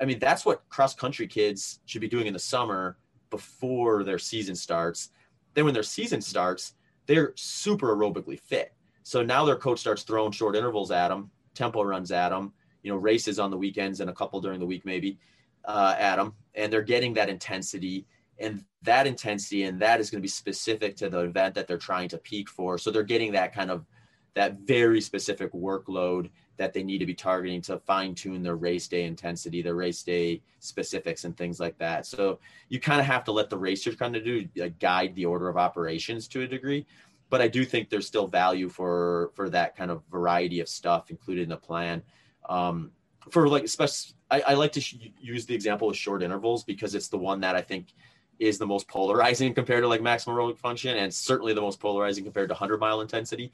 I 0.00 0.04
mean, 0.04 0.20
that's 0.20 0.46
what 0.46 0.68
cross 0.68 0.94
country 0.94 1.26
kids 1.26 1.80
should 1.86 2.00
be 2.00 2.08
doing 2.08 2.28
in 2.28 2.32
the 2.32 2.38
summer 2.38 2.96
before 3.30 4.04
their 4.04 4.18
season 4.18 4.54
starts. 4.54 5.10
Then 5.54 5.64
when 5.64 5.74
their 5.74 5.82
season 5.82 6.20
starts, 6.20 6.74
they're 7.06 7.32
super 7.34 7.96
aerobically 7.96 8.38
fit. 8.38 8.72
So 9.08 9.22
now 9.22 9.46
their 9.46 9.56
coach 9.56 9.78
starts 9.78 10.02
throwing 10.02 10.32
short 10.32 10.54
intervals 10.54 10.90
at 10.90 11.08
them, 11.08 11.30
tempo 11.54 11.82
runs 11.82 12.12
at 12.12 12.28
them, 12.28 12.52
you 12.82 12.92
know, 12.92 12.98
races 12.98 13.38
on 13.38 13.50
the 13.50 13.56
weekends 13.56 14.00
and 14.00 14.10
a 14.10 14.12
couple 14.12 14.38
during 14.38 14.60
the 14.60 14.66
week 14.66 14.84
maybe 14.84 15.18
uh, 15.64 15.94
at 15.98 16.16
them, 16.16 16.34
and 16.54 16.70
they're 16.70 16.82
getting 16.82 17.14
that 17.14 17.30
intensity 17.30 18.04
and 18.38 18.62
that 18.82 19.06
intensity 19.06 19.62
and 19.62 19.80
that 19.80 19.98
is 19.98 20.10
going 20.10 20.18
to 20.18 20.22
be 20.22 20.28
specific 20.28 20.94
to 20.96 21.08
the 21.08 21.20
event 21.20 21.54
that 21.54 21.66
they're 21.66 21.78
trying 21.78 22.10
to 22.10 22.18
peak 22.18 22.50
for. 22.50 22.76
So 22.76 22.90
they're 22.90 23.02
getting 23.02 23.32
that 23.32 23.54
kind 23.54 23.70
of 23.70 23.86
that 24.34 24.58
very 24.58 25.00
specific 25.00 25.52
workload 25.54 26.28
that 26.58 26.74
they 26.74 26.82
need 26.82 26.98
to 26.98 27.06
be 27.06 27.14
targeting 27.14 27.62
to 27.62 27.78
fine 27.78 28.14
tune 28.14 28.42
their 28.42 28.56
race 28.56 28.88
day 28.88 29.04
intensity, 29.04 29.62
their 29.62 29.74
race 29.74 30.02
day 30.02 30.42
specifics, 30.58 31.24
and 31.24 31.34
things 31.36 31.58
like 31.58 31.78
that. 31.78 32.04
So 32.04 32.40
you 32.68 32.78
kind 32.78 33.00
of 33.00 33.06
have 33.06 33.24
to 33.24 33.32
let 33.32 33.48
the 33.48 33.56
racers 33.56 33.96
kind 33.96 34.14
of 34.16 34.24
do 34.24 34.46
like, 34.56 34.78
guide 34.78 35.14
the 35.14 35.24
order 35.24 35.48
of 35.48 35.56
operations 35.56 36.28
to 36.28 36.42
a 36.42 36.46
degree. 36.46 36.84
But 37.30 37.42
I 37.42 37.48
do 37.48 37.64
think 37.64 37.90
there's 37.90 38.06
still 38.06 38.26
value 38.26 38.68
for 38.68 39.30
for 39.34 39.50
that 39.50 39.76
kind 39.76 39.90
of 39.90 40.02
variety 40.10 40.60
of 40.60 40.68
stuff 40.68 41.10
included 41.10 41.42
in 41.42 41.48
the 41.50 41.56
plan. 41.56 42.02
Um, 42.48 42.92
for 43.30 43.48
like, 43.48 43.64
especially, 43.64 44.14
I, 44.30 44.40
I 44.40 44.54
like 44.54 44.72
to 44.72 44.80
sh- 44.80 44.96
use 45.20 45.44
the 45.44 45.54
example 45.54 45.90
of 45.90 45.96
short 45.96 46.22
intervals 46.22 46.64
because 46.64 46.94
it's 46.94 47.08
the 47.08 47.18
one 47.18 47.40
that 47.40 47.54
I 47.54 47.60
think 47.60 47.92
is 48.38 48.58
the 48.58 48.66
most 48.66 48.88
polarizing 48.88 49.52
compared 49.60 49.82
to 49.82 49.88
like 49.88 50.02
maximum 50.02 50.36
aerobic 50.36 50.58
function, 50.58 50.96
and 50.96 51.12
certainly 51.12 51.52
the 51.52 51.60
most 51.60 51.80
polarizing 51.80 52.24
compared 52.24 52.48
to 52.48 52.54
100 52.54 52.80
mile 52.80 53.00
intensity. 53.00 53.52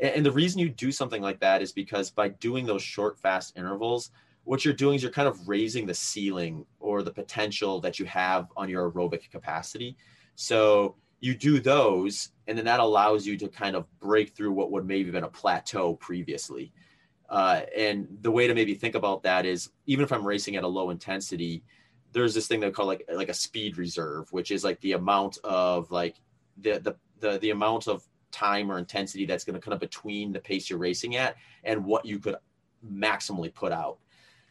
And 0.00 0.24
the 0.24 0.30
reason 0.30 0.60
you 0.60 0.68
do 0.68 0.92
something 0.92 1.22
like 1.22 1.40
that 1.40 1.60
is 1.60 1.72
because 1.72 2.10
by 2.10 2.28
doing 2.28 2.66
those 2.66 2.82
short, 2.82 3.18
fast 3.18 3.56
intervals, 3.56 4.10
what 4.44 4.64
you're 4.64 4.74
doing 4.74 4.94
is 4.94 5.02
you're 5.02 5.12
kind 5.12 5.28
of 5.28 5.48
raising 5.48 5.86
the 5.86 5.94
ceiling 5.94 6.64
or 6.78 7.02
the 7.02 7.10
potential 7.10 7.80
that 7.80 7.98
you 7.98 8.06
have 8.06 8.46
on 8.56 8.68
your 8.68 8.90
aerobic 8.90 9.28
capacity. 9.30 9.96
So 10.36 10.94
you 11.20 11.34
do 11.34 11.60
those, 11.60 12.30
and 12.46 12.56
then 12.56 12.64
that 12.64 12.80
allows 12.80 13.26
you 13.26 13.36
to 13.38 13.48
kind 13.48 13.76
of 13.76 13.86
break 13.98 14.34
through 14.36 14.52
what 14.52 14.70
would 14.70 14.86
maybe 14.86 15.04
have 15.04 15.14
been 15.14 15.24
a 15.24 15.28
plateau 15.28 15.94
previously. 15.94 16.72
Uh, 17.28 17.62
and 17.76 18.06
the 18.22 18.30
way 18.30 18.46
to 18.46 18.54
maybe 18.54 18.74
think 18.74 18.94
about 18.94 19.22
that 19.22 19.44
is 19.44 19.70
even 19.86 20.04
if 20.04 20.12
I'm 20.12 20.26
racing 20.26 20.56
at 20.56 20.64
a 20.64 20.68
low 20.68 20.90
intensity, 20.90 21.62
there's 22.12 22.34
this 22.34 22.46
thing 22.46 22.60
they 22.60 22.70
call 22.70 22.86
like 22.86 23.04
like 23.12 23.28
a 23.28 23.34
speed 23.34 23.76
reserve, 23.76 24.32
which 24.32 24.50
is 24.50 24.64
like 24.64 24.80
the 24.80 24.92
amount 24.92 25.38
of 25.44 25.90
like 25.90 26.16
the 26.56 26.78
the 26.78 26.96
the, 27.20 27.38
the 27.38 27.50
amount 27.50 27.88
of 27.88 28.02
time 28.30 28.70
or 28.70 28.78
intensity 28.78 29.26
that's 29.26 29.44
going 29.44 29.54
to 29.54 29.60
kind 29.60 29.74
of 29.74 29.80
between 29.80 30.32
the 30.32 30.40
pace 30.40 30.70
you're 30.70 30.78
racing 30.78 31.16
at 31.16 31.36
and 31.64 31.84
what 31.84 32.04
you 32.04 32.18
could 32.18 32.36
maximally 32.86 33.52
put 33.52 33.72
out. 33.72 33.98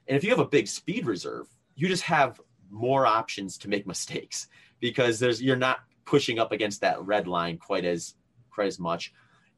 And 0.08 0.18
if 0.18 0.24
you 0.24 0.30
have 0.30 0.40
a 0.40 0.46
big 0.46 0.68
speed 0.68 1.06
reserve, 1.06 1.48
you 1.76 1.88
just 1.88 2.04
have 2.04 2.42
more 2.70 3.06
options 3.06 3.58
to 3.60 3.70
make 3.70 3.88
mistakes 3.88 4.48
because 4.80 5.20
there's 5.20 5.42
you're 5.42 5.56
not 5.56 5.80
pushing 6.08 6.40
up 6.40 6.52
against 6.52 6.82
that 6.82 7.00
red 7.06 7.28
line 7.28 7.58
quite 7.60 7.86
as 7.86 8.16
quite 8.50 8.68
as 8.68 8.80
much. 8.80 9.14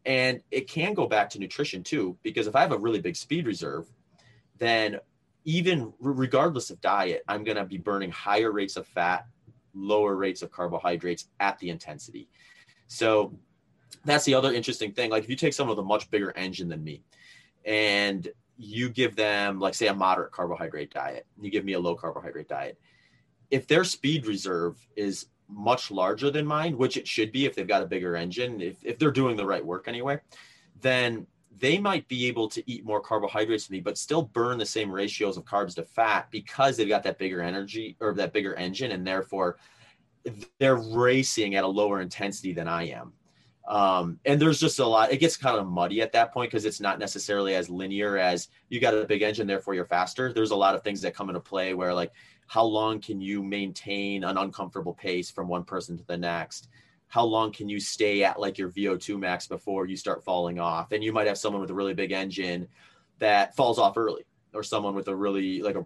And 0.06 0.42
it 0.52 0.68
can 0.68 0.94
go 0.94 1.08
back 1.08 1.30
to 1.30 1.40
nutrition 1.40 1.84
too, 1.84 2.18
because 2.24 2.48
if 2.48 2.56
I 2.56 2.62
have 2.62 2.74
a 2.74 2.78
really 2.78 3.00
big 3.00 3.16
speed 3.16 3.46
reserve, 3.46 3.88
then 4.58 5.00
even 5.46 5.94
regardless 6.00 6.70
of 6.70 6.82
diet, 6.82 7.24
I'm 7.28 7.44
going 7.44 7.58
to 7.58 7.66
be 7.66 7.78
burning 7.78 8.12
higher 8.12 8.52
rates 8.52 8.76
of 8.76 8.88
fat, 8.88 9.26
lower 9.74 10.16
rates 10.16 10.42
of 10.42 10.52
carbohydrates 10.52 11.30
at 11.40 11.58
the 11.60 11.70
intensity. 11.70 12.28
So 12.88 13.34
that's 14.04 14.26
the 14.26 14.34
other 14.34 14.54
interesting 14.54 14.92
thing. 14.92 15.12
Like 15.12 15.24
if 15.24 15.30
you 15.30 15.36
take 15.36 15.54
someone 15.54 15.78
with 15.78 15.86
a 15.86 15.88
much 15.88 16.10
bigger 16.10 16.36
engine 16.36 16.68
than 16.68 16.84
me 16.84 17.04
and 17.64 18.28
you 18.58 18.90
give 18.90 19.16
them 19.16 19.60
like 19.60 19.76
say 19.76 19.88
a 19.88 19.94
moderate 19.94 20.32
carbohydrate 20.32 20.92
diet, 20.92 21.26
you 21.40 21.50
give 21.50 21.64
me 21.64 21.74
a 21.74 21.80
low 21.80 21.96
carbohydrate 21.96 22.50
diet. 22.50 22.80
If 23.52 23.68
their 23.68 23.84
speed 23.84 24.28
reserve 24.28 24.78
is 24.96 25.28
much 25.50 25.92
larger 25.92 26.30
than 26.30 26.46
mine, 26.46 26.78
which 26.78 26.96
it 26.96 27.08
should 27.08 27.32
be 27.32 27.46
if 27.46 27.56
they've 27.56 27.68
got 27.68 27.82
a 27.82 27.88
bigger 27.88 28.16
engine, 28.16 28.62
if, 28.62 28.78
if 28.84 29.00
they're 29.00 29.12
doing 29.12 29.36
the 29.36 29.46
right 29.46 29.66
work 29.66 29.88
anyway, 29.88 30.20
then 30.82 31.26
they 31.58 31.78
might 31.78 32.08
be 32.08 32.28
able 32.28 32.48
to 32.48 32.64
eat 32.72 32.86
more 32.86 33.02
carbohydrates 33.02 33.68
than 33.68 33.76
me, 33.76 33.82
but 33.82 33.98
still 33.98 34.22
burn 34.22 34.58
the 34.58 34.66
same 34.66 34.90
ratios 34.92 35.36
of 35.36 35.44
carbs 35.44 35.76
to 35.76 35.84
fat 35.84 36.30
because 36.32 36.78
they've 36.78 36.88
got 36.88 37.04
that 37.04 37.18
bigger 37.18 37.42
energy 37.42 37.98
or 38.00 38.14
that 38.14 38.32
bigger 38.32 38.56
engine, 38.56 38.92
and 38.92 39.06
therefore 39.06 39.58
they're 40.60 40.76
racing 40.78 41.56
at 41.56 41.64
a 41.64 41.68
lower 41.68 42.00
intensity 42.02 42.54
than 42.54 42.68
I 42.68 42.90
am. 42.90 43.14
Um, 43.68 44.20
and 44.26 44.42
there's 44.42 44.60
just 44.60 44.80
a 44.80 44.86
lot, 44.86 45.12
it 45.12 45.18
gets 45.18 45.38
kind 45.38 45.58
of 45.58 45.68
muddy 45.68 46.02
at 46.02 46.12
that 46.14 46.34
point 46.34 46.50
because 46.50 46.66
it's 46.66 46.80
not 46.80 46.98
necessarily 46.98 47.56
as 47.56 47.70
linear 47.70 48.18
as 48.18 48.48
you 48.70 48.80
got 48.80 48.96
a 48.96 49.06
big 49.06 49.22
engine, 49.22 49.46
therefore 49.46 49.76
you're 49.76 49.86
faster. 49.86 50.34
There's 50.34 50.52
a 50.52 50.56
lot 50.56 50.76
of 50.76 50.82
things 50.82 51.02
that 51.02 51.14
come 51.14 51.30
into 51.30 51.40
play 51.40 51.74
where, 51.74 51.94
like, 51.94 52.12
how 52.50 52.64
long 52.64 53.00
can 53.00 53.22
you 53.22 53.42
maintain 53.42 54.24
an 54.24 54.38
uncomfortable 54.38 54.94
pace 54.94 55.32
from 55.32 55.48
one 55.48 55.64
person 55.64 55.98
to 55.98 56.04
the 56.06 56.18
next? 56.18 56.68
How 57.08 57.24
long 57.24 57.52
can 57.52 57.70
you 57.70 57.80
stay 57.80 58.24
at 58.24 58.40
like 58.40 58.58
your 58.58 58.70
VO2 58.70 59.18
max 59.18 59.48
before 59.48 59.86
you 59.86 59.96
start 59.96 60.24
falling 60.24 60.60
off? 60.60 60.92
And 60.92 61.04
you 61.04 61.14
might 61.14 61.28
have 61.28 61.38
someone 61.38 61.62
with 61.62 61.72
a 61.72 61.76
really 61.76 61.94
big 61.94 62.12
engine 62.12 62.68
that 63.20 63.56
falls 63.56 63.80
off 63.80 63.98
early, 63.98 64.26
or 64.54 64.64
someone 64.64 64.96
with 64.96 65.08
a 65.08 65.16
really 65.16 65.62
like 65.62 65.76
a 65.76 65.86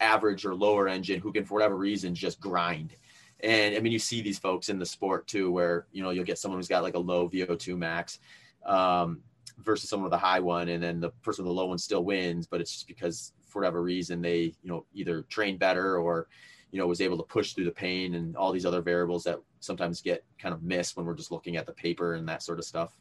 average 0.00 0.44
or 0.44 0.54
lower 0.54 0.88
engine 0.88 1.20
who 1.20 1.32
can, 1.32 1.44
for 1.44 1.54
whatever 1.54 1.76
reason, 1.76 2.14
just 2.14 2.40
grind 2.40 2.96
and 3.42 3.74
I 3.74 3.80
mean, 3.80 3.92
you 3.92 3.98
see 3.98 4.22
these 4.22 4.38
folks 4.38 4.68
in 4.68 4.78
the 4.78 4.86
sport 4.86 5.26
too, 5.26 5.50
where 5.50 5.86
you 5.92 6.02
know 6.02 6.10
you'll 6.10 6.24
get 6.24 6.38
someone 6.38 6.58
who's 6.58 6.68
got 6.68 6.82
like 6.82 6.94
a 6.94 6.98
low 6.98 7.28
VO2 7.28 7.76
max 7.76 8.20
um, 8.64 9.20
versus 9.58 9.90
someone 9.90 10.04
with 10.04 10.14
a 10.14 10.18
high 10.18 10.40
one, 10.40 10.68
and 10.68 10.82
then 10.82 11.00
the 11.00 11.10
person 11.22 11.44
with 11.44 11.50
the 11.50 11.60
low 11.60 11.66
one 11.66 11.78
still 11.78 12.04
wins, 12.04 12.46
but 12.46 12.60
it's 12.60 12.72
just 12.72 12.86
because 12.86 13.32
for 13.52 13.60
whatever 13.60 13.82
reason 13.82 14.22
they 14.22 14.54
you 14.62 14.70
know 14.70 14.84
either 14.94 15.22
trained 15.22 15.58
better 15.58 15.98
or 15.98 16.26
you 16.70 16.78
know 16.78 16.86
was 16.86 17.00
able 17.00 17.16
to 17.16 17.22
push 17.22 17.52
through 17.52 17.66
the 17.66 17.70
pain 17.70 18.14
and 18.14 18.36
all 18.36 18.50
these 18.50 18.66
other 18.66 18.80
variables 18.80 19.22
that 19.24 19.38
sometimes 19.60 20.00
get 20.00 20.24
kind 20.38 20.54
of 20.54 20.62
missed 20.62 20.96
when 20.96 21.06
we're 21.06 21.14
just 21.14 21.30
looking 21.30 21.56
at 21.56 21.66
the 21.66 21.72
paper 21.72 22.14
and 22.14 22.28
that 22.28 22.42
sort 22.42 22.58
of 22.58 22.64
stuff. 22.64 22.96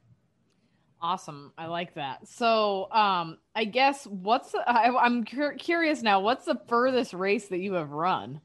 Awesome. 1.02 1.52
I 1.58 1.66
like 1.66 1.95
that. 1.95 2.28
So, 2.28 2.91
um, 2.91 3.39
I 3.56 3.64
guess 3.66 4.06
what's 4.06 4.54
I, 4.54 4.91
am 5.04 5.26
cur- 5.26 5.56
curious 5.56 6.04
now. 6.04 6.20
What's 6.20 6.45
the 6.45 6.60
furthest 6.68 7.14
race 7.14 7.47
that 7.47 7.58
you 7.58 7.74
have 7.74 7.89
run? 7.89 8.39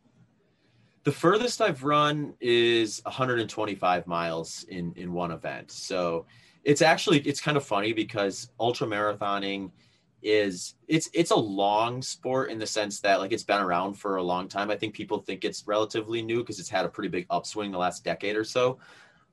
The 1.04 1.12
furthest 1.12 1.60
I've 1.60 1.84
run 1.84 2.32
is 2.40 3.02
125 3.04 4.06
miles 4.06 4.64
in 4.70 4.94
in 4.96 5.12
one 5.12 5.32
event. 5.32 5.70
So 5.70 6.24
it's 6.64 6.80
actually 6.80 7.18
it's 7.20 7.40
kind 7.40 7.58
of 7.58 7.64
funny 7.64 7.92
because 7.92 8.50
ultra 8.58 8.86
marathoning 8.86 9.70
is 10.22 10.74
it's 10.88 11.08
it's 11.12 11.30
a 11.30 11.36
long 11.36 12.02
sport 12.02 12.50
in 12.50 12.58
the 12.58 12.66
sense 12.66 13.00
that 13.00 13.20
like 13.20 13.32
it's 13.32 13.44
been 13.44 13.60
around 13.60 13.94
for 13.94 14.16
a 14.16 14.22
long 14.22 14.48
time. 14.48 14.70
I 14.70 14.76
think 14.76 14.94
people 14.94 15.18
think 15.18 15.44
it's 15.44 15.66
relatively 15.66 16.22
new 16.22 16.38
because 16.38 16.58
it's 16.58 16.68
had 16.68 16.84
a 16.84 16.88
pretty 16.88 17.08
big 17.08 17.26
upswing 17.30 17.70
the 17.70 17.78
last 17.78 18.04
decade 18.04 18.36
or 18.36 18.44
so. 18.44 18.78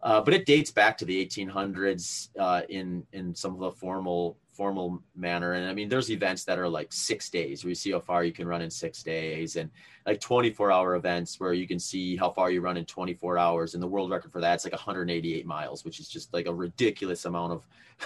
Uh, 0.02 0.20
but 0.20 0.34
it 0.34 0.46
dates 0.46 0.70
back 0.70 0.98
to 0.98 1.06
the 1.06 1.26
1800s 1.26 2.30
uh, 2.38 2.62
in 2.70 3.06
in 3.14 3.34
some 3.34 3.54
of 3.54 3.60
the 3.60 3.72
formal 3.72 4.38
formal 4.54 5.02
manner. 5.16 5.54
And 5.54 5.68
I 5.68 5.74
mean, 5.74 5.90
there's 5.90 6.12
events 6.12 6.44
that 6.46 6.60
are 6.60 6.70
like 6.70 6.94
six 6.94 7.30
days 7.30 7.64
where 7.64 7.70
you 7.70 7.76
see 7.76 7.92
how 7.92 8.00
far 8.00 8.24
you 8.24 8.32
can 8.32 8.48
run 8.48 8.62
in 8.62 8.70
six 8.70 9.02
days, 9.02 9.56
and 9.56 9.70
like 10.06 10.20
24 10.20 10.72
hour 10.72 10.96
events 10.96 11.40
where 11.40 11.54
you 11.54 11.68
can 11.68 11.80
see 11.80 12.16
how 12.16 12.30
far 12.30 12.52
you 12.52 12.62
run 12.62 12.78
in 12.78 12.86
24 12.86 13.38
hours. 13.38 13.74
And 13.74 13.82
the 13.82 13.88
world 13.88 14.12
record 14.12 14.32
for 14.32 14.42
that's 14.42 14.66
like 14.66 14.74
188 14.74 15.46
miles, 15.46 15.84
which 15.84 16.00
is 16.00 16.08
just 16.08 16.34
like 16.34 16.46
a 16.46 16.54
ridiculous 16.54 17.26
amount 17.26 17.54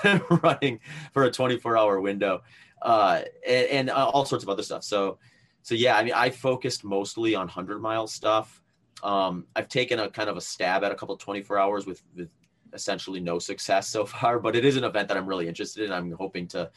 of 0.03 0.41
running 0.43 0.79
for 1.13 1.23
a 1.23 1.31
24 1.31 1.77
hour 1.77 1.99
window, 1.99 2.43
uh, 2.81 3.21
and, 3.47 3.67
and 3.67 3.89
uh, 3.89 4.09
all 4.13 4.25
sorts 4.25 4.43
of 4.43 4.49
other 4.49 4.63
stuff. 4.63 4.83
So, 4.83 5.19
so 5.61 5.75
yeah, 5.75 5.97
I 5.97 6.03
mean, 6.03 6.13
I 6.13 6.29
focused 6.29 6.83
mostly 6.83 7.35
on 7.35 7.47
100 7.47 7.81
mile 7.81 8.07
stuff. 8.07 8.61
Um, 9.03 9.45
I've 9.55 9.67
taken 9.67 9.99
a 9.99 10.09
kind 10.09 10.29
of 10.29 10.37
a 10.37 10.41
stab 10.41 10.83
at 10.83 10.91
a 10.91 10.95
couple 10.95 11.15
24 11.17 11.59
hours 11.59 11.85
with, 11.85 12.03
with 12.15 12.29
essentially 12.73 13.19
no 13.19 13.39
success 13.39 13.87
so 13.87 14.05
far, 14.13 14.39
but 14.39 14.55
it 14.55 14.65
is 14.65 14.77
an 14.77 14.83
event 14.83 15.07
that 15.07 15.17
I'm 15.17 15.27
really 15.27 15.47
interested 15.47 15.85
in. 15.85 15.91
I'm 15.91 16.11
hoping 16.11 16.47
to 16.49 16.69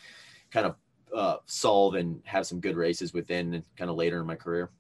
kind 0.51 0.67
of 0.67 0.77
uh, 1.15 1.37
solve 1.47 1.95
and 1.95 2.21
have 2.25 2.47
some 2.47 2.61
good 2.61 2.77
races 2.77 3.13
within 3.13 3.65
kind 3.77 3.91
of 3.91 3.97
later 3.97 4.21
in 4.21 4.27
my 4.27 4.37
career. 4.37 4.71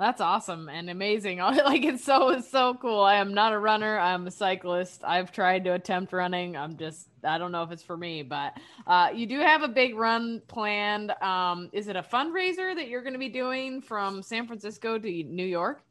That's 0.00 0.22
awesome 0.22 0.70
and 0.70 0.88
amazing. 0.88 1.38
like 1.38 1.84
it's 1.84 2.02
so 2.02 2.40
so 2.40 2.72
cool. 2.72 3.02
I 3.02 3.16
am 3.16 3.34
not 3.34 3.52
a 3.52 3.58
runner. 3.58 3.98
I'm 3.98 4.26
a 4.26 4.30
cyclist. 4.30 5.04
I've 5.04 5.30
tried 5.30 5.64
to 5.64 5.74
attempt 5.74 6.14
running. 6.14 6.56
I'm 6.56 6.78
just 6.78 7.08
I 7.22 7.36
don't 7.36 7.52
know 7.52 7.62
if 7.64 7.70
it's 7.70 7.82
for 7.82 7.98
me, 7.98 8.22
but 8.22 8.56
uh, 8.86 9.10
you 9.14 9.26
do 9.26 9.40
have 9.40 9.62
a 9.62 9.68
big 9.68 9.94
run 9.94 10.40
planned. 10.48 11.10
Um, 11.20 11.68
is 11.74 11.88
it 11.88 11.96
a 11.96 12.02
fundraiser 12.02 12.74
that 12.74 12.88
you're 12.88 13.02
going 13.02 13.12
to 13.12 13.18
be 13.18 13.28
doing 13.28 13.82
from 13.82 14.22
San 14.22 14.46
Francisco 14.46 14.98
to 14.98 15.22
New 15.24 15.44
York? 15.44 15.82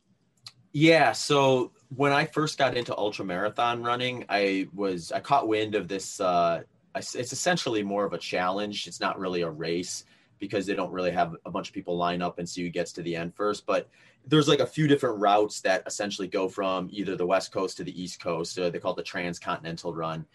Yeah. 0.72 1.12
So 1.12 1.72
when 1.96 2.12
I 2.12 2.26
first 2.26 2.58
got 2.58 2.76
into 2.76 2.98
ultra 2.98 3.24
marathon 3.24 3.84
running, 3.84 4.26
I 4.28 4.68
was 4.74 5.12
I 5.12 5.20
caught 5.20 5.48
wind 5.48 5.76
of 5.76 5.88
this. 5.88 6.20
Uh, 6.20 6.64
it's 6.96 7.16
essentially 7.16 7.84
more 7.84 8.06
of 8.06 8.14
a 8.14 8.18
challenge. 8.18 8.88
It's 8.88 9.00
not 9.00 9.20
really 9.20 9.44
a 9.44 9.50
race 9.52 10.04
because 10.40 10.66
they 10.66 10.74
don't 10.74 10.92
really 10.92 11.12
have 11.12 11.36
a 11.46 11.52
bunch 11.52 11.68
of 11.68 11.74
people 11.74 11.98
line 11.98 12.22
up 12.22 12.40
and 12.40 12.48
see 12.48 12.64
who 12.64 12.70
gets 12.70 12.92
to 12.94 13.02
the 13.02 13.16
end 13.16 13.36
first. 13.36 13.66
But 13.66 13.90
there's 14.26 14.48
like 14.48 14.60
a 14.60 14.66
few 14.66 14.88
different 14.88 15.20
routes 15.20 15.62
that 15.62 15.84
essentially 15.86 16.28
go 16.28 16.48
from 16.48 16.90
either 16.92 17.16
the 17.16 17.26
west 17.26 17.52
coast 17.52 17.78
to 17.78 17.84
the 17.84 18.02
east 18.02 18.22
coast. 18.22 18.58
Uh, 18.58 18.70
they 18.70 18.80
call 18.80 18.94
it 18.94 18.98
the 18.98 19.04
transcontinental 19.04 19.94
run. 19.94 20.26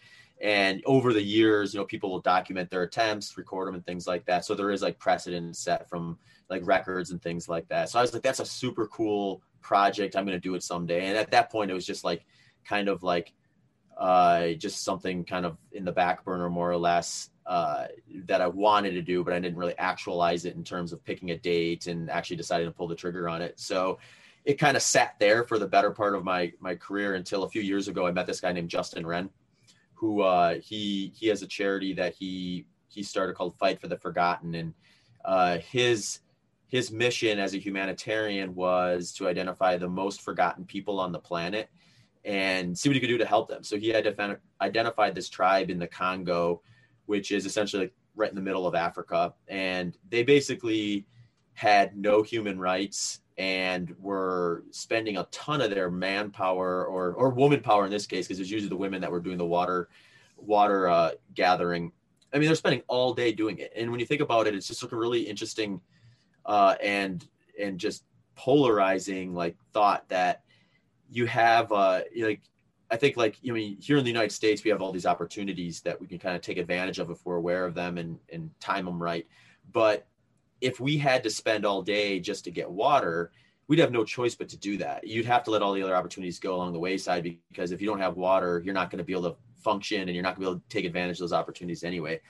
And 0.41 0.83
over 0.85 1.13
the 1.13 1.23
years, 1.23 1.73
you 1.73 1.81
know, 1.81 1.87
people 1.87 2.11
will 2.11 2.21
document 2.21 2.69
their 2.69 2.83
attempts, 2.83 3.37
record 3.39 3.69
them, 3.69 3.75
and 3.75 3.87
things 3.87 4.07
like 4.07 4.27
that. 4.27 4.45
So 4.45 4.55
there 4.55 4.71
is 4.71 4.83
like 4.83 4.99
precedent 4.99 5.57
set 5.57 5.89
from 5.89 6.19
like 6.51 6.67
records 6.67 7.13
and 7.13 7.23
things 7.23 7.49
like 7.49 7.69
that. 7.69 7.89
So 7.89 7.99
I 7.99 8.03
was 8.03 8.13
like, 8.13 8.23
that's 8.23 8.41
a 8.41 8.45
super 8.45 8.87
cool 8.89 9.43
project. 9.63 10.17
I'm 10.17 10.27
going 10.27 10.37
to 10.37 10.41
do 10.41 10.55
it 10.55 10.63
someday. 10.63 11.07
And 11.07 11.17
at 11.17 11.31
that 11.31 11.51
point, 11.51 11.71
it 11.71 11.75
was 11.75 11.87
just 11.87 12.05
like 12.05 12.27
kind 12.65 12.89
of 12.89 13.03
like 13.03 13.33
uh, 13.97 14.49
just 14.53 14.83
something 14.83 15.25
kind 15.25 15.47
of 15.47 15.57
in 15.73 15.85
the 15.85 15.93
back 15.93 16.25
burner, 16.25 16.51
more 16.51 16.71
or 16.71 16.77
less 16.77 17.31
uh, 17.47 17.87
that 18.25 18.41
I 18.41 18.47
wanted 18.47 18.93
to 18.93 19.03
do, 19.03 19.23
but 19.23 19.35
I 19.35 19.39
didn't 19.39 19.59
really 19.59 19.77
actualize 19.79 20.45
it 20.45 20.55
in 20.55 20.65
terms 20.65 20.93
of 20.93 21.05
picking 21.05 21.31
a 21.31 21.37
date 21.37 21.87
and 21.87 22.11
actually 22.11 22.37
deciding 22.37 22.67
to 22.67 22.73
pull 22.73 22.89
the 22.89 22.95
trigger 22.95 23.29
on 23.29 23.43
it. 23.43 23.61
So 23.61 23.99
it 24.45 24.59
kind 24.59 24.77
of 24.77 24.83
sat 24.83 25.17
there 25.19 25.45
for 25.45 25.59
the 25.59 25.67
better 25.67 25.91
part 25.91 26.15
of 26.15 26.25
my 26.25 26.53
my 26.61 26.75
career 26.75 27.15
until 27.15 27.45
a 27.45 27.49
few 27.49 27.63
years 27.63 27.89
ago. 27.89 28.07
I 28.07 28.13
met 28.13 28.27
this 28.27 28.41
guy 28.41 28.53
named 28.53 28.71
Justin 28.71 29.07
Wren, 29.07 29.31
who 29.95 30.23
uh, 30.23 30.55
he 30.63 31.13
he 31.17 31.29
has 31.29 31.43
a 31.43 31.47
charity 31.47 31.93
that 31.95 32.15
he 32.15 32.67
he 32.89 33.03
started 33.03 33.37
called 33.37 33.57
Fight 33.59 33.81
for 33.81 33.89
the 33.89 33.99
Forgotten, 33.99 34.55
and 34.55 34.75
uh, 35.25 35.59
his 35.59 36.21
his 36.67 36.91
mission 36.91 37.39
as 37.39 37.55
a 37.55 37.59
humanitarian 37.59 38.55
was 38.55 39.13
to 39.13 39.29
identify 39.29 39.77
the 39.77 39.89
most 39.89 40.23
forgotten 40.23 40.65
people 40.65 40.99
on 40.99 41.13
the 41.13 41.19
planet 41.19 41.69
and 42.25 42.77
see 42.77 42.89
what 42.89 42.95
he 42.95 43.01
could 43.01 43.07
do 43.07 43.19
to 43.19 43.27
help 43.27 43.49
them. 43.49 43.63
So 43.63 43.77
he 43.77 43.91
had 43.91 44.07
identified 44.61 45.15
this 45.15 45.29
tribe 45.29 45.71
in 45.71 45.79
the 45.79 45.87
Congo 45.87 46.63
which 47.07 47.33
is 47.33 47.47
essentially 47.47 47.91
right 48.17 48.29
in 48.29 48.35
the 48.35 48.41
middle 48.41 48.67
of 48.67 48.75
Africa. 48.75 49.35
And 49.49 49.97
they 50.11 50.23
basically 50.23 51.07
had 51.55 51.97
no 51.97 52.23
human 52.23 52.59
rights 52.59 53.21
and 53.37 53.95
were 54.01 54.65
spending 54.71 55.17
a 55.17 55.25
ton 55.31 55.61
of 55.61 55.71
their 55.71 55.91
manpower 55.91 56.85
or, 56.85 57.13
or 57.15 57.31
woman 57.31 57.61
power 57.61 57.85
in 57.85 57.91
this 57.91 58.07
case, 58.07 58.27
because 58.27 58.41
it's 58.41 58.51
usually 58.51 58.69
the 58.69 58.77
women 58.77 59.01
that 59.01 59.11
were 59.11 59.21
doing 59.21 59.39
the 59.39 59.45
water 59.45 59.89
water 60.37 60.89
uh, 60.89 61.11
gathering. 61.35 61.93
I 62.33 62.39
mean, 62.39 62.47
they're 62.47 62.57
spending 62.57 62.83
all 62.89 63.15
day 63.15 63.33
doing 63.33 63.59
it. 63.59 63.73
And 63.77 63.91
when 63.91 64.01
you 64.01 64.07
think 64.07 64.21
about 64.21 64.47
it, 64.47 64.55
it's 64.55 64.69
just 64.69 64.83
like 64.83 64.93
a 64.93 64.97
really 64.97 65.23
interesting 65.23 65.81
uh, 66.47 66.75
and 66.83 67.27
and 67.61 67.79
just 67.79 68.05
polarizing 68.37 69.35
like 69.35 69.57
thought 69.73 70.09
that 70.09 70.43
you 71.11 71.27
have 71.27 71.71
uh, 71.73 72.01
like 72.17 72.43
I 72.91 72.97
think 72.97 73.17
like 73.17 73.39
you 73.43 73.53
know 73.53 73.77
here 73.81 73.97
in 73.97 74.05
the 74.05 74.11
United 74.11 74.33
States 74.33 74.63
we 74.65 74.71
have 74.71 74.83
all 74.83 74.93
these 74.93 75.07
opportunities 75.07 75.81
that 75.83 76.01
we 76.01 76.07
can 76.07 76.19
kind 76.19 76.37
of 76.37 76.43
take 76.43 76.59
advantage 76.59 76.99
of 76.99 77.11
if 77.11 77.25
we're 77.25 77.37
aware 77.37 77.65
of 77.65 77.75
them 77.75 77.99
and 77.99 78.19
and 78.33 78.51
time 78.61 78.85
them 78.85 79.03
right. 79.03 79.27
But 79.73 80.07
if 80.61 80.81
we 80.81 80.97
had 80.97 81.23
to 81.25 81.31
spend 81.31 81.65
all 81.65 81.83
day 81.83 82.21
just 82.21 82.45
to 82.45 82.51
get 82.51 82.71
water, 82.71 83.33
we'd 83.69 83.79
have 83.79 83.93
no 83.93 84.05
choice 84.05 84.35
but 84.35 84.49
to 84.51 84.57
do 84.57 84.77
that. 84.79 85.07
You'd 85.07 85.27
have 85.27 85.43
to 85.45 85.51
let 85.51 85.63
all 85.63 85.73
the 85.73 85.83
other 85.83 85.97
opportunities 85.97 86.39
go 86.39 86.55
along 86.55 86.73
the 86.73 86.79
wayside 86.79 87.39
because 87.53 87.73
if 87.73 87.81
you 87.81 87.89
don't 87.89 88.01
have 88.01 88.17
water, 88.17 88.63
you're 88.65 88.75
not 88.75 88.91
going 88.91 88.99
to 88.99 89.05
be 89.05 89.13
able 89.13 89.31
to 89.31 89.37
function 89.57 90.03
and 90.03 90.15
you're 90.15 90.23
not 90.23 90.37
going 90.37 90.45
to 90.45 90.51
be 90.51 90.51
able 90.51 90.61
to 90.61 90.69
take 90.69 90.85
advantage 90.85 91.17
of 91.17 91.21
those 91.21 91.33
opportunities 91.33 91.85
anyway. 91.85 92.21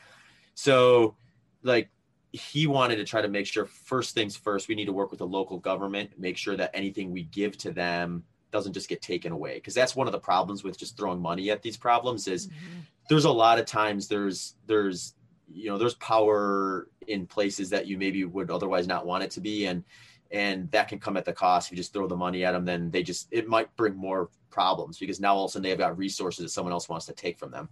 So 0.54 1.16
like 1.62 1.90
he 2.32 2.66
wanted 2.66 2.96
to 2.96 3.04
try 3.04 3.22
to 3.22 3.28
make 3.28 3.46
sure 3.46 3.64
first 3.64 4.14
things 4.14 4.36
first, 4.36 4.68
we 4.68 4.74
need 4.74 4.86
to 4.86 4.92
work 4.92 5.10
with 5.10 5.18
the 5.18 5.26
local 5.26 5.58
government, 5.58 6.10
make 6.18 6.36
sure 6.36 6.56
that 6.56 6.70
anything 6.74 7.10
we 7.10 7.24
give 7.24 7.56
to 7.58 7.72
them 7.72 8.24
doesn't 8.54 8.72
just 8.72 8.88
get 8.88 9.02
taken 9.02 9.32
away 9.32 9.54
because 9.54 9.74
that's 9.74 9.96
one 9.96 10.06
of 10.06 10.12
the 10.12 10.18
problems 10.18 10.62
with 10.62 10.78
just 10.78 10.96
throwing 10.96 11.20
money 11.20 11.50
at 11.50 11.60
these 11.60 11.76
problems 11.76 12.28
is 12.28 12.46
mm-hmm. 12.46 12.78
there's 13.08 13.24
a 13.24 13.30
lot 13.30 13.58
of 13.58 13.66
times 13.66 14.06
there's 14.06 14.54
there's 14.68 15.14
you 15.52 15.68
know 15.68 15.76
there's 15.76 15.96
power 15.96 16.88
in 17.08 17.26
places 17.26 17.68
that 17.68 17.88
you 17.88 17.98
maybe 17.98 18.24
would 18.24 18.52
otherwise 18.52 18.86
not 18.86 19.04
want 19.04 19.24
it 19.24 19.30
to 19.32 19.40
be 19.40 19.66
and 19.66 19.82
and 20.30 20.70
that 20.70 20.88
can 20.88 20.98
come 20.98 21.16
at 21.16 21.24
the 21.24 21.32
cost. 21.32 21.68
If 21.68 21.72
you 21.72 21.76
just 21.76 21.92
throw 21.92 22.06
the 22.06 22.16
money 22.16 22.44
at 22.44 22.52
them 22.52 22.64
then 22.64 22.92
they 22.92 23.02
just 23.02 23.26
it 23.32 23.48
might 23.48 23.74
bring 23.74 23.96
more 23.96 24.30
problems 24.50 24.98
because 24.98 25.18
now 25.18 25.34
all 25.34 25.46
of 25.46 25.48
a 25.48 25.52
sudden 25.52 25.68
they've 25.68 25.76
got 25.76 25.98
resources 25.98 26.44
that 26.44 26.50
someone 26.50 26.72
else 26.72 26.88
wants 26.88 27.06
to 27.06 27.12
take 27.12 27.40
from 27.40 27.50
them. 27.50 27.68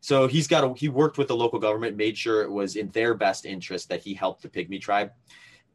So 0.00 0.26
he's 0.26 0.48
got 0.48 0.64
a, 0.64 0.74
he 0.74 0.88
worked 0.88 1.18
with 1.18 1.28
the 1.28 1.36
local 1.36 1.60
government 1.60 1.96
made 1.96 2.18
sure 2.18 2.42
it 2.42 2.50
was 2.50 2.74
in 2.74 2.88
their 2.88 3.14
best 3.14 3.46
interest 3.46 3.88
that 3.90 4.00
he 4.00 4.12
helped 4.12 4.42
the 4.42 4.48
pygmy 4.48 4.80
tribe. 4.80 5.12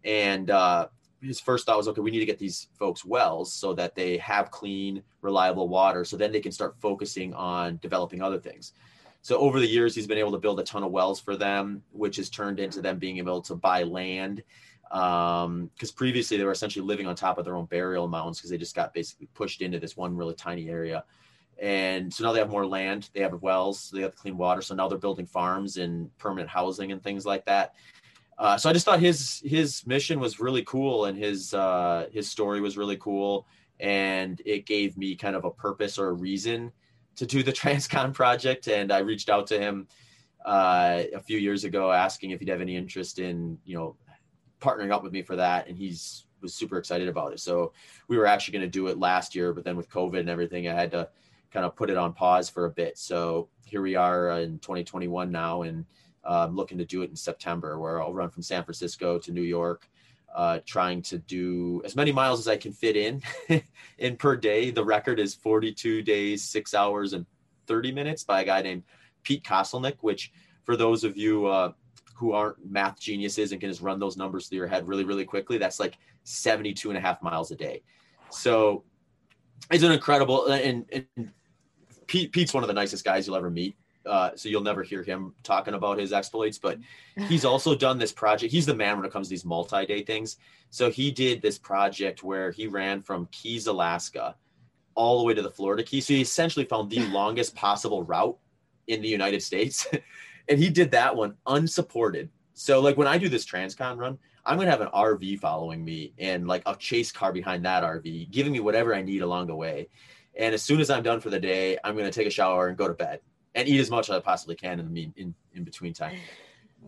And 0.04 0.50
uh, 0.50 0.90
his 1.22 1.40
first 1.40 1.66
thought 1.66 1.78
was 1.78 1.88
okay 1.88 2.02
we 2.02 2.12
need 2.12 2.20
to 2.20 2.26
get 2.26 2.40
these 2.40 2.68
folks 2.78 3.06
wells 3.06 3.54
so 3.54 3.74
that 3.74 3.96
they 3.96 4.18
have 4.18 4.52
clean 4.52 5.04
reliable 5.22 5.68
water 5.68 6.04
so 6.04 6.18
then 6.18 6.32
they 6.32 6.40
can 6.40 6.52
start 6.52 6.76
focusing 6.80 7.34
on 7.34 7.78
developing 7.82 8.22
other 8.22 8.40
things. 8.40 8.74
So 9.22 9.38
over 9.38 9.60
the 9.60 9.68
years 9.68 9.94
he's 9.94 10.08
been 10.08 10.18
able 10.18 10.32
to 10.32 10.40
build 10.40 10.60
a 10.60 10.64
ton 10.64 10.84
of 10.84 10.92
wells 10.92 11.20
for 11.20 11.36
them 11.36 11.84
which 11.92 12.18
has 12.18 12.30
turned 12.30 12.60
into 12.60 12.82
them 12.82 12.98
being 12.98 13.18
able 13.18 13.42
to 13.44 13.56
buy 13.56 13.84
land 13.84 14.44
because 14.90 15.46
um, 15.46 15.70
previously 15.96 16.38
they 16.38 16.44
were 16.44 16.52
essentially 16.52 16.86
living 16.86 17.08
on 17.08 17.16
top 17.16 17.38
of 17.38 17.46
their 17.46 17.56
own 17.56 17.66
burial 17.66 18.08
mounds 18.08 18.40
because 18.40 18.50
they 18.50 18.58
just 18.58 18.76
got 18.76 18.94
basically 18.94 19.28
pushed 19.34 19.62
into 19.62 19.80
this 19.80 19.96
one 19.96 20.18
really 20.18 20.34
tiny 20.34 20.70
area. 20.70 21.04
And 21.62 22.12
so 22.12 22.24
now 22.24 22.34
they 22.34 22.40
have 22.40 22.50
more 22.50 22.66
land 22.66 23.10
they 23.14 23.22
have 23.22 23.40
wells 23.44 23.80
so 23.80 23.96
they 23.96 24.02
have 24.02 24.16
clean 24.16 24.38
water 24.38 24.62
so 24.62 24.74
now 24.74 24.88
they're 24.88 24.98
building 24.98 25.28
farms 25.28 25.78
and 25.78 26.16
permanent 26.18 26.50
housing 26.50 26.92
and 26.92 27.04
things 27.04 27.24
like 27.26 27.46
that 27.46 27.76
uh, 28.42 28.58
so 28.58 28.72
I 28.72 28.74
just 28.74 28.86
thought 28.86 29.00
his 29.00 29.40
his 29.46 29.86
mission 29.86 30.20
was 30.20 30.40
really 30.40 30.64
cool 30.64 31.06
and 31.06 31.16
his 31.16 31.54
uh, 31.54 32.08
his 32.12 32.28
story 32.28 32.60
was 32.60 32.76
really 32.76 32.98
cool, 32.98 33.46
and 33.80 34.42
it 34.48 34.66
gave 34.66 34.98
me 34.98 35.16
kind 35.16 35.36
of 35.36 35.46
a 35.46 35.52
purpose 35.52 36.00
or 36.00 36.08
a 36.08 36.14
reason 36.14 36.72
to 37.18 37.28
do 37.28 37.44
the 37.44 37.54
Transcon 37.62 38.12
project. 38.16 38.68
And 38.68 38.92
I 38.92 39.00
reached 39.00 39.30
out 39.30 39.46
to 39.48 39.60
him 39.60 39.88
uh, 40.44 41.04
a 41.14 41.20
few 41.20 41.38
years 41.38 41.66
ago 41.66 41.92
asking 41.92 42.32
if 42.32 42.40
he'd 42.40 42.50
have 42.50 42.62
any 42.62 42.76
interest 42.76 43.20
in 43.20 43.60
you 43.64 43.78
know 43.78 43.96
partnering 44.60 44.92
up 44.92 45.04
with 45.04 45.14
me 45.14 45.22
for 45.22 45.36
that, 45.36 45.68
and 45.68 45.78
he's 45.78 46.26
was 46.42 46.56
super 46.56 46.80
excited 46.80 47.08
about 47.08 47.34
it. 47.34 47.40
So 47.40 47.74
we 48.08 48.18
were 48.18 48.26
actually 48.26 48.54
going 48.54 48.66
to 48.66 48.80
do 48.80 48.88
it 48.88 48.98
last 48.98 49.36
year, 49.36 49.54
but 49.54 49.64
then 49.64 49.78
with 49.78 49.88
COVID 49.92 50.20
and 50.20 50.30
everything, 50.30 50.68
I 50.68 50.74
had 50.74 50.90
to 50.94 51.08
kind 51.52 51.64
of 51.64 51.76
put 51.76 51.92
it 51.92 51.98
on 51.98 52.14
pause 52.14 52.50
for 52.50 52.66
a 52.66 52.72
bit. 52.72 52.98
So 52.98 53.50
here 53.66 53.84
we 53.84 53.96
are 53.96 54.32
in 54.40 54.58
2021 54.58 55.32
now, 55.32 55.62
and 55.62 55.86
um, 56.24 56.56
looking 56.56 56.78
to 56.78 56.86
do 56.86 57.02
it 57.02 57.10
in 57.10 57.16
September, 57.16 57.80
where 57.80 58.02
I'll 58.02 58.14
run 58.14 58.30
from 58.30 58.44
San 58.44 58.64
Francisco 58.64 59.18
to 59.20 59.32
New 59.32 59.42
York, 59.42 59.90
uh, 60.34 60.60
trying 60.66 61.02
to 61.04 61.18
do 61.18 61.82
as 61.84 61.96
many 61.96 62.12
miles 62.12 62.40
as 62.40 62.48
I 62.48 62.58
can 62.58 62.72
fit 62.72 62.96
in 62.96 63.22
in 63.98 64.16
per 64.18 64.36
day. 64.36 64.72
The 64.72 64.84
record 64.84 65.20
is 65.20 65.36
42 65.36 66.02
days, 66.04 66.44
six 66.44 66.74
hours, 66.74 67.14
and 67.14 67.26
30 67.68 67.92
minutes 67.92 68.24
by 68.24 68.42
a 68.42 68.46
guy 68.46 68.62
named 68.62 68.84
Pete 69.24 69.44
Kostelnick, 69.44 69.98
which 70.02 70.32
for 70.64 70.76
those 70.76 71.04
of 71.04 71.18
you 71.18 71.48
uh, 71.48 71.74
who 72.16 72.34
aren't 72.34 72.58
math 72.70 73.00
geniuses 73.00 73.52
and 73.52 73.60
can 73.60 73.70
just 73.70 73.82
run 73.82 74.00
those 74.00 74.18
numbers 74.18 74.48
through 74.48 74.60
your 74.60 74.68
head 74.68 74.88
really, 74.88 75.04
really 75.04 75.26
quickly, 75.26 75.58
that's 75.58 75.80
like 75.80 75.98
72 76.24 76.90
and 76.90 76.98
a 76.98 77.02
half 77.02 77.22
miles 77.22 77.52
a 77.52 77.56
day. 77.56 77.82
So 78.30 78.84
it's 79.72 79.84
an 79.84 79.92
incredible, 79.92 80.48
and, 80.48 80.86
and 80.92 81.32
Pete, 82.08 82.32
Pete's 82.32 82.54
one 82.54 82.64
of 82.64 82.68
the 82.68 82.74
nicest 82.74 83.04
guys 83.04 83.26
you'll 83.26 83.36
ever 83.36 83.50
meet. 83.50 83.76
Uh, 84.06 84.32
so 84.36 84.50
you'll 84.50 84.62
never 84.62 84.84
hear 84.84 85.04
him 85.04 85.34
talking 85.44 85.74
about 85.74 86.00
his 86.00 86.14
exploits, 86.14 86.58
but 86.58 86.80
he's 87.28 87.46
also 87.46 87.76
done 87.76 87.98
this 87.98 88.12
project. 88.12 88.52
He's 88.52 88.66
the 88.66 88.76
man 88.76 88.98
when 88.98 89.06
it 89.06 89.12
comes 89.12 89.28
to 89.28 89.32
these 89.32 89.46
multi-day 89.46 90.04
things. 90.04 90.38
So 90.70 90.90
he 90.90 91.12
did 91.12 91.42
this 91.42 91.60
project 91.60 92.24
where 92.24 92.52
he 92.52 92.68
ran 92.68 93.02
from 93.02 93.28
Keys, 93.32 93.68
Alaska, 93.68 94.36
all 94.96 95.20
the 95.20 95.26
way 95.26 95.34
to 95.34 95.42
the 95.42 95.52
Florida 95.52 95.84
Keys. 95.84 96.08
So 96.08 96.14
he 96.14 96.22
essentially 96.22 96.66
found 96.66 96.90
the 96.90 97.00
longest 97.10 97.56
possible 97.56 98.04
route 98.04 98.38
in 98.88 99.02
the 99.02 99.08
United 99.08 99.44
States, 99.44 99.88
and 100.50 100.60
he 100.60 100.70
did 100.70 100.92
that 100.92 101.16
one 101.16 101.36
unsupported. 101.46 102.30
So 102.54 102.80
like 102.82 102.98
when 102.98 103.08
I 103.08 103.18
do 103.18 103.30
this 103.30 103.46
Transcon 103.46 103.98
run, 103.98 104.18
I'm 104.46 104.58
gonna 104.58 104.72
have 104.72 104.82
an 104.82 104.90
RV 104.94 105.40
following 105.40 105.86
me 105.86 106.14
and 106.18 106.48
like 106.48 106.64
a 106.66 106.76
chase 106.76 107.12
car 107.12 107.32
behind 107.32 107.64
that 107.66 107.84
RV, 107.84 108.32
giving 108.32 108.52
me 108.52 108.60
whatever 108.60 108.96
I 108.96 109.02
need 109.02 109.22
along 109.22 109.48
the 109.48 109.56
way. 109.56 109.90
And 110.36 110.54
as 110.54 110.64
soon 110.64 110.80
as 110.80 110.90
I'm 110.90 111.04
done 111.04 111.20
for 111.20 111.30
the 111.30 111.40
day, 111.40 111.78
I'm 111.84 111.96
gonna 111.96 112.12
take 112.12 112.28
a 112.28 112.32
shower 112.32 112.68
and 112.68 112.78
go 112.78 112.88
to 112.88 112.94
bed 112.94 113.20
and 113.56 113.68
eat 113.68 113.80
as 113.80 113.90
much 113.90 114.10
as 114.10 114.16
I 114.16 114.20
possibly 114.20 114.56
can 114.56 114.80
in 114.80 114.86
the 114.86 114.92
mean 114.92 115.14
in, 115.18 115.34
in 115.54 115.64
between 115.64 115.94
time. 115.94 116.18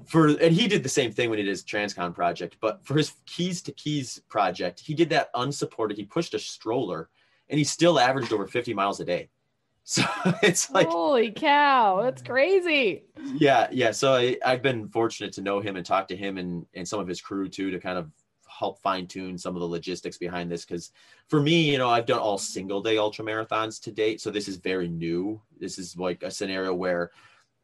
For 0.06 0.28
and 0.28 0.54
he 0.54 0.68
did 0.68 0.82
the 0.84 0.90
same 0.90 1.12
thing 1.12 1.30
when 1.30 1.38
he 1.38 1.44
did 1.44 1.52
his 1.52 1.64
Transcon 1.64 2.16
project, 2.16 2.58
but 2.60 2.84
for 2.84 2.96
his 2.96 3.14
keys 3.26 3.62
to 3.64 3.72
keys 3.72 4.22
project, 4.28 4.80
he 4.80 4.94
did 4.94 5.10
that 5.10 5.30
unsupported. 5.36 5.98
He 5.98 6.04
pushed 6.04 6.34
a 6.34 6.40
stroller, 6.40 7.10
and 7.50 7.60
he 7.60 7.64
still 7.64 8.00
averaged 8.00 8.34
over 8.34 8.48
50 8.48 8.74
miles 8.74 9.00
a 9.00 9.06
day. 9.06 9.30
So 9.86 10.02
it's 10.42 10.72
like 10.72 10.88
holy 10.88 11.32
cow, 11.32 12.02
that's 12.04 12.22
crazy. 12.22 13.04
Yeah, 13.36 13.68
yeah. 13.70 13.92
So 13.92 14.14
I, 14.14 14.38
I've 14.46 14.62
been 14.62 14.88
fortunate 14.88 15.34
to 15.34 15.42
know 15.42 15.60
him 15.60 15.76
and 15.76 15.86
talk 15.86 16.08
to 16.08 16.16
him 16.16 16.38
and 16.38 16.66
and 16.74 16.88
some 16.88 17.02
of 17.02 17.08
his 17.08 17.20
crew 17.20 17.50
too 17.50 17.70
to 17.70 17.80
kind 17.82 17.98
of 17.98 18.10
help 18.58 18.80
fine 18.82 19.08
tune 19.08 19.38
some 19.38 19.56
of 19.56 19.62
the 19.62 19.68
logistics 19.68 20.18
behind 20.18 20.52
this. 20.52 20.66
Because 20.66 20.92
for 21.28 21.42
me, 21.42 21.72
you 21.72 21.78
know, 21.78 21.90
I've 21.90 22.06
done 22.06 22.20
all 22.20 22.38
single 22.38 22.82
day 22.82 22.98
ultra 22.98 23.26
marathons 23.26 23.82
to 23.84 23.92
date, 23.92 24.22
so 24.22 24.32
this 24.32 24.48
is 24.48 24.58
very 24.58 24.88
new. 24.88 25.42
This 25.60 25.78
is 25.78 25.98
like 25.98 26.24
a 26.24 26.32
scenario 26.32 26.74
where 26.74 27.12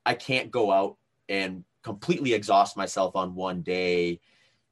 I 0.05 0.13
can't 0.13 0.51
go 0.51 0.71
out 0.71 0.97
and 1.27 1.63
completely 1.83 2.33
exhaust 2.33 2.75
myself 2.77 3.15
on 3.15 3.35
one 3.35 3.61
day 3.61 4.19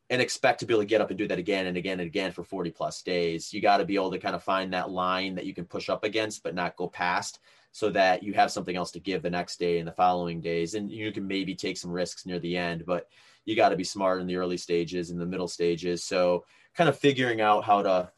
and 0.10 0.22
expect 0.22 0.60
to 0.62 0.66
be 0.66 0.74
able 0.74 0.84
to 0.84 0.88
get 0.88 1.02
up 1.02 1.10
and 1.10 1.18
do 1.18 1.28
that 1.28 1.40
again 1.40 1.68
and 1.68 1.78
again 1.78 2.00
and 2.00 2.08
again 2.08 2.32
for 2.32 2.44
40 2.44 2.72
plus 2.72 3.02
days. 3.02 3.54
You 3.54 3.62
got 3.62 3.78
to 3.78 3.86
be 3.86 3.96
able 3.96 4.12
to 4.12 4.20
kind 4.20 4.36
of 4.36 4.44
find 4.44 4.74
that 4.74 4.90
line 4.90 5.36
that 5.36 5.46
you 5.46 5.54
can 5.54 5.66
push 5.66 5.90
up 5.90 6.04
against, 6.04 6.44
but 6.44 6.56
not 6.56 6.78
go 6.78 6.88
past 6.88 7.40
so 7.74 7.90
that 7.90 8.24
you 8.24 8.34
have 8.34 8.52
something 8.52 8.76
else 8.76 8.92
to 8.92 9.00
give 9.00 9.22
the 9.22 9.30
next 9.30 9.60
day 9.60 9.80
and 9.80 9.88
the 9.88 9.92
following 9.92 10.40
days. 10.40 10.76
And 10.76 10.90
you 10.90 11.12
can 11.12 11.28
maybe 11.28 11.54
take 11.54 11.78
some 11.78 11.92
risks 11.92 12.26
near 12.26 12.40
the 12.40 12.56
end, 12.56 12.86
but 12.86 13.10
you 13.48 13.56
got 13.56 13.70
to 13.70 13.78
be 13.78 13.84
smart 13.84 14.20
in 14.20 14.28
the 14.28 14.36
early 14.36 14.58
stages 14.58 15.10
and 15.10 15.20
the 15.20 15.26
middle 15.26 15.48
stages. 15.48 16.04
So 16.04 16.44
kind 16.76 16.90
of 16.90 17.00
figuring 17.00 17.40
out 17.40 17.64
how 17.64 17.82
to, 17.82 18.12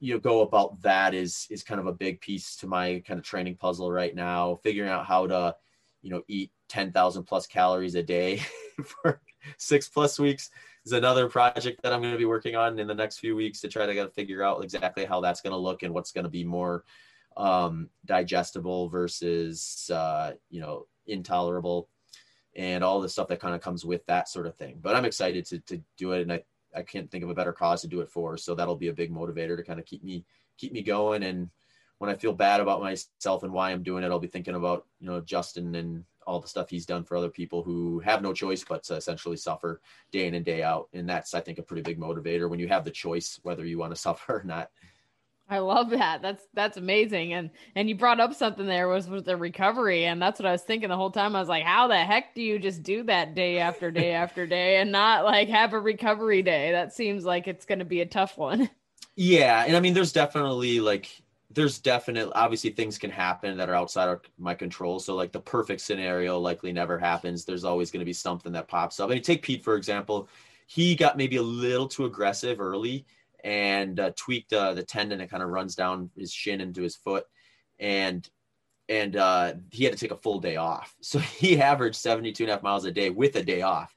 you 0.00 0.12
know, 0.12 0.20
go 0.20 0.42
about 0.42 0.82
that 0.82 1.14
is, 1.14 1.46
is 1.48 1.62
kind 1.62 1.80
of 1.80 1.86
a 1.86 1.92
big 1.92 2.20
piece 2.20 2.56
to 2.56 2.66
my 2.66 3.00
kind 3.06 3.20
of 3.20 3.24
training 3.24 3.54
puzzle 3.54 3.90
right 3.90 4.14
now, 4.14 4.58
figuring 4.64 4.90
out 4.90 5.06
how 5.06 5.28
to, 5.28 5.54
you 6.02 6.10
know, 6.10 6.22
eat 6.26 6.50
10,000 6.70 7.22
plus 7.22 7.46
calories 7.46 7.94
a 7.94 8.02
day 8.02 8.42
for 8.84 9.22
six 9.58 9.88
plus 9.88 10.18
weeks 10.18 10.50
is 10.84 10.92
another 10.92 11.28
project 11.28 11.80
that 11.84 11.92
I'm 11.92 12.00
going 12.00 12.12
to 12.12 12.18
be 12.18 12.24
working 12.24 12.56
on 12.56 12.76
in 12.80 12.88
the 12.88 12.94
next 12.96 13.18
few 13.18 13.36
weeks 13.36 13.60
to 13.60 13.68
try 13.68 13.86
to 13.86 14.08
figure 14.08 14.42
out 14.42 14.64
exactly 14.64 15.04
how 15.04 15.20
that's 15.20 15.40
going 15.40 15.52
to 15.52 15.56
look 15.56 15.84
and 15.84 15.94
what's 15.94 16.10
going 16.10 16.24
to 16.24 16.30
be 16.30 16.42
more 16.42 16.82
um, 17.36 17.90
digestible 18.04 18.88
versus 18.88 19.88
uh, 19.94 20.32
you 20.50 20.60
know 20.60 20.86
intolerable 21.06 21.88
and 22.56 22.84
all 22.84 23.00
the 23.00 23.08
stuff 23.08 23.28
that 23.28 23.40
kind 23.40 23.54
of 23.54 23.60
comes 23.60 23.84
with 23.84 24.04
that 24.06 24.28
sort 24.28 24.46
of 24.46 24.54
thing. 24.56 24.78
But 24.80 24.94
I'm 24.94 25.04
excited 25.04 25.44
to 25.46 25.58
to 25.60 25.80
do 25.96 26.12
it, 26.12 26.22
and 26.22 26.32
I 26.32 26.44
I 26.74 26.82
can't 26.82 27.10
think 27.10 27.24
of 27.24 27.30
a 27.30 27.34
better 27.34 27.52
cause 27.52 27.82
to 27.82 27.88
do 27.88 28.00
it 28.00 28.10
for. 28.10 28.36
So 28.36 28.54
that'll 28.54 28.76
be 28.76 28.88
a 28.88 28.92
big 28.92 29.12
motivator 29.12 29.56
to 29.56 29.62
kind 29.62 29.78
of 29.78 29.86
keep 29.86 30.02
me 30.02 30.24
keep 30.58 30.72
me 30.72 30.82
going. 30.82 31.22
And 31.22 31.50
when 31.98 32.10
I 32.10 32.14
feel 32.14 32.32
bad 32.32 32.60
about 32.60 32.80
myself 32.80 33.42
and 33.42 33.52
why 33.52 33.70
I'm 33.70 33.82
doing 33.82 34.04
it, 34.04 34.10
I'll 34.10 34.18
be 34.18 34.26
thinking 34.26 34.54
about 34.54 34.86
you 35.00 35.06
know 35.06 35.20
Justin 35.20 35.74
and 35.74 36.04
all 36.26 36.40
the 36.40 36.48
stuff 36.48 36.70
he's 36.70 36.86
done 36.86 37.04
for 37.04 37.16
other 37.16 37.28
people 37.28 37.62
who 37.62 38.00
have 38.00 38.22
no 38.22 38.32
choice 38.32 38.64
but 38.64 38.82
to 38.84 38.94
essentially 38.94 39.36
suffer 39.36 39.80
day 40.10 40.26
in 40.26 40.34
and 40.34 40.44
day 40.44 40.62
out. 40.62 40.88
And 40.92 41.08
that's, 41.08 41.34
I 41.34 41.40
think, 41.40 41.58
a 41.58 41.62
pretty 41.62 41.82
big 41.82 42.00
motivator 42.00 42.48
when 42.48 42.58
you 42.58 42.68
have 42.68 42.84
the 42.84 42.90
choice 42.90 43.38
whether 43.42 43.64
you 43.64 43.78
want 43.78 43.94
to 43.94 44.00
suffer 44.00 44.40
or 44.40 44.44
not. 44.44 44.70
I 45.48 45.58
love 45.58 45.90
that. 45.90 46.22
That's 46.22 46.42
that's 46.54 46.78
amazing. 46.78 47.34
And 47.34 47.50
and 47.74 47.88
you 47.88 47.94
brought 47.94 48.20
up 48.20 48.34
something 48.34 48.66
there 48.66 48.88
was 48.88 49.08
with 49.08 49.26
the 49.26 49.36
recovery, 49.36 50.06
and 50.06 50.20
that's 50.20 50.40
what 50.40 50.46
I 50.46 50.52
was 50.52 50.62
thinking 50.62 50.88
the 50.88 50.96
whole 50.96 51.10
time. 51.10 51.36
I 51.36 51.40
was 51.40 51.48
like, 51.48 51.64
how 51.64 51.86
the 51.86 51.98
heck 51.98 52.34
do 52.34 52.42
you 52.42 52.58
just 52.58 52.82
do 52.82 53.02
that 53.04 53.34
day 53.34 53.58
after 53.58 53.90
day 53.90 54.12
after 54.12 54.46
day 54.46 54.78
and 54.78 54.90
not 54.90 55.24
like 55.24 55.48
have 55.48 55.74
a 55.74 55.80
recovery 55.80 56.42
day? 56.42 56.72
That 56.72 56.94
seems 56.94 57.24
like 57.24 57.46
it's 57.46 57.66
going 57.66 57.80
to 57.80 57.84
be 57.84 58.00
a 58.00 58.06
tough 58.06 58.38
one. 58.38 58.70
Yeah, 59.16 59.64
and 59.64 59.76
I 59.76 59.80
mean, 59.80 59.94
there's 59.94 60.12
definitely 60.12 60.80
like 60.80 61.08
there's 61.50 61.78
definitely 61.78 62.32
obviously 62.34 62.70
things 62.70 62.98
can 62.98 63.10
happen 63.10 63.56
that 63.56 63.68
are 63.68 63.74
outside 63.74 64.08
of 64.08 64.20
my 64.38 64.54
control. 64.54 64.98
So 64.98 65.14
like 65.14 65.30
the 65.30 65.40
perfect 65.40 65.82
scenario 65.82 66.38
likely 66.40 66.72
never 66.72 66.98
happens. 66.98 67.44
There's 67.44 67.64
always 67.64 67.90
going 67.92 68.00
to 68.00 68.04
be 68.04 68.12
something 68.12 68.52
that 68.52 68.66
pops 68.66 68.98
up. 68.98 69.10
I 69.10 69.14
mean, 69.14 69.22
take 69.22 69.42
Pete 69.42 69.62
for 69.62 69.76
example. 69.76 70.28
He 70.66 70.96
got 70.96 71.16
maybe 71.16 71.36
a 71.36 71.42
little 71.42 71.86
too 71.86 72.06
aggressive 72.06 72.60
early 72.60 73.06
and 73.44 74.00
uh, 74.00 74.10
tweaked 74.16 74.52
uh, 74.52 74.74
the 74.74 74.82
tendon 74.82 75.18
that 75.18 75.30
kind 75.30 75.42
of 75.42 75.50
runs 75.50 75.76
down 75.76 76.10
his 76.16 76.32
shin 76.32 76.60
into 76.60 76.82
his 76.82 76.96
foot, 76.96 77.24
and 77.78 78.28
and 78.88 79.16
uh, 79.16 79.54
he 79.70 79.84
had 79.84 79.92
to 79.92 79.98
take 79.98 80.10
a 80.10 80.20
full 80.20 80.40
day 80.40 80.56
off. 80.56 80.94
So 81.02 81.18
he 81.20 81.60
averaged 81.60 81.96
72 81.96 82.42
and 82.42 82.50
a 82.50 82.54
half 82.54 82.62
miles 82.62 82.84
a 82.84 82.90
day 82.90 83.10
with 83.10 83.36
a 83.36 83.42
day 83.42 83.62
off. 83.62 83.94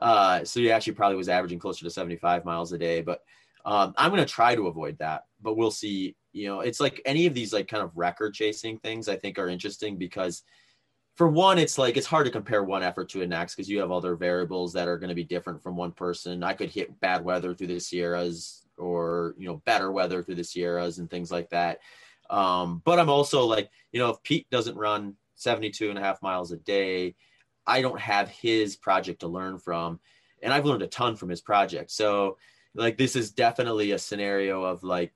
Uh, 0.00 0.44
so 0.44 0.60
he 0.60 0.70
actually 0.70 0.94
probably 0.94 1.16
was 1.16 1.28
averaging 1.28 1.58
closer 1.58 1.84
to 1.84 1.90
75 1.90 2.44
miles 2.44 2.72
a 2.72 2.78
day. 2.78 3.00
But 3.02 3.20
um, 3.64 3.94
I'm 3.96 4.10
going 4.10 4.24
to 4.24 4.30
try 4.30 4.54
to 4.54 4.68
avoid 4.68 4.98
that. 4.98 5.24
But 5.42 5.56
we'll 5.56 5.70
see 5.70 6.16
you 6.34 6.48
know 6.48 6.60
it's 6.60 6.80
like 6.80 7.00
any 7.06 7.26
of 7.26 7.32
these 7.32 7.52
like 7.52 7.68
kind 7.68 7.82
of 7.82 7.96
record 7.96 8.34
chasing 8.34 8.78
things 8.78 9.08
i 9.08 9.16
think 9.16 9.38
are 9.38 9.48
interesting 9.48 9.96
because 9.96 10.42
for 11.16 11.28
one 11.28 11.58
it's 11.58 11.78
like 11.78 11.96
it's 11.96 12.06
hard 12.06 12.26
to 12.26 12.32
compare 12.32 12.64
one 12.64 12.82
effort 12.82 13.08
to 13.08 13.18
the 13.18 13.26
next 13.26 13.54
because 13.54 13.70
you 13.70 13.78
have 13.78 13.92
other 13.92 14.16
variables 14.16 14.72
that 14.72 14.88
are 14.88 14.98
going 14.98 15.08
to 15.08 15.14
be 15.14 15.24
different 15.24 15.62
from 15.62 15.76
one 15.76 15.92
person 15.92 16.42
i 16.42 16.52
could 16.52 16.68
hit 16.68 17.00
bad 17.00 17.24
weather 17.24 17.54
through 17.54 17.68
the 17.68 17.78
sierras 17.78 18.63
or 18.78 19.34
you 19.38 19.46
know 19.46 19.62
better 19.64 19.92
weather 19.92 20.22
through 20.22 20.34
the 20.34 20.44
sierras 20.44 20.98
and 20.98 21.10
things 21.10 21.30
like 21.30 21.48
that 21.50 21.78
um, 22.30 22.82
but 22.84 22.98
i'm 22.98 23.10
also 23.10 23.44
like 23.44 23.70
you 23.92 24.00
know 24.00 24.10
if 24.10 24.22
pete 24.22 24.48
doesn't 24.50 24.76
run 24.76 25.14
72 25.36 25.90
and 25.90 25.98
a 25.98 26.02
half 26.02 26.22
miles 26.22 26.52
a 26.52 26.56
day 26.58 27.14
i 27.66 27.80
don't 27.80 28.00
have 28.00 28.28
his 28.28 28.76
project 28.76 29.20
to 29.20 29.28
learn 29.28 29.58
from 29.58 30.00
and 30.42 30.52
i've 30.52 30.64
learned 30.64 30.82
a 30.82 30.86
ton 30.86 31.16
from 31.16 31.28
his 31.28 31.40
project 31.40 31.90
so 31.90 32.36
like 32.74 32.98
this 32.98 33.16
is 33.16 33.30
definitely 33.30 33.92
a 33.92 33.98
scenario 33.98 34.62
of 34.62 34.82
like 34.82 35.12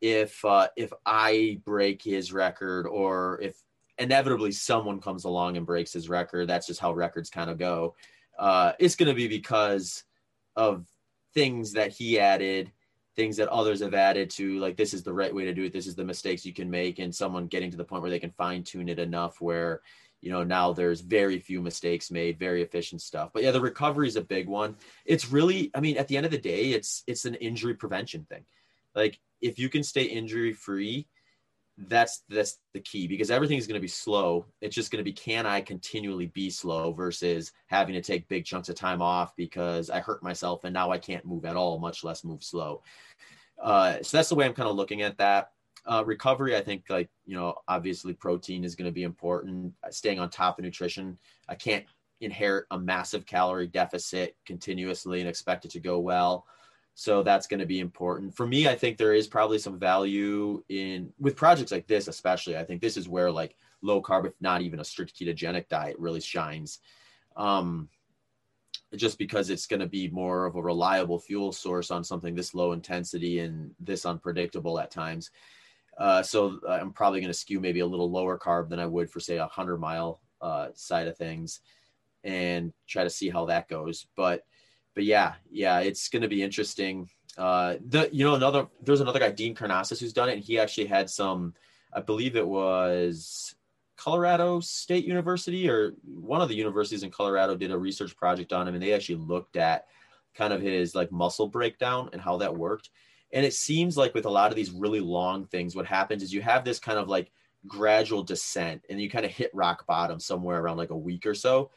if 0.00 0.44
uh, 0.44 0.68
if 0.76 0.92
I 1.04 1.60
break 1.64 2.02
his 2.02 2.32
record 2.32 2.86
or 2.86 3.40
if 3.42 3.56
inevitably 3.98 4.52
someone 4.52 5.00
comes 5.00 5.24
along 5.24 5.56
and 5.56 5.66
breaks 5.66 5.92
his 5.92 6.08
record, 6.08 6.48
that's 6.48 6.66
just 6.66 6.80
how 6.80 6.92
records 6.92 7.30
kind 7.30 7.50
of 7.50 7.58
go. 7.58 7.94
Uh, 8.38 8.72
it's 8.78 8.94
going 8.94 9.08
to 9.08 9.14
be 9.14 9.26
because 9.26 10.04
of 10.54 10.86
things 11.34 11.72
that 11.72 11.90
he 11.90 12.18
added, 12.18 12.70
things 13.18 13.36
that 13.36 13.48
others 13.48 13.80
have 13.80 13.94
added 13.94 14.30
to 14.30 14.58
like 14.60 14.76
this 14.76 14.94
is 14.94 15.02
the 15.02 15.12
right 15.12 15.34
way 15.34 15.44
to 15.44 15.52
do 15.52 15.64
it. 15.64 15.72
This 15.72 15.88
is 15.88 15.96
the 15.96 16.04
mistakes 16.04 16.46
you 16.46 16.54
can 16.54 16.70
make, 16.70 17.00
and 17.00 17.14
someone 17.14 17.48
getting 17.48 17.70
to 17.70 17.76
the 17.76 17.84
point 17.84 18.02
where 18.02 18.10
they 18.10 18.20
can 18.20 18.30
fine 18.30 18.62
tune 18.62 18.88
it 18.88 18.98
enough 18.98 19.40
where 19.40 19.82
you 20.20 20.30
know 20.30 20.44
now 20.44 20.72
there's 20.72 21.00
very 21.00 21.38
few 21.38 21.60
mistakes 21.60 22.10
made 22.10 22.40
very 22.40 22.60
efficient 22.60 23.00
stuff 23.00 23.30
but 23.32 23.40
yeah 23.40 23.52
the 23.52 23.60
recovery 23.60 24.08
is 24.08 24.16
a 24.16 24.20
big 24.20 24.48
one 24.48 24.74
it's 25.04 25.30
really 25.30 25.70
i 25.76 25.80
mean 25.80 25.96
at 25.96 26.08
the 26.08 26.16
end 26.16 26.26
of 26.26 26.32
the 26.32 26.38
day 26.38 26.72
it's 26.72 27.04
it's 27.06 27.24
an 27.24 27.36
injury 27.36 27.72
prevention 27.72 28.26
thing 28.28 28.44
like 28.96 29.20
if 29.40 29.58
you 29.58 29.68
can 29.68 29.82
stay 29.82 30.04
injury 30.04 30.52
free, 30.52 31.06
that's 31.86 32.24
that's 32.28 32.58
the 32.74 32.80
key 32.80 33.06
because 33.06 33.30
everything's 33.30 33.66
going 33.66 33.78
to 33.78 33.80
be 33.80 33.86
slow. 33.86 34.44
It's 34.60 34.74
just 34.74 34.90
going 34.90 34.98
to 34.98 35.04
be 35.04 35.12
can 35.12 35.46
I 35.46 35.60
continually 35.60 36.26
be 36.26 36.50
slow 36.50 36.92
versus 36.92 37.52
having 37.66 37.94
to 37.94 38.02
take 38.02 38.28
big 38.28 38.44
chunks 38.44 38.68
of 38.68 38.74
time 38.74 39.00
off 39.00 39.36
because 39.36 39.88
I 39.88 40.00
hurt 40.00 40.22
myself 40.22 40.64
and 40.64 40.74
now 40.74 40.90
I 40.90 40.98
can't 40.98 41.24
move 41.24 41.44
at 41.44 41.56
all, 41.56 41.78
much 41.78 42.02
less 42.02 42.24
move 42.24 42.42
slow. 42.42 42.82
Uh, 43.62 44.02
so 44.02 44.16
that's 44.16 44.28
the 44.28 44.34
way 44.34 44.44
I'm 44.44 44.54
kind 44.54 44.68
of 44.68 44.76
looking 44.76 45.02
at 45.02 45.18
that. 45.18 45.52
Uh, 45.86 46.02
recovery, 46.04 46.56
I 46.56 46.60
think, 46.60 46.84
like 46.90 47.08
you 47.24 47.36
know, 47.36 47.54
obviously 47.68 48.12
protein 48.12 48.64
is 48.64 48.74
going 48.74 48.88
to 48.88 48.92
be 48.92 49.04
important. 49.04 49.72
Staying 49.90 50.18
on 50.18 50.30
top 50.30 50.58
of 50.58 50.64
nutrition, 50.64 51.16
I 51.48 51.54
can't 51.54 51.84
inherit 52.20 52.66
a 52.72 52.78
massive 52.78 53.24
calorie 53.24 53.68
deficit 53.68 54.36
continuously 54.44 55.20
and 55.20 55.28
expect 55.28 55.64
it 55.64 55.70
to 55.72 55.80
go 55.80 56.00
well. 56.00 56.44
So 57.00 57.22
that's 57.22 57.46
going 57.46 57.60
to 57.60 57.66
be 57.66 57.78
important. 57.78 58.34
For 58.34 58.44
me, 58.44 58.66
I 58.66 58.74
think 58.74 58.98
there 58.98 59.14
is 59.14 59.28
probably 59.28 59.60
some 59.60 59.78
value 59.78 60.64
in 60.68 61.12
with 61.20 61.36
projects 61.36 61.70
like 61.70 61.86
this, 61.86 62.08
especially. 62.08 62.56
I 62.56 62.64
think 62.64 62.80
this 62.80 62.96
is 62.96 63.08
where 63.08 63.30
like 63.30 63.54
low 63.82 64.02
carb, 64.02 64.26
if 64.26 64.32
not 64.40 64.62
even 64.62 64.80
a 64.80 64.84
strict 64.84 65.16
ketogenic 65.16 65.68
diet, 65.68 65.94
really 66.00 66.20
shines. 66.20 66.80
Um, 67.36 67.88
just 68.96 69.16
because 69.16 69.48
it's 69.48 69.68
going 69.68 69.78
to 69.78 69.86
be 69.86 70.08
more 70.08 70.44
of 70.44 70.56
a 70.56 70.60
reliable 70.60 71.20
fuel 71.20 71.52
source 71.52 71.92
on 71.92 72.02
something 72.02 72.34
this 72.34 72.52
low 72.52 72.72
intensity 72.72 73.38
and 73.38 73.70
this 73.78 74.04
unpredictable 74.04 74.80
at 74.80 74.90
times. 74.90 75.30
Uh, 75.98 76.20
so 76.20 76.58
I'm 76.68 76.92
probably 76.92 77.20
going 77.20 77.32
to 77.32 77.38
skew 77.38 77.60
maybe 77.60 77.78
a 77.78 77.86
little 77.86 78.10
lower 78.10 78.36
carb 78.36 78.70
than 78.70 78.80
I 78.80 78.86
would 78.86 79.08
for 79.08 79.20
say 79.20 79.36
a 79.36 79.46
hundred 79.46 79.78
mile 79.78 80.20
uh, 80.40 80.70
side 80.74 81.06
of 81.06 81.16
things, 81.16 81.60
and 82.24 82.72
try 82.88 83.04
to 83.04 83.10
see 83.10 83.30
how 83.30 83.44
that 83.44 83.68
goes. 83.68 84.08
But 84.16 84.42
but 84.98 85.04
yeah, 85.04 85.34
yeah, 85.48 85.78
it's 85.78 86.08
going 86.08 86.22
to 86.22 86.28
be 86.28 86.42
interesting. 86.42 87.08
Uh, 87.36 87.76
the 87.86 88.08
you 88.10 88.24
know 88.24 88.34
another 88.34 88.66
there's 88.82 89.00
another 89.00 89.20
guy 89.20 89.30
Dean 89.30 89.54
Karnazes 89.54 90.00
who's 90.00 90.12
done 90.12 90.28
it, 90.28 90.32
and 90.32 90.42
he 90.42 90.58
actually 90.58 90.86
had 90.86 91.08
some, 91.08 91.54
I 91.92 92.00
believe 92.00 92.34
it 92.34 92.48
was 92.48 93.54
Colorado 93.96 94.58
State 94.58 95.04
University 95.04 95.70
or 95.70 95.92
one 96.02 96.40
of 96.40 96.48
the 96.48 96.56
universities 96.56 97.04
in 97.04 97.12
Colorado 97.12 97.54
did 97.54 97.70
a 97.70 97.78
research 97.78 98.16
project 98.16 98.52
on 98.52 98.66
him, 98.66 98.74
and 98.74 98.82
they 98.82 98.92
actually 98.92 99.20
looked 99.20 99.56
at 99.56 99.86
kind 100.34 100.52
of 100.52 100.60
his 100.60 100.96
like 100.96 101.12
muscle 101.12 101.46
breakdown 101.46 102.10
and 102.12 102.20
how 102.20 102.38
that 102.38 102.56
worked. 102.56 102.90
And 103.32 103.46
it 103.46 103.54
seems 103.54 103.96
like 103.96 104.14
with 104.14 104.26
a 104.26 104.30
lot 104.30 104.50
of 104.50 104.56
these 104.56 104.72
really 104.72 104.98
long 104.98 105.44
things, 105.44 105.76
what 105.76 105.86
happens 105.86 106.24
is 106.24 106.34
you 106.34 106.42
have 106.42 106.64
this 106.64 106.80
kind 106.80 106.98
of 106.98 107.06
like 107.06 107.30
gradual 107.68 108.24
descent, 108.24 108.82
and 108.90 109.00
you 109.00 109.08
kind 109.08 109.24
of 109.24 109.30
hit 109.30 109.52
rock 109.54 109.86
bottom 109.86 110.18
somewhere 110.18 110.60
around 110.60 110.76
like 110.76 110.90
a 110.90 110.96
week 110.96 111.24
or 111.24 111.34
so. 111.36 111.70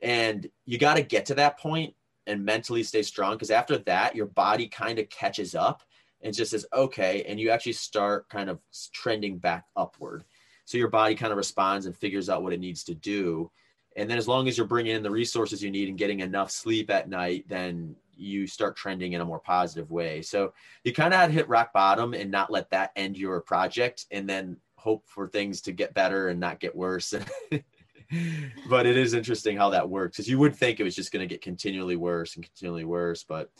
And 0.00 0.48
you 0.66 0.78
got 0.78 0.94
to 0.98 1.02
get 1.02 1.26
to 1.26 1.34
that 1.34 1.58
point 1.58 1.94
and 2.26 2.44
mentally 2.44 2.82
stay 2.82 3.02
strong 3.02 3.34
because 3.34 3.50
after 3.50 3.78
that 3.78 4.14
your 4.14 4.26
body 4.26 4.66
kind 4.66 4.98
of 4.98 5.08
catches 5.10 5.54
up 5.54 5.82
and 6.22 6.34
just 6.34 6.50
says 6.52 6.66
okay 6.72 7.24
and 7.28 7.38
you 7.38 7.50
actually 7.50 7.72
start 7.72 8.28
kind 8.28 8.48
of 8.48 8.58
trending 8.92 9.38
back 9.38 9.64
upward. 9.76 10.24
So 10.64 10.78
your 10.78 10.88
body 10.88 11.14
kind 11.14 11.32
of 11.32 11.36
responds 11.36 11.86
and 11.86 11.96
figures 11.96 12.30
out 12.30 12.42
what 12.42 12.54
it 12.54 12.60
needs 12.60 12.84
to 12.84 12.94
do. 12.94 13.50
And 13.96 14.10
then 14.10 14.16
as 14.16 14.26
long 14.26 14.48
as 14.48 14.56
you're 14.56 14.66
bringing 14.66 14.96
in 14.96 15.02
the 15.02 15.10
resources 15.10 15.62
you 15.62 15.70
need 15.70 15.88
and 15.88 15.98
getting 15.98 16.20
enough 16.20 16.50
sleep 16.50 16.90
at 16.90 17.08
night 17.08 17.44
then 17.48 17.96
you 18.16 18.46
start 18.46 18.76
trending 18.76 19.12
in 19.12 19.20
a 19.20 19.24
more 19.24 19.40
positive 19.40 19.90
way. 19.90 20.22
So 20.22 20.54
you 20.84 20.92
kind 20.92 21.12
of 21.12 21.20
had 21.20 21.30
hit 21.30 21.48
rock 21.48 21.72
bottom 21.72 22.14
and 22.14 22.30
not 22.30 22.50
let 22.50 22.70
that 22.70 22.92
end 22.96 23.16
your 23.16 23.40
project 23.40 24.06
and 24.10 24.28
then 24.28 24.56
hope 24.76 25.04
for 25.06 25.26
things 25.26 25.62
to 25.62 25.72
get 25.72 25.94
better 25.94 26.28
and 26.28 26.38
not 26.38 26.60
get 26.60 26.76
worse 26.76 27.14
but 28.68 28.86
it 28.86 28.96
is 28.96 29.14
interesting 29.14 29.56
how 29.56 29.70
that 29.70 29.88
works 29.88 30.16
because 30.16 30.28
you 30.28 30.38
would 30.38 30.54
think 30.54 30.78
it 30.78 30.84
was 30.84 30.94
just 30.94 31.12
going 31.12 31.26
to 31.26 31.32
get 31.32 31.42
continually 31.42 31.96
worse 31.96 32.36
and 32.36 32.44
continually 32.44 32.84
worse 32.84 33.24
but 33.24 33.50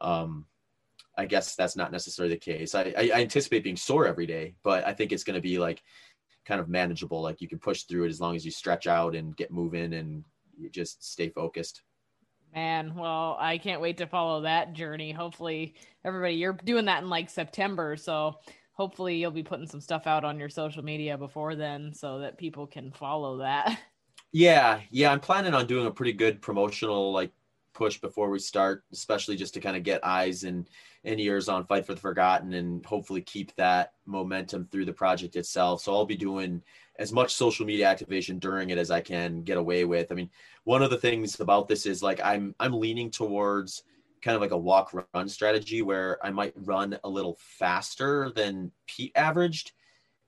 Um, 0.00 0.46
I 1.16 1.26
guess 1.26 1.54
that's 1.54 1.76
not 1.76 1.92
necessarily 1.92 2.34
the 2.34 2.40
case. 2.40 2.74
I, 2.74 2.92
I, 2.96 3.10
I 3.14 3.20
anticipate 3.20 3.64
being 3.64 3.76
sore 3.76 4.06
every 4.06 4.26
day, 4.26 4.54
but 4.62 4.86
I 4.86 4.92
think 4.92 5.12
it's 5.12 5.24
going 5.24 5.36
to 5.36 5.40
be 5.40 5.58
like 5.58 5.82
kind 6.44 6.60
of 6.60 6.68
manageable. 6.68 7.22
Like 7.22 7.40
you 7.40 7.48
can 7.48 7.58
push 7.58 7.82
through 7.82 8.04
it 8.04 8.10
as 8.10 8.20
long 8.20 8.36
as 8.36 8.44
you 8.44 8.50
stretch 8.50 8.86
out 8.86 9.14
and 9.14 9.36
get 9.36 9.52
moving 9.52 9.94
and 9.94 10.24
you 10.58 10.70
just 10.70 11.04
stay 11.04 11.28
focused. 11.28 11.82
Man, 12.54 12.94
well, 12.94 13.36
I 13.40 13.58
can't 13.58 13.80
wait 13.80 13.96
to 13.98 14.06
follow 14.06 14.42
that 14.42 14.74
journey. 14.74 15.10
Hopefully, 15.10 15.74
everybody, 16.04 16.34
you're 16.34 16.52
doing 16.52 16.84
that 16.84 17.02
in 17.02 17.08
like 17.08 17.28
September. 17.28 17.96
So 17.96 18.36
hopefully, 18.72 19.16
you'll 19.16 19.32
be 19.32 19.42
putting 19.42 19.66
some 19.66 19.80
stuff 19.80 20.06
out 20.06 20.24
on 20.24 20.38
your 20.38 20.48
social 20.48 20.84
media 20.84 21.18
before 21.18 21.56
then 21.56 21.92
so 21.94 22.20
that 22.20 22.38
people 22.38 22.66
can 22.66 22.92
follow 22.92 23.38
that. 23.38 23.78
Yeah. 24.34 24.80
Yeah. 24.90 25.12
I'm 25.12 25.20
planning 25.20 25.54
on 25.54 25.68
doing 25.68 25.86
a 25.86 25.92
pretty 25.92 26.12
good 26.12 26.42
promotional 26.42 27.12
like 27.12 27.30
push 27.72 28.00
before 28.00 28.30
we 28.30 28.40
start, 28.40 28.82
especially 28.92 29.36
just 29.36 29.54
to 29.54 29.60
kind 29.60 29.76
of 29.76 29.84
get 29.84 30.04
eyes 30.04 30.42
and, 30.42 30.68
and 31.04 31.20
ears 31.20 31.48
on 31.48 31.64
Fight 31.64 31.86
for 31.86 31.94
the 31.94 32.00
Forgotten 32.00 32.52
and 32.54 32.84
hopefully 32.84 33.20
keep 33.20 33.54
that 33.54 33.92
momentum 34.06 34.66
through 34.72 34.86
the 34.86 34.92
project 34.92 35.36
itself. 35.36 35.82
So 35.82 35.94
I'll 35.94 36.04
be 36.04 36.16
doing 36.16 36.60
as 36.98 37.12
much 37.12 37.32
social 37.32 37.64
media 37.64 37.86
activation 37.86 38.40
during 38.40 38.70
it 38.70 38.78
as 38.78 38.90
I 38.90 39.00
can 39.00 39.42
get 39.42 39.56
away 39.56 39.84
with. 39.84 40.10
I 40.10 40.16
mean, 40.16 40.30
one 40.64 40.82
of 40.82 40.90
the 40.90 40.98
things 40.98 41.38
about 41.38 41.68
this 41.68 41.86
is 41.86 42.02
like 42.02 42.20
I'm 42.24 42.56
I'm 42.58 42.72
leaning 42.72 43.12
towards 43.12 43.84
kind 44.20 44.34
of 44.34 44.40
like 44.40 44.50
a 44.50 44.58
walk 44.58 44.92
run 45.14 45.28
strategy 45.28 45.80
where 45.82 46.18
I 46.26 46.30
might 46.30 46.54
run 46.56 46.98
a 47.04 47.08
little 47.08 47.36
faster 47.38 48.32
than 48.34 48.72
Pete 48.88 49.12
averaged 49.14 49.73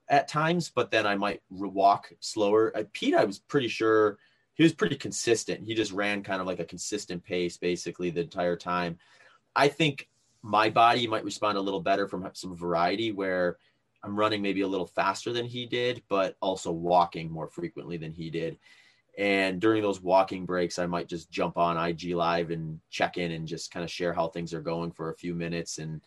at 0.09 0.29
times, 0.29 0.71
but 0.75 0.91
then 0.91 1.07
I 1.07 1.17
might 1.17 1.43
walk 1.51 2.13
slower. 2.21 2.73
Pete, 2.93 3.15
I 3.15 3.25
was 3.25 3.39
pretty 3.39 3.69
sure 3.69 4.19
he 4.55 4.63
was 4.63 4.73
pretty 4.73 4.97
consistent. 4.97 5.65
He 5.65 5.75
just 5.75 5.93
ran 5.93 6.23
kind 6.23 6.41
of 6.41 6.47
like 6.47 6.61
a 6.61 6.65
consistent 6.65 7.25
pace 7.25 7.57
basically 7.57 8.11
the 8.11 8.23
entire 8.23 8.57
time. 8.57 8.99
I 9.55 9.69
think 9.69 10.09
my 10.43 10.71
body 10.71 11.07
might 11.07 11.25
respond 11.25 11.59
a 11.59 11.61
little 11.61 11.81
better 11.81 12.07
from 12.07 12.29
some 12.35 12.57
variety 12.57 13.13
where 13.13 13.59
I'm 14.03 14.17
running 14.17 14.41
maybe 14.41 14.61
a 14.61 14.69
little 14.69 14.87
faster 14.87 15.33
than 15.33 15.47
he 15.47 15.67
did, 15.67 16.03
but 16.09 16.37
also 16.41 16.71
walking 16.71 17.31
more 17.31 17.49
frequently 17.49 17.97
than 17.97 18.13
he 18.13 18.31
did. 18.31 18.59
And 19.19 19.61
during 19.61 19.83
those 19.83 20.01
walking 20.01 20.45
breaks, 20.45 20.79
I 20.79 20.87
might 20.87 21.09
just 21.09 21.31
jump 21.31 21.57
on 21.57 21.77
IG 21.79 22.15
Live 22.15 22.51
and 22.51 22.79
check 22.91 23.17
in 23.17 23.33
and 23.33 23.49
just 23.49 23.71
kind 23.71 23.83
of 23.83 23.91
share 23.91 24.13
how 24.13 24.29
things 24.29 24.55
are 24.55 24.61
going 24.61 24.93
for 24.93 25.11
a 25.11 25.17
few 25.17 25.35
minutes 25.35 25.79
and 25.79 26.03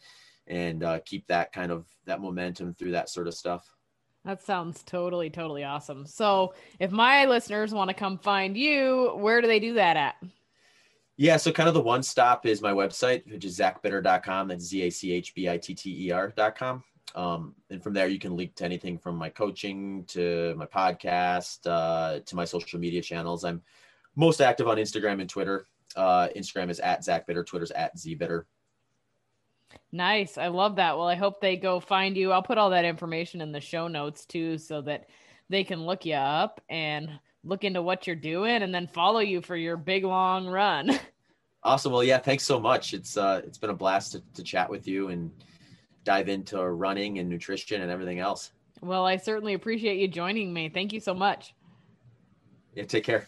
and 0.47 0.83
uh, 0.83 0.99
keep 1.05 1.27
that 1.27 1.51
kind 1.51 1.71
of 1.71 1.85
that 2.05 2.21
momentum 2.21 2.73
through 2.73 2.91
that 2.91 3.09
sort 3.09 3.27
of 3.27 3.33
stuff. 3.33 3.67
That 4.25 4.43
sounds 4.43 4.83
totally, 4.83 5.29
totally 5.29 5.63
awesome. 5.63 6.05
So, 6.05 6.53
if 6.79 6.91
my 6.91 7.25
listeners 7.25 7.73
want 7.73 7.89
to 7.89 7.93
come 7.93 8.17
find 8.17 8.57
you, 8.57 9.13
where 9.15 9.41
do 9.41 9.47
they 9.47 9.59
do 9.59 9.73
that 9.75 9.95
at? 9.95 10.15
Yeah, 11.15 11.37
so 11.37 11.51
kind 11.51 11.67
of 11.67 11.73
the 11.73 11.81
one 11.81 12.03
stop 12.03 12.45
is 12.45 12.61
my 12.61 12.71
website, 12.71 13.29
which 13.31 13.43
is 13.45 13.57
zachbitter.com. 13.57 14.47
That's 14.47 14.65
Z 14.65 14.83
A 14.83 14.89
C 14.89 15.11
H 15.11 15.33
B 15.35 15.49
I 15.49 15.57
T 15.57 15.73
T 15.73 16.07
E 16.07 16.11
R.com. 16.11 16.83
Um, 17.15 17.55
and 17.69 17.81
from 17.81 17.93
there, 17.93 18.07
you 18.07 18.19
can 18.19 18.35
link 18.35 18.55
to 18.55 18.65
anything 18.65 18.97
from 18.97 19.15
my 19.15 19.29
coaching 19.29 20.05
to 20.09 20.53
my 20.55 20.65
podcast 20.65 21.59
uh, 21.65 22.19
to 22.25 22.35
my 22.35 22.45
social 22.45 22.79
media 22.79 23.01
channels. 23.01 23.43
I'm 23.43 23.61
most 24.15 24.41
active 24.41 24.67
on 24.67 24.77
Instagram 24.77 25.21
and 25.21 25.29
Twitter. 25.29 25.65
Uh, 25.95 26.27
Instagram 26.35 26.69
is 26.69 26.79
at 26.79 27.03
Zach 27.03 27.25
Bitter, 27.25 27.43
Twitter's 27.43 27.71
at 27.71 27.97
ZBitter. 27.97 28.43
Nice. 29.91 30.37
I 30.37 30.47
love 30.47 30.75
that. 30.75 30.97
Well, 30.97 31.07
I 31.07 31.15
hope 31.15 31.41
they 31.41 31.57
go 31.57 31.79
find 31.79 32.15
you. 32.15 32.31
I'll 32.31 32.43
put 32.43 32.57
all 32.57 32.69
that 32.71 32.85
information 32.85 33.41
in 33.41 33.51
the 33.51 33.61
show 33.61 33.87
notes 33.87 34.25
too 34.25 34.57
so 34.57 34.81
that 34.81 35.07
they 35.49 35.63
can 35.63 35.85
look 35.85 36.05
you 36.05 36.15
up 36.15 36.61
and 36.69 37.09
look 37.43 37.63
into 37.63 37.81
what 37.81 38.05
you're 38.05 38.15
doing 38.15 38.61
and 38.61 38.73
then 38.73 38.87
follow 38.87 39.19
you 39.19 39.41
for 39.41 39.55
your 39.55 39.77
big 39.77 40.03
long 40.03 40.47
run. 40.47 40.99
Awesome. 41.61 41.91
Well, 41.91 42.03
yeah, 42.05 42.19
thanks 42.19 42.45
so 42.45 42.57
much. 42.57 42.93
It's 42.93 43.17
uh 43.17 43.41
it's 43.43 43.57
been 43.57 43.69
a 43.69 43.73
blast 43.73 44.13
to, 44.13 44.23
to 44.35 44.43
chat 44.43 44.69
with 44.69 44.87
you 44.87 45.09
and 45.09 45.29
dive 46.05 46.29
into 46.29 46.57
running 46.63 47.19
and 47.19 47.27
nutrition 47.27 47.81
and 47.81 47.91
everything 47.91 48.19
else. 48.19 48.51
Well, 48.81 49.05
I 49.05 49.17
certainly 49.17 49.53
appreciate 49.53 49.97
you 49.97 50.07
joining 50.07 50.53
me. 50.53 50.69
Thank 50.69 50.93
you 50.93 51.01
so 51.01 51.13
much. 51.13 51.53
Yeah, 52.75 52.85
take 52.85 53.03
care. 53.03 53.27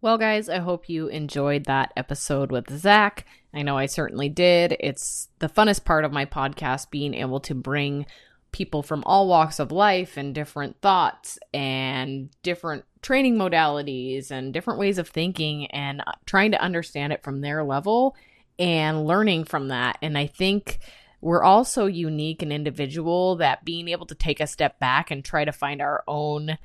Well, 0.00 0.18
guys, 0.18 0.48
I 0.48 0.58
hope 0.58 0.88
you 0.88 1.08
enjoyed 1.08 1.64
that 1.64 1.92
episode 1.96 2.50
with 2.50 2.70
Zach. 2.70 3.26
I 3.56 3.62
know 3.62 3.78
I 3.78 3.86
certainly 3.86 4.28
did. 4.28 4.76
It's 4.78 5.28
the 5.38 5.48
funnest 5.48 5.86
part 5.86 6.04
of 6.04 6.12
my 6.12 6.26
podcast 6.26 6.90
being 6.90 7.14
able 7.14 7.40
to 7.40 7.54
bring 7.54 8.04
people 8.52 8.82
from 8.82 9.02
all 9.06 9.28
walks 9.28 9.58
of 9.58 9.72
life 9.72 10.18
and 10.18 10.34
different 10.34 10.78
thoughts 10.82 11.38
and 11.54 12.28
different 12.42 12.84
training 13.00 13.36
modalities 13.36 14.30
and 14.30 14.52
different 14.52 14.78
ways 14.78 14.98
of 14.98 15.08
thinking 15.08 15.66
and 15.68 16.02
uh, 16.06 16.12
trying 16.26 16.50
to 16.50 16.60
understand 16.60 17.14
it 17.14 17.22
from 17.22 17.40
their 17.40 17.64
level 17.64 18.14
and 18.58 19.06
learning 19.06 19.44
from 19.44 19.68
that. 19.68 19.96
And 20.02 20.18
I 20.18 20.26
think 20.26 20.78
we're 21.22 21.42
all 21.42 21.64
so 21.64 21.86
unique 21.86 22.42
and 22.42 22.52
individual 22.52 23.36
that 23.36 23.64
being 23.64 23.88
able 23.88 24.06
to 24.06 24.14
take 24.14 24.40
a 24.40 24.46
step 24.46 24.78
back 24.78 25.10
and 25.10 25.24
try 25.24 25.46
to 25.46 25.52
find 25.52 25.80
our 25.80 26.04
own 26.06 26.58